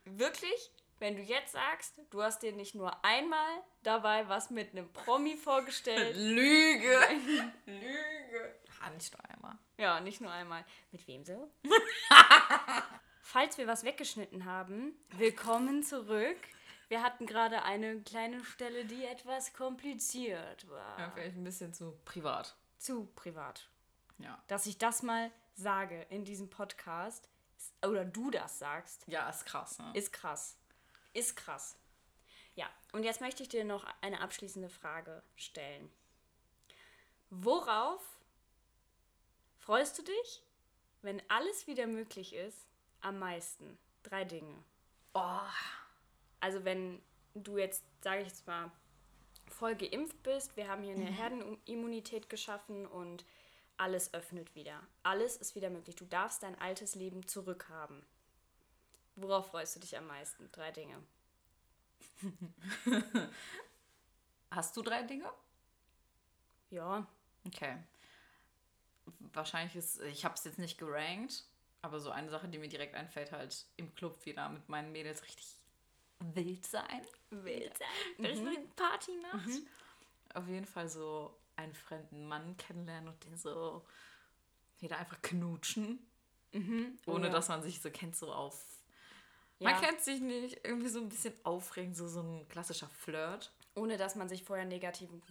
wirklich, 0.06 0.72
wenn 1.00 1.16
du 1.16 1.22
jetzt 1.22 1.54
sagst, 1.54 1.94
du 2.10 2.22
hast 2.22 2.42
dir 2.42 2.54
nicht 2.54 2.76
nur 2.76 3.04
einmal 3.04 3.64
dabei 3.84 4.28
was 4.30 4.50
mit 4.50 4.72
einem 4.72 4.92
Promi 4.92 5.38
vorgestellt. 5.38 6.16
Lüge! 6.18 7.00
Lüge! 7.66 8.56
Ah, 8.82 8.90
nicht 8.90 9.14
nur 9.14 9.30
einmal. 9.30 9.58
Ja, 9.78 10.00
nicht 10.00 10.22
nur 10.22 10.32
einmal. 10.32 10.64
Mit 10.92 11.08
wem 11.08 11.24
so? 11.26 11.52
Falls 13.22 13.58
wir 13.58 13.68
was 13.68 13.84
weggeschnitten 13.84 14.46
haben, 14.46 14.94
willkommen 15.12 15.84
zurück. 15.84 16.38
Wir 16.90 17.02
hatten 17.02 17.26
gerade 17.26 17.64
eine 17.64 18.02
kleine 18.02 18.44
Stelle, 18.44 18.86
die 18.86 19.06
etwas 19.06 19.54
kompliziert 19.54 20.70
war. 20.70 21.00
Ja, 21.00 21.12
vielleicht 21.12 21.36
ein 21.38 21.44
bisschen 21.44 21.74
zu 21.74 21.98
privat. 22.06 22.56
Zu 22.78 23.06
privat. 23.16 23.68
Ja. 24.20 24.42
Dass 24.48 24.66
ich 24.66 24.78
das 24.78 25.02
mal 25.02 25.32
sage 25.56 26.06
in 26.10 26.26
diesem 26.26 26.50
Podcast, 26.50 27.30
oder 27.84 28.06
du 28.06 28.30
das 28.30 28.60
sagst, 28.60 29.04
Ja, 29.08 29.30
ist 29.30 29.46
krass, 29.46 29.80
ne? 29.80 29.92
Ist 29.94 30.14
krass. 30.14 30.58
Ist 31.14 31.36
krass. 31.36 31.78
Ja, 32.56 32.70
und 32.92 33.04
jetzt 33.04 33.22
möchte 33.22 33.42
ich 33.42 33.50
dir 33.50 33.66
noch 33.66 33.86
eine 34.02 34.22
abschließende 34.22 34.70
Frage 34.70 35.24
stellen. 35.36 35.92
Worauf 37.30 38.02
freust 39.64 39.98
du 39.98 40.04
dich, 40.04 40.44
wenn 41.02 41.22
alles 41.30 41.68
wieder 41.68 41.88
möglich 41.88 42.34
ist, 42.34 42.68
am 43.02 43.20
meisten? 43.20 43.78
Drei 44.04 44.26
Dinge. 44.26 44.64
Oh, 45.14 45.40
Also 46.42 46.66
wenn 46.66 47.02
du 47.34 47.58
jetzt, 47.58 47.84
sage 48.02 48.22
ich 48.22 48.28
jetzt 48.28 48.46
mal, 48.46 48.72
voll 49.48 49.76
geimpft 49.76 50.22
bist, 50.24 50.58
wir 50.58 50.68
haben 50.68 50.84
hier 50.84 50.96
eine 50.96 51.06
Herdenimmunität 51.06 52.30
geschaffen 52.30 52.86
und 52.86 53.24
alles 53.78 54.14
öffnet 54.14 54.54
wieder. 54.56 54.82
Alles 55.04 55.38
ist 55.38 55.56
wieder 55.56 55.70
möglich. 55.70 55.96
Du 55.96 56.06
darfst 56.06 56.44
dein 56.44 56.60
altes 56.60 56.96
Leben 56.96 57.26
zurückhaben. 57.28 58.06
Worauf 59.16 59.48
freust 59.52 59.76
du 59.76 59.80
dich 59.80 59.98
am 59.98 60.08
meisten? 60.08 60.50
Drei 60.52 60.72
Dinge. 60.72 61.02
hast 64.52 64.76
du 64.76 64.82
drei 64.82 65.04
Dinge? 65.04 65.32
Ja, 66.70 67.08
Okay. 67.46 67.78
Wahrscheinlich 69.34 69.76
ist, 69.76 70.02
ich 70.02 70.26
habe 70.26 70.36
es 70.36 70.44
jetzt 70.44 70.60
nicht 70.60 70.78
gerankt, 70.78 71.46
aber 71.82 72.00
so 72.00 72.12
eine 72.12 72.30
Sache, 72.30 72.48
die 72.48 72.58
mir 72.58 72.70
direkt 72.70 72.96
einfällt, 72.96 73.32
halt 73.32 73.66
im 73.78 73.94
Club 73.96 74.26
wieder 74.26 74.50
mit 74.50 74.70
meinen 74.70 74.92
Mädels 74.92 75.24
richtig 75.24 75.48
wild 76.20 76.66
sein. 76.66 77.02
wild 77.30 77.78
sein. 77.78 78.26
Richtig 78.26 78.76
Partynacht. 78.76 79.62
Auf 80.34 80.48
jeden 80.48 80.66
Fall 80.66 80.88
so 80.88 81.38
einen 81.56 81.74
fremden 81.74 82.28
Mann 82.28 82.56
kennenlernen 82.58 83.10
und 83.10 83.24
den 83.26 83.38
so 83.38 83.86
wieder 84.80 84.98
einfach 84.98 85.22
knutschen. 85.22 86.00
Ohne 87.06 87.28
ja. 87.28 87.32
dass 87.32 87.50
man 87.50 87.64
sich 87.64 87.82
so 87.82 87.90
kennt, 87.90 88.16
so 88.16 88.32
auf. 88.32 88.64
Ja. 89.60 89.72
Man 89.72 89.82
kennt 89.82 90.02
sich 90.02 90.22
nicht, 90.22 90.60
irgendwie 90.64 90.90
so 90.90 91.00
ein 91.00 91.10
bisschen 91.10 91.34
aufregend, 91.44 91.96
so, 91.96 92.08
so 92.08 92.22
ein 92.22 92.48
klassischer 92.48 92.88
Flirt. 92.88 93.52
Ohne 93.76 93.98
dass 93.98 94.16
man 94.16 94.30
sich 94.30 94.44
vorher 94.44 94.66
negativen 94.66 95.22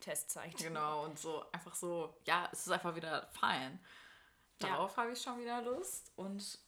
Test 0.00 0.30
zeigt. 0.30 0.58
Genau, 0.58 1.04
und 1.04 1.18
so 1.18 1.44
einfach 1.52 1.74
so, 1.74 2.14
ja, 2.24 2.48
es 2.52 2.66
ist 2.66 2.72
einfach 2.72 2.94
wieder 2.94 3.28
fein. 3.32 3.78
Ja. 4.60 4.68
Darauf 4.68 4.96
habe 4.96 5.12
ich 5.12 5.22
schon 5.22 5.38
wieder 5.40 5.62
Lust 5.62 6.12
und 6.16 6.58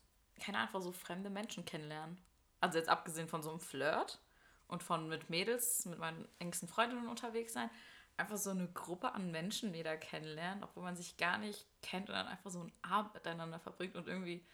keine 0.41 0.59
Ahnung, 0.59 0.69
einfach 0.69 0.83
so 0.83 0.93
fremde 0.93 1.31
Menschen 1.31 1.65
kennenlernen. 1.65 2.19
Also 2.61 2.79
jetzt 2.79 2.89
abgesehen 2.89 3.29
von 3.29 3.43
so 3.43 3.51
einem 3.51 3.61
Flirt 3.61 4.21
und 4.69 4.83
von 4.83 5.09
mit 5.09 5.31
Mädels, 5.31 5.85
mit 5.87 5.99
meinen 5.99 6.29
engsten 6.39 6.69
Freundinnen 6.69 7.09
unterwegs 7.09 7.53
sein, 7.53 7.71
einfach 8.17 8.37
so 8.37 8.51
eine 8.51 8.69
Gruppe 8.69 9.13
an 9.13 9.31
Menschen 9.31 9.73
wieder 9.73 9.97
kennenlernen, 9.97 10.63
obwohl 10.63 10.83
man 10.83 10.97
sich 10.97 11.17
gar 11.17 11.39
nicht 11.39 11.67
kennt 11.83 12.09
und 12.09 12.15
dann 12.15 12.27
einfach 12.27 12.51
so 12.51 12.61
einen 12.61 12.73
Abend 12.83 13.15
miteinander 13.15 13.59
verbringt 13.59 13.97
und 13.97 14.07
irgendwie 14.07 14.45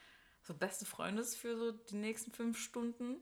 so 0.43 0.55
beste 0.55 0.87
Freunde 0.87 1.23
ist 1.23 1.37
für 1.37 1.57
so 1.57 1.73
die 1.73 1.97
nächsten 1.97 2.33
fünf 2.33 2.59
Stunden. 2.59 3.17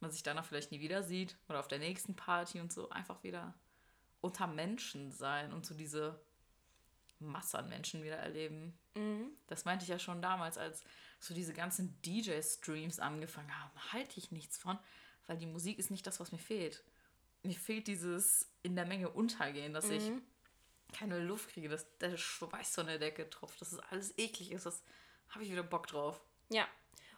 Man 0.00 0.10
sich 0.10 0.22
danach 0.22 0.44
vielleicht 0.44 0.72
nie 0.72 0.80
wieder 0.80 1.02
sieht 1.02 1.36
oder 1.48 1.60
auf 1.60 1.68
der 1.68 1.78
nächsten 1.78 2.14
Party 2.14 2.60
und 2.60 2.72
so 2.72 2.90
einfach 2.90 3.22
wieder 3.22 3.54
unter 4.20 4.46
Menschen 4.46 5.12
sein 5.12 5.52
und 5.52 5.64
so 5.66 5.74
diese 5.74 6.20
Masse 7.18 7.58
an 7.58 7.68
Menschen 7.68 8.02
wieder 8.02 8.16
erleben. 8.16 8.78
Das 9.46 9.64
meinte 9.64 9.84
ich 9.84 9.88
ja 9.88 9.98
schon 9.98 10.22
damals, 10.22 10.58
als 10.58 10.82
so 11.20 11.34
diese 11.34 11.52
ganzen 11.52 12.00
DJ-Streams 12.02 12.98
angefangen 12.98 13.54
haben. 13.60 13.92
Halte 13.92 14.18
ich 14.18 14.32
nichts 14.32 14.58
von, 14.58 14.78
weil 15.26 15.36
die 15.36 15.46
Musik 15.46 15.78
ist 15.78 15.90
nicht 15.90 16.06
das, 16.06 16.18
was 16.18 16.32
mir 16.32 16.38
fehlt. 16.38 16.82
Mir 17.42 17.54
fehlt 17.54 17.86
dieses 17.86 18.50
in 18.62 18.74
der 18.76 18.86
Menge 18.86 19.10
untergehen, 19.10 19.72
dass 19.72 19.88
ich 19.90 20.10
keine 20.92 21.20
Luft 21.20 21.50
kriege, 21.50 21.68
dass 21.68 21.86
der 21.98 22.16
Schweiß 22.16 22.74
von 22.74 22.86
der 22.86 22.98
Decke 22.98 23.28
tropft, 23.30 23.60
dass 23.60 23.72
es 23.72 23.78
alles 23.78 24.16
eklig 24.18 24.50
ist. 24.52 24.66
Das 24.66 24.82
habe 25.28 25.44
ich 25.44 25.50
wieder 25.50 25.62
Bock 25.62 25.86
drauf. 25.86 26.20
Ja, 26.48 26.66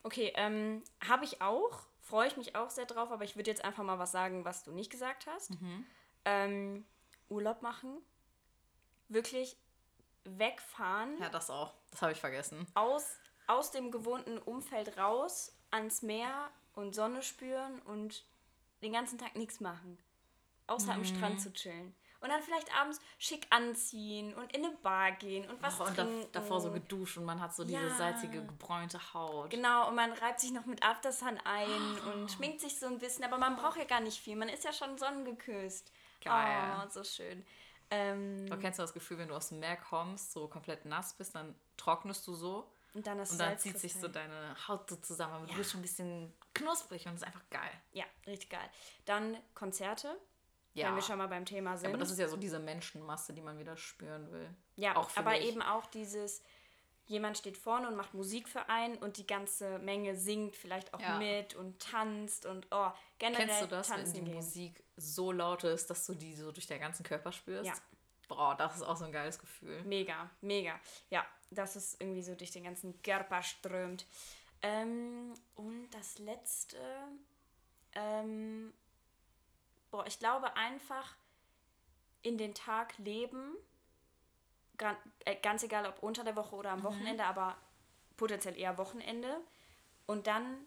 okay, 0.02 0.32
ähm, 0.36 0.82
habe 1.00 1.24
ich 1.24 1.40
auch, 1.40 1.86
freue 2.00 2.28
ich 2.28 2.36
mich 2.36 2.54
auch 2.54 2.70
sehr 2.70 2.86
drauf, 2.86 3.10
aber 3.10 3.24
ich 3.24 3.36
würde 3.36 3.50
jetzt 3.50 3.64
einfach 3.64 3.82
mal 3.84 3.98
was 3.98 4.12
sagen, 4.12 4.44
was 4.44 4.62
du 4.62 4.72
nicht 4.72 4.90
gesagt 4.90 5.26
hast. 5.26 5.52
Ähm, 6.24 6.85
Urlaub 7.28 7.62
machen, 7.62 7.98
wirklich 9.08 9.56
wegfahren, 10.24 11.18
Ja, 11.20 11.28
das 11.28 11.50
auch. 11.50 11.74
Das 11.90 12.02
habe 12.02 12.12
ich 12.12 12.20
vergessen. 12.20 12.66
aus, 12.74 13.04
aus 13.46 13.70
dem 13.70 13.90
gewohnten 13.90 14.38
Umfeld 14.38 14.96
raus, 14.98 15.52
ans 15.70 16.02
Meer 16.02 16.50
und 16.74 16.94
Sonne 16.94 17.22
spüren 17.22 17.80
und 17.82 18.24
den 18.82 18.92
ganzen 18.92 19.18
Tag 19.18 19.37
nichts 19.37 19.61
machen. 19.61 19.98
Außer 20.68 20.94
am 20.94 21.04
Strand 21.04 21.40
zu 21.40 21.52
chillen. 21.52 21.94
Und 22.20 22.28
dann 22.28 22.40
vielleicht 22.40 22.72
abends 22.80 23.00
schick 23.18 23.48
anziehen 23.50 24.32
und 24.35 24.54
in 24.56 24.64
eine 24.64 24.74
Bar 24.76 25.11
gehen 25.12 25.50
und 25.50 25.61
was 25.61 25.80
Oh, 25.80 25.85
und 25.85 25.96
trinken. 25.96 26.28
davor 26.30 26.61
so 26.61 26.70
geduscht 26.70 27.18
und 27.18 27.24
man 27.24 27.40
hat 27.40 27.52
so 27.52 27.64
diese 27.64 27.80
Ja. 27.80 27.96
salzige, 27.96 28.46
gebräunte 28.46 29.12
Haut. 29.12 29.50
Genau, 29.50 29.88
und 29.88 29.96
man 29.96 30.12
reibt 30.12 30.38
sich 30.38 30.52
noch 30.52 30.64
mit 30.64 30.85
Aftersun 30.85 31.37
ein 31.44 31.98
und 32.12 32.30
schminkt 32.32 32.61
sich 32.61 32.78
so 32.78 32.87
ein 32.87 33.00
bisschen, 33.00 33.24
aber 33.24 33.38
man 33.38 33.56
braucht 33.56 33.76
ja 33.76 33.85
gar 33.85 33.98
nicht 34.00 34.20
viel. 34.20 34.37
Man 34.37 34.48
ist 34.48 34.62
ja 34.64 34.72
schon 34.72 34.96
sonnengeküsst. 34.98 35.90
Geil. 36.24 36.82
Oh, 36.85 36.88
so 36.90 37.04
schön. 37.04 37.44
Ähm, 37.90 38.46
kennst 38.61 38.78
du 38.78 38.82
das 38.82 38.94
Gefühl, 38.94 39.18
wenn 39.18 39.28
du 39.28 39.35
aus 39.35 39.50
dem 39.50 39.61
Meer 39.61 39.77
kommst, 39.77 40.33
so 40.33 40.48
komplett 40.48 40.85
nass 40.87 41.12
bist, 41.14 41.35
dann 41.35 41.54
trocknest 41.77 42.27
du 42.27 42.35
so 42.35 42.73
und 42.94 43.06
dann 43.06 43.20
und 43.20 43.38
dann 43.38 43.58
zieht 43.58 43.79
sich 43.79 43.94
so 43.94 44.08
deine 44.08 44.56
Haut 44.66 44.88
so 44.88 44.96
zusammen. 44.96 45.35
Aber 45.35 45.44
Ja. 45.46 45.52
du 45.52 45.58
bist 45.58 45.70
schon 45.73 45.81
ein 45.81 45.83
bisschen 45.83 46.33
knusprig 46.54 47.06
und 47.06 47.14
es 47.14 47.20
ist 47.20 47.27
einfach 47.27 47.42
geil. 47.50 47.70
Ja, 47.92 48.04
richtig 48.27 48.48
geil. 48.50 48.68
Dann 49.04 49.37
Konzerte, 49.54 50.16
Ja. 50.73 50.88
wenn 50.88 50.94
wir 50.94 51.02
schon 51.02 51.18
mal 51.18 51.29
beim 51.29 51.44
Thema 51.44 51.77
sind. 51.77 51.88
aber 51.88 51.98
das 51.98 52.10
ist 52.10 52.18
ja 52.18 52.29
so 52.29 52.37
diese 52.38 52.58
Menschenmasse, 52.58 53.35
die 53.35 53.42
man 53.42 53.58
wieder 53.58 53.77
spüren 53.77 54.31
will. 54.33 54.48
Ja, 54.77 54.96
auch 54.96 55.10
aber 55.16 55.33
mich. 55.33 55.44
eben 55.44 55.60
auch 55.60 55.85
dieses, 55.87 56.42
jemand 57.07 57.37
steht 57.38 57.57
vorne 57.59 57.88
und 57.88 57.96
macht 57.96 58.15
Musik 58.15 58.48
für 58.48 58.69
einen 58.69 58.96
und 58.98 59.17
die 59.17 59.27
ganze 59.27 59.79
Menge 59.81 60.17
singt 60.17 60.57
vielleicht 60.57 60.94
auch 60.94 61.00
Ja. 61.00 61.19
mit 61.19 61.55
und 61.55 61.79
tanzt 61.81 62.46
und 62.46 62.67
oh, 62.71 62.90
generell 63.19 63.46
Kennst 63.46 63.63
du 63.63 63.67
das, 63.67 63.90
wenn 63.90 63.96
tanzen 63.98 64.15
die 64.15 64.25
gehen. 64.25 64.35
Musik 64.35 64.83
so 64.96 65.33
laut 65.33 65.65
ist, 65.65 65.90
dass 65.90 66.07
du 66.07 66.15
die 66.15 66.35
so 66.35 66.53
durch 66.53 66.67
den 66.67 66.81
ganzen 66.81 67.03
Körper 67.05 67.33
spürst? 67.33 67.67
Ja. 67.67 67.75
Boah, 68.29 68.55
das 68.57 68.77
ist 68.77 68.83
auch 68.83 68.96
so 68.96 69.05
ein 69.05 69.13
geiles 69.13 69.38
Gefühl. 69.38 69.83
Mega, 69.83 70.31
mega. 70.40 70.79
Ja, 71.11 71.27
dass 71.50 71.77
es 71.77 71.96
irgendwie 72.00 72.23
so 72.23 72.35
durch 72.35 72.50
den 72.50 72.65
ganzen 72.65 73.03
Körper 73.03 73.42
strömt. 73.42 74.07
Ähm, 74.63 75.35
und 75.57 75.90
das 75.90 76.19
letzte, 76.19 76.79
ähm, 77.94 78.73
boah, 79.90 80.07
ich 80.07 80.19
glaube 80.19 80.55
einfach 80.57 81.15
in 82.23 82.38
den 82.38 82.55
Tag 82.55 82.96
leben, 82.98 83.55
ganz 85.42 85.62
egal 85.62 85.87
ob 85.87 86.02
unter 86.02 86.24
der 86.24 86.37
Woche 86.37 86.54
oder 86.56 86.70
am 86.70 86.83
Wochenende, 86.83 87.24
aber 87.24 87.56
potenziell 88.16 88.56
eher 88.58 88.76
Wochenende 88.78 89.40
und 90.06 90.26
dann 90.26 90.58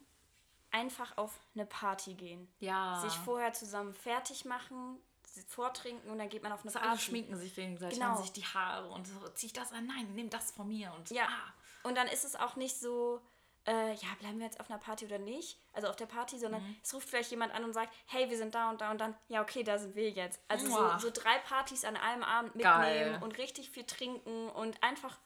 einfach 0.72 1.18
auf 1.18 1.40
eine 1.54 1.66
Party 1.66 2.14
gehen. 2.16 2.48
Ja. 2.60 3.00
Sich 3.02 3.14
vorher 3.20 3.54
zusammen 3.54 3.94
fertig 3.94 4.46
machen, 4.46 4.98
sich 5.26 5.46
vortrinken 5.46 6.10
und 6.10 6.18
dann 6.18 6.30
geht 6.30 6.44
man 6.44 6.52
auf 6.52 6.62
eine 6.62 6.72
So 6.72 6.80
Party. 6.80 6.90
alle 6.92 7.00
schminken 7.00 7.38
sich 7.38 7.56
gegenseitig 7.56 8.00
Genau. 8.00 8.16
sich 8.22 8.32
die 8.32 8.44
Haare 8.46 8.90
und 8.90 9.08
so, 9.08 9.14
zieh 9.36 9.48
ich 9.48 9.54
das 9.54 9.72
an? 9.72 9.86
Nein, 9.88 10.14
nimm 10.16 10.30
das 10.30 10.52
von 10.52 10.68
mir. 10.68 10.92
Und 10.94 11.10
Ja. 11.12 11.26
ah. 11.26 11.88
Und 11.88 11.96
dann 11.96 12.08
ist 12.08 12.26
es 12.26 12.36
auch 12.36 12.56
nicht 12.56 12.78
so, 12.78 13.22
äh, 13.68 13.94
ja, 13.94 14.08
bleiben 14.20 14.38
wir 14.40 14.46
jetzt 14.46 14.60
auf 14.60 14.70
einer 14.70 14.80
Party 14.80 15.06
oder 15.06 15.18
nicht? 15.18 15.58
Also 15.74 15.88
auf 15.88 15.96
der 15.96 16.06
Party, 16.06 16.38
sondern 16.38 16.62
Mhm. 16.64 16.78
es 16.84 16.94
ruft 16.94 17.10
vielleicht 17.10 17.32
jemand 17.32 17.54
an 17.54 17.64
und 17.64 17.74
sagt, 17.74 17.94
hey, 18.08 18.30
wir 18.30 18.38
sind 18.38 18.54
da 18.56 18.70
und 18.70 18.82
da 18.82 18.92
und 18.92 19.00
dann, 19.00 19.16
ja, 19.28 19.42
okay, 19.42 19.64
da 19.64 19.78
sind 19.78 19.96
wir 19.96 20.10
jetzt. 20.10 20.40
Also 20.48 20.68
so, 20.68 20.98
so 21.00 21.10
drei 21.12 21.38
Partys 21.40 21.84
an 21.86 21.96
einem 21.98 22.24
Abend 22.24 22.54
Geil. 22.62 23.00
mitnehmen 23.06 23.24
und 23.24 23.38
richtig 23.38 23.70
viel 23.70 23.84
trinken 23.86 24.50
und 24.50 24.82
einfach 24.84 25.18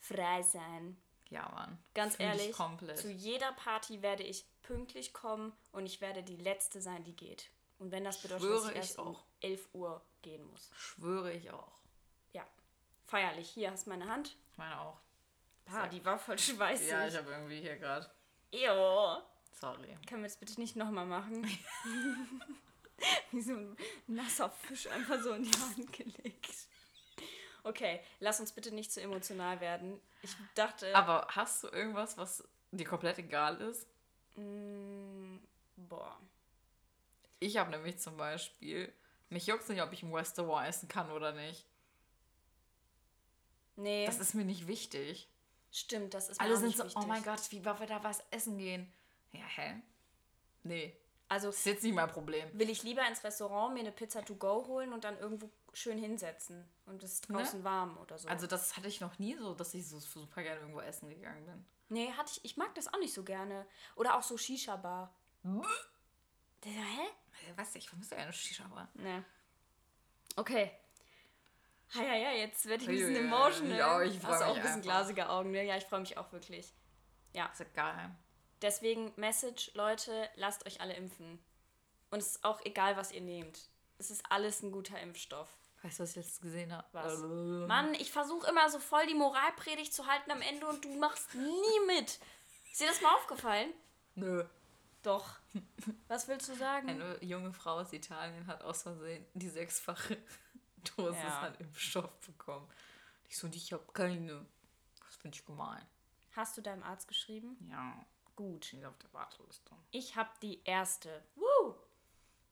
frei 0.00 0.42
sein. 0.42 0.96
Ja, 1.30 1.48
Mann. 1.54 1.78
Ganz 1.94 2.14
ich 2.14 2.20
ehrlich, 2.20 2.54
zu 2.96 3.10
jeder 3.10 3.52
Party 3.52 4.02
werde 4.02 4.22
ich 4.22 4.44
pünktlich 4.62 5.12
kommen 5.12 5.52
und 5.72 5.86
ich 5.86 6.00
werde 6.00 6.22
die 6.22 6.36
Letzte 6.36 6.80
sein, 6.80 7.02
die 7.04 7.16
geht. 7.16 7.50
Und 7.78 7.90
wenn 7.90 8.04
das 8.04 8.22
bedeutet, 8.22 8.44
dass 8.44 8.48
Schwöre 8.50 8.64
ich 8.66 8.70
ich 8.72 8.76
erst 8.76 8.98
um 8.98 9.08
auch. 9.08 9.24
11 9.40 9.68
Uhr 9.74 10.00
gehen 10.22 10.44
muss. 10.44 10.70
Schwöre 10.74 11.32
ich 11.32 11.50
auch. 11.50 11.72
Ja, 12.32 12.46
feierlich. 13.04 13.50
Hier 13.50 13.70
hast 13.72 13.86
du 13.86 13.90
meine 13.90 14.06
Hand. 14.08 14.36
Ich 14.52 14.58
meine 14.58 14.80
auch. 14.80 14.98
Ah, 15.72 15.86
die 15.88 16.04
war 16.04 16.18
voll 16.18 16.38
schweißig. 16.38 16.88
Ja, 16.88 17.06
ich 17.06 17.16
habe 17.16 17.30
irgendwie 17.30 17.60
hier 17.60 17.76
gerade. 17.76 18.08
Ew. 18.52 19.22
Sorry. 19.52 19.96
Können 20.08 20.22
wir 20.22 20.28
das 20.28 20.36
bitte 20.36 20.60
nicht 20.60 20.76
nochmal 20.76 21.06
machen? 21.06 21.44
Wie 23.32 23.40
so 23.42 23.54
ein 23.54 23.76
nasser 24.06 24.50
Fisch 24.50 24.86
einfach 24.88 25.20
so 25.20 25.32
in 25.32 25.42
die 25.44 25.58
Hand 25.58 25.92
gelegt. 25.92 26.54
Okay, 27.62 28.00
lass 28.20 28.40
uns 28.40 28.52
bitte 28.52 28.72
nicht 28.74 28.92
zu 28.92 29.00
emotional 29.00 29.60
werden. 29.60 30.00
Ich 30.22 30.36
dachte, 30.54 30.94
Aber 30.94 31.26
hast 31.30 31.64
du 31.64 31.68
irgendwas, 31.68 32.16
was 32.18 32.46
dir 32.70 32.86
komplett 32.86 33.18
egal 33.18 33.60
ist? 33.62 33.86
mm, 34.36 35.36
boah. 35.76 36.18
Ich 37.40 37.56
habe 37.56 37.70
nämlich 37.70 37.98
zum 37.98 38.16
Beispiel. 38.16 38.92
Mich 39.30 39.46
juckt 39.46 39.68
nicht, 39.68 39.82
ob 39.82 39.92
ich 39.92 40.02
im 40.02 40.12
Restaurant 40.14 40.68
essen 40.68 40.88
kann 40.88 41.10
oder 41.10 41.32
nicht. 41.32 41.66
Nee, 43.76 44.06
Das 44.06 44.20
ist 44.20 44.34
mir 44.34 44.44
nicht 44.44 44.66
wichtig. 44.68 45.28
Stimmt, 45.80 46.14
das 46.14 46.28
ist 46.28 46.40
Alle 46.40 46.56
sind 46.56 46.76
so, 46.76 46.84
wichtig. 46.84 47.02
oh 47.02 47.06
mein 47.06 47.22
Gott, 47.22 47.40
wie 47.50 47.64
wollen 47.64 47.78
wir 47.80 47.86
da 47.86 48.02
was 48.04 48.22
essen 48.30 48.58
gehen? 48.58 48.92
Ja, 49.32 49.44
hä? 49.46 49.80
Nee, 50.62 50.96
Also 51.28 51.48
das 51.48 51.56
ist 51.58 51.66
jetzt 51.66 51.82
nicht 51.82 51.94
mein 51.94 52.08
Problem. 52.10 52.48
will 52.58 52.70
ich 52.70 52.82
lieber 52.82 53.06
ins 53.06 53.22
Restaurant 53.24 53.74
mir 53.74 53.80
eine 53.80 53.92
Pizza 53.92 54.24
to 54.24 54.34
go 54.36 54.66
holen 54.66 54.92
und 54.92 55.04
dann 55.04 55.18
irgendwo 55.18 55.50
schön 55.72 55.98
hinsetzen. 55.98 56.66
Und 56.86 57.02
es 57.02 57.14
ist 57.14 57.28
draußen 57.30 57.64
warm 57.64 57.98
oder 57.98 58.16
so. 58.18 58.28
Also 58.28 58.46
das 58.46 58.76
hatte 58.76 58.88
ich 58.88 59.00
noch 59.00 59.18
nie 59.18 59.36
so, 59.36 59.54
dass 59.54 59.74
ich 59.74 59.86
so 59.88 59.98
super 59.98 60.42
gerne 60.42 60.60
irgendwo 60.60 60.80
essen 60.80 61.08
gegangen 61.08 61.44
bin. 61.44 61.66
nee, 61.88 62.12
hatte 62.12 62.30
ich, 62.34 62.44
ich 62.44 62.56
mag 62.56 62.74
das 62.74 62.92
auch 62.92 62.98
nicht 62.98 63.12
so 63.12 63.24
gerne. 63.24 63.66
Oder 63.96 64.16
auch 64.16 64.22
so 64.22 64.36
Shisha-Bar. 64.38 65.14
So, 65.42 65.62
hä? 66.64 67.52
Nicht, 67.56 67.74
ich 67.76 67.88
vermisse 67.88 68.16
eine 68.16 68.32
Shisha-Bar. 68.32 68.88
Nee. 68.94 69.22
Okay. 70.36 70.70
Ja, 71.92 72.02
ja, 72.02 72.14
ja, 72.16 72.30
jetzt 72.32 72.66
werde 72.66 72.82
ich 72.84 72.88
ein 72.88 72.96
bisschen 72.96 73.16
emotional. 73.16 73.78
Ja, 73.78 74.02
ich 74.02 74.18
freu 74.18 74.28
Hast 74.32 74.40
du 74.40 74.44
auch 74.46 74.48
mich 74.48 74.56
ein 74.56 74.62
bisschen 74.62 74.72
einfach. 74.80 74.82
glasige 74.82 75.28
Augen, 75.28 75.50
ne? 75.52 75.64
Ja, 75.64 75.76
ich 75.76 75.84
freue 75.84 76.00
mich 76.00 76.16
auch 76.18 76.32
wirklich. 76.32 76.72
Ja, 77.32 77.46
Ist 77.46 77.60
egal. 77.60 78.10
deswegen 78.62 79.12
Message, 79.16 79.70
Leute, 79.74 80.28
lasst 80.36 80.66
euch 80.66 80.80
alle 80.80 80.94
impfen. 80.94 81.38
Und 82.10 82.18
es 82.20 82.28
ist 82.36 82.44
auch 82.44 82.60
egal, 82.64 82.96
was 82.96 83.12
ihr 83.12 83.20
nehmt. 83.20 83.68
Es 83.98 84.10
ist 84.10 84.24
alles 84.30 84.62
ein 84.62 84.72
guter 84.72 84.98
Impfstoff. 85.00 85.48
Weißt 85.82 85.98
du, 85.98 86.02
was 86.04 86.10
ich 86.10 86.16
jetzt 86.16 86.40
gesehen 86.42 86.72
habe? 86.74 86.86
Was? 86.92 87.18
Mann, 87.68 87.94
ich 87.94 88.10
versuche 88.10 88.48
immer 88.48 88.68
so 88.70 88.78
voll 88.78 89.06
die 89.06 89.14
Moralpredigt 89.14 89.92
zu 89.92 90.06
halten 90.06 90.30
am 90.30 90.40
Ende 90.42 90.66
und 90.66 90.84
du 90.84 90.88
machst 90.98 91.34
nie 91.34 91.86
mit. 91.86 92.18
Ist 92.72 92.80
dir 92.80 92.86
das 92.88 93.00
mal 93.02 93.14
aufgefallen? 93.14 93.70
Nö. 94.14 94.44
Doch. 95.02 95.36
Was 96.08 96.26
willst 96.28 96.48
du 96.48 96.54
sagen? 96.54 96.88
Eine 96.88 97.22
junge 97.22 97.52
Frau 97.52 97.74
aus 97.80 97.92
Italien 97.92 98.46
hat 98.46 98.62
aus 98.64 98.82
Versehen 98.82 99.26
die 99.34 99.50
sechsfache 99.50 100.16
Dosis 100.84 101.22
Ja. 101.22 101.40
an 101.42 101.54
Impfstoff 101.56 102.10
bekommen. 102.20 102.68
Ich 103.28 103.38
so, 103.38 103.48
ich 103.48 103.72
habe 103.72 103.84
keine. 103.92 104.46
Das 105.04 105.16
finde 105.16 105.36
ich 105.36 105.44
gemein. 105.44 105.84
Hast 106.32 106.56
du 106.56 106.60
deinem 106.62 106.82
Arzt 106.82 107.08
geschrieben? 107.08 107.56
Ja, 107.70 108.04
Gut. 108.36 108.64
steht 108.66 108.84
auf 108.84 108.98
der 108.98 109.12
Warteliste. 109.12 109.70
Ich 109.90 110.16
habe 110.16 110.30
die 110.42 110.60
erste. 110.64 111.22
Woo! 111.36 111.74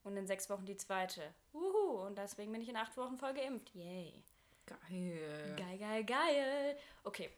Und 0.03 0.17
in 0.17 0.27
sechs 0.27 0.49
Wochen 0.49 0.65
die 0.65 0.77
zweite. 0.77 1.33
Wuhu! 1.51 2.05
Und 2.05 2.17
deswegen 2.17 2.51
bin 2.51 2.61
ich 2.61 2.69
in 2.69 2.77
acht 2.77 2.95
Wochen 2.97 3.17
voll 3.17 3.33
geimpft. 3.33 3.73
Yay. 3.75 4.23
Geil. 4.65 5.55
Geil, 5.57 5.77
geil, 5.77 6.03
geil. 6.05 6.77
Okay. 7.03 7.29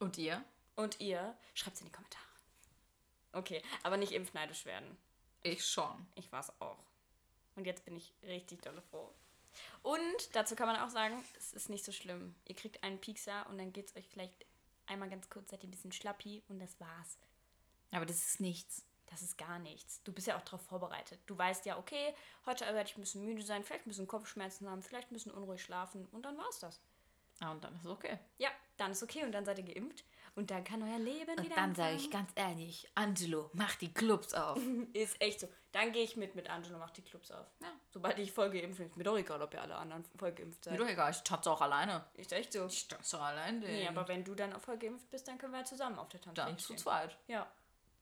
Und 0.00 0.18
ihr? 0.18 0.44
Und 0.76 1.00
ihr? 1.00 1.36
Schreibt's 1.54 1.80
in 1.80 1.86
die 1.86 1.92
Kommentare. 1.92 2.24
Okay, 3.32 3.62
aber 3.82 3.96
nicht 3.96 4.12
impfneidisch 4.12 4.64
werden. 4.64 4.96
Ich 5.42 5.64
schon. 5.64 6.06
Ich 6.14 6.30
war's 6.32 6.52
auch. 6.60 6.78
Und 7.56 7.66
jetzt 7.66 7.84
bin 7.84 7.96
ich 7.96 8.12
richtig 8.22 8.62
dolle 8.62 8.80
froh. 8.82 9.12
Und 9.82 10.34
dazu 10.34 10.54
kann 10.54 10.66
man 10.66 10.76
auch 10.76 10.90
sagen, 10.90 11.22
es 11.36 11.52
ist 11.52 11.68
nicht 11.68 11.84
so 11.84 11.92
schlimm. 11.92 12.34
Ihr 12.46 12.54
kriegt 12.54 12.82
einen 12.82 13.00
Piekser 13.00 13.46
und 13.48 13.58
dann 13.58 13.72
geht's 13.72 13.96
euch 13.96 14.08
vielleicht 14.08 14.46
einmal 14.86 15.08
ganz 15.08 15.28
kurz, 15.28 15.50
seid 15.50 15.62
ihr 15.62 15.68
ein 15.68 15.72
bisschen 15.72 15.92
schlappi 15.92 16.42
und 16.48 16.58
das 16.58 16.78
war's. 16.80 17.18
Aber 17.90 18.06
das 18.06 18.18
ist 18.18 18.40
nichts. 18.40 18.84
Das 19.06 19.22
ist 19.22 19.38
gar 19.38 19.58
nichts. 19.58 20.02
Du 20.02 20.12
bist 20.12 20.26
ja 20.26 20.36
auch 20.36 20.42
darauf 20.42 20.60
vorbereitet. 20.60 21.20
Du 21.26 21.36
weißt 21.36 21.64
ja, 21.64 21.78
okay, 21.78 22.14
heute 22.44 22.66
werde 22.66 22.90
ich 22.90 22.96
ein 22.96 23.00
bisschen 23.00 23.24
müde 23.24 23.42
sein, 23.42 23.64
vielleicht 23.64 23.86
ein 23.86 23.90
bisschen 23.90 24.06
Kopfschmerzen 24.06 24.68
haben, 24.68 24.82
vielleicht 24.82 25.10
ein 25.10 25.14
bisschen 25.14 25.32
unruhig 25.32 25.62
schlafen 25.62 26.06
und 26.06 26.26
dann 26.26 26.36
war's 26.36 26.58
das. 26.58 26.80
Ah, 27.40 27.52
und 27.52 27.64
dann 27.64 27.74
ist 27.74 27.84
es 27.84 27.90
okay. 27.90 28.18
Ja, 28.36 28.50
dann 28.76 28.92
ist 28.92 29.02
okay 29.02 29.24
und 29.24 29.32
dann 29.32 29.44
seid 29.44 29.58
ihr 29.58 29.64
geimpft 29.64 30.04
und 30.38 30.50
dann 30.50 30.64
kann 30.64 30.82
euer 30.82 30.98
Leben 30.98 31.32
Und 31.36 31.44
wieder 31.44 31.56
dann 31.56 31.74
sage 31.74 31.96
ich 31.96 32.10
ganz 32.10 32.30
ehrlich, 32.36 32.88
Angelo, 32.94 33.50
mach 33.52 33.74
die 33.74 33.92
Clubs 33.92 34.32
auf. 34.34 34.58
Ist 34.94 35.20
echt 35.20 35.40
so. 35.40 35.48
Dann 35.72 35.92
gehe 35.92 36.02
ich 36.04 36.16
mit 36.16 36.34
mit 36.34 36.48
Angelo, 36.48 36.78
mach 36.78 36.90
die 36.90 37.02
Clubs 37.02 37.30
auf. 37.30 37.46
Ja. 37.60 37.68
Sobald 37.90 38.18
ich 38.18 38.32
voll 38.32 38.48
geimpft 38.50 38.78
bin, 38.78 38.86
ist 38.86 38.96
mir 38.96 39.04
doch 39.04 39.18
egal, 39.18 39.42
ob 39.42 39.52
ihr 39.52 39.60
alle 39.60 39.74
anderen 39.76 40.04
voll 40.16 40.32
geimpft 40.32 40.64
Mir 40.66 40.70
seid. 40.72 40.80
doch 40.80 40.88
egal, 40.88 41.10
ich 41.10 41.22
tanze 41.22 41.50
auch 41.50 41.60
alleine. 41.60 42.04
Ist 42.14 42.32
echt 42.32 42.52
so. 42.52 42.66
Ich 42.66 42.88
tanze 42.88 43.18
auch 43.18 43.22
allein. 43.24 43.58
Nee, 43.60 43.86
aber 43.88 44.08
wenn 44.08 44.24
du 44.24 44.34
dann 44.34 44.52
auch 44.54 44.60
voll 44.60 44.78
geimpft 44.78 45.10
bist, 45.10 45.28
dann 45.28 45.36
können 45.36 45.52
wir 45.52 45.58
ja 45.60 45.64
zusammen 45.66 45.98
auf 45.98 46.08
der 46.08 46.20
Tanzfläche 46.20 46.48
dann 46.50 46.58
zu 46.58 46.74
zweit. 46.76 47.18
Ja, 47.26 47.46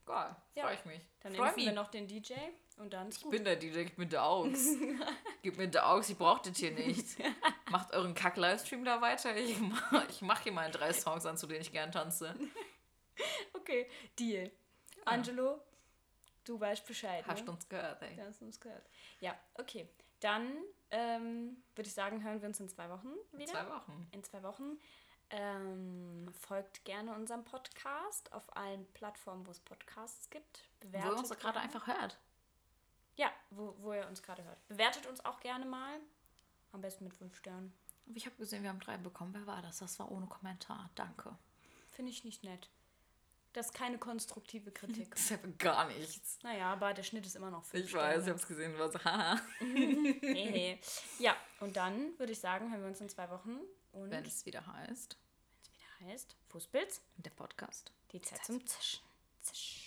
Geil, 0.05 0.37
Ja. 0.55 0.63
freue 0.65 0.75
ich 0.77 0.85
mich. 0.85 1.03
dann 1.21 1.35
Freu 1.35 1.43
impfen 1.47 1.57
wir 1.63 1.67
mich. 1.67 1.75
noch 1.75 1.89
den 1.91 2.07
DJ 2.07 2.35
und 2.77 2.93
dann 2.93 3.09
Ich 3.09 3.25
bin 3.29 3.45
der 3.45 3.57
DJ, 3.57 3.85
gib 3.85 3.99
mir 3.99 4.07
die 4.07 4.19
Augs. 4.19 4.77
gib 5.43 5.57
mir 5.57 5.69
die 5.69 5.79
Augs, 5.79 6.09
ich 6.11 6.19
brauch 6.19 6.41
das 6.41 6.57
hier 6.59 6.71
nicht. 6.87 7.17
Macht 7.71 7.93
euren 7.93 8.15
Kack-Livestream 8.15 8.85
da 8.85 9.01
weiter. 9.01 9.37
Ich 9.37 9.59
mach, 9.59 10.09
ich 10.09 10.23
mach 10.23 10.41
hier 10.41 10.53
mal 10.53 10.71
drei 10.71 10.93
Songs 10.93 11.25
an, 11.27 11.37
zu 11.37 11.47
denen 11.47 11.63
ich 11.63 11.73
gern 11.73 11.93
tanze. 11.93 12.35
Okay, 13.55 13.89
Deal. 14.19 14.53
Angelo, 15.07 15.59
du 16.45 16.61
weißt 16.61 16.87
Bescheid. 16.87 17.25
Hast 17.27 17.41
ne? 17.41 17.47
du 17.47 17.53
uns 17.53 17.67
gehört, 17.67 18.03
ey. 18.03 18.15
Ja, 18.15 18.27
hast 18.27 18.43
du 18.43 18.45
uns 18.45 18.61
gehört. 18.61 18.87
Ja, 19.21 19.35
okay. 19.55 19.89
Dann 20.21 20.53
ähm, 20.91 21.57
würde 21.75 21.89
ich 21.89 21.95
sagen, 21.95 22.23
hören 22.23 22.41
wir 22.43 22.49
uns 22.49 22.61
in 22.61 22.69
zwei 22.69 22.89
Wochen 22.91 23.09
In 23.33 23.39
wieder. 23.39 23.53
zwei 23.53 23.69
Wochen. 23.71 24.09
In 24.13 24.23
zwei 24.23 24.43
Wochen. 24.43 24.79
Ähm, 25.31 26.29
folgt 26.39 26.85
gerne 26.85 27.13
unserem 27.15 27.45
Podcast 27.45 28.33
auf 28.33 28.55
allen 28.57 28.87
Plattformen, 28.93 29.47
wo 29.47 29.51
es 29.51 29.61
Podcasts 29.61 30.31
gibt. 30.31 30.63
Wo 30.81 30.87
Bewertet 30.87 31.13
ihr 31.13 31.19
uns 31.19 31.31
gerade 31.31 31.59
einfach 31.59 31.87
hört. 31.87 32.19
Ja, 33.17 33.31
wo, 33.51 33.75
wo 33.79 33.93
ihr 33.95 34.07
uns 34.07 34.23
gerade 34.23 34.45
hört. 34.45 34.67
Bewertet 34.69 35.07
uns 35.07 35.25
auch 35.25 35.41
gerne 35.41 35.65
mal. 35.65 35.99
Am 36.73 36.81
besten 36.81 37.05
mit 37.05 37.15
fünf 37.15 37.37
Sternen. 37.37 37.73
Ich 38.15 38.27
habe 38.27 38.37
gesehen, 38.37 38.63
wir 38.63 38.71
haben 38.71 38.81
drei 38.81 38.97
bekommen. 38.99 39.35
Wer 39.35 39.47
war 39.47 39.63
das? 39.63 39.79
Das 39.79 39.99
war 39.99 40.11
ohne 40.11 40.27
Kommentar. 40.27 40.91
Danke. 40.95 41.37
Finde 41.93 42.13
ich 42.13 42.25
nicht 42.25 42.45
nett. 42.45 42.69
Das 43.55 43.67
ist 43.67 43.73
keine 43.75 43.97
konstruktive 43.99 44.71
Kritik. 44.71 45.11
Das 45.15 45.21
ist 45.21 45.31
ja 45.31 45.39
gar 45.59 45.87
nichts. 45.89 46.39
naja, 46.43 46.71
aber 46.75 46.93
der 46.93 47.03
Schnitt 47.05 47.25
ist 47.25 47.37
immer 47.37 47.51
noch 47.51 47.65
fünf 47.65 47.85
Ich 47.87 47.95
weiß, 47.95 48.19
ich 48.19 48.23
Sterne. 48.25 48.27
habe 48.31 48.39
es 48.39 48.47
gesehen, 48.47 48.79
war 48.79 48.93
so, 48.93 49.03
haha. 49.03 49.41
Nee, 49.61 50.51
nee. 50.51 50.81
Ja, 51.19 51.35
und 51.61 51.75
dann 51.77 52.19
würde 52.19 52.33
ich 52.33 52.39
sagen, 52.41 52.71
hören 52.71 52.83
wir 52.83 52.89
uns 52.89 53.01
in 53.01 53.09
zwei 53.09 53.31
Wochen. 53.31 53.59
Und 53.93 54.11
Wenn 54.11 54.27
es 54.27 54.45
wieder 54.45 54.67
heißt, 54.67 55.17
wieder 55.73 56.11
heißt, 56.13 56.37
Fußpilz, 56.51 57.01
der 57.17 57.31
Podcast. 57.31 57.93
die 58.13 58.21
Zeit 58.21 58.45
zum 58.45 58.65
Zischen. 58.67 59.01
Zisch. 59.41 59.86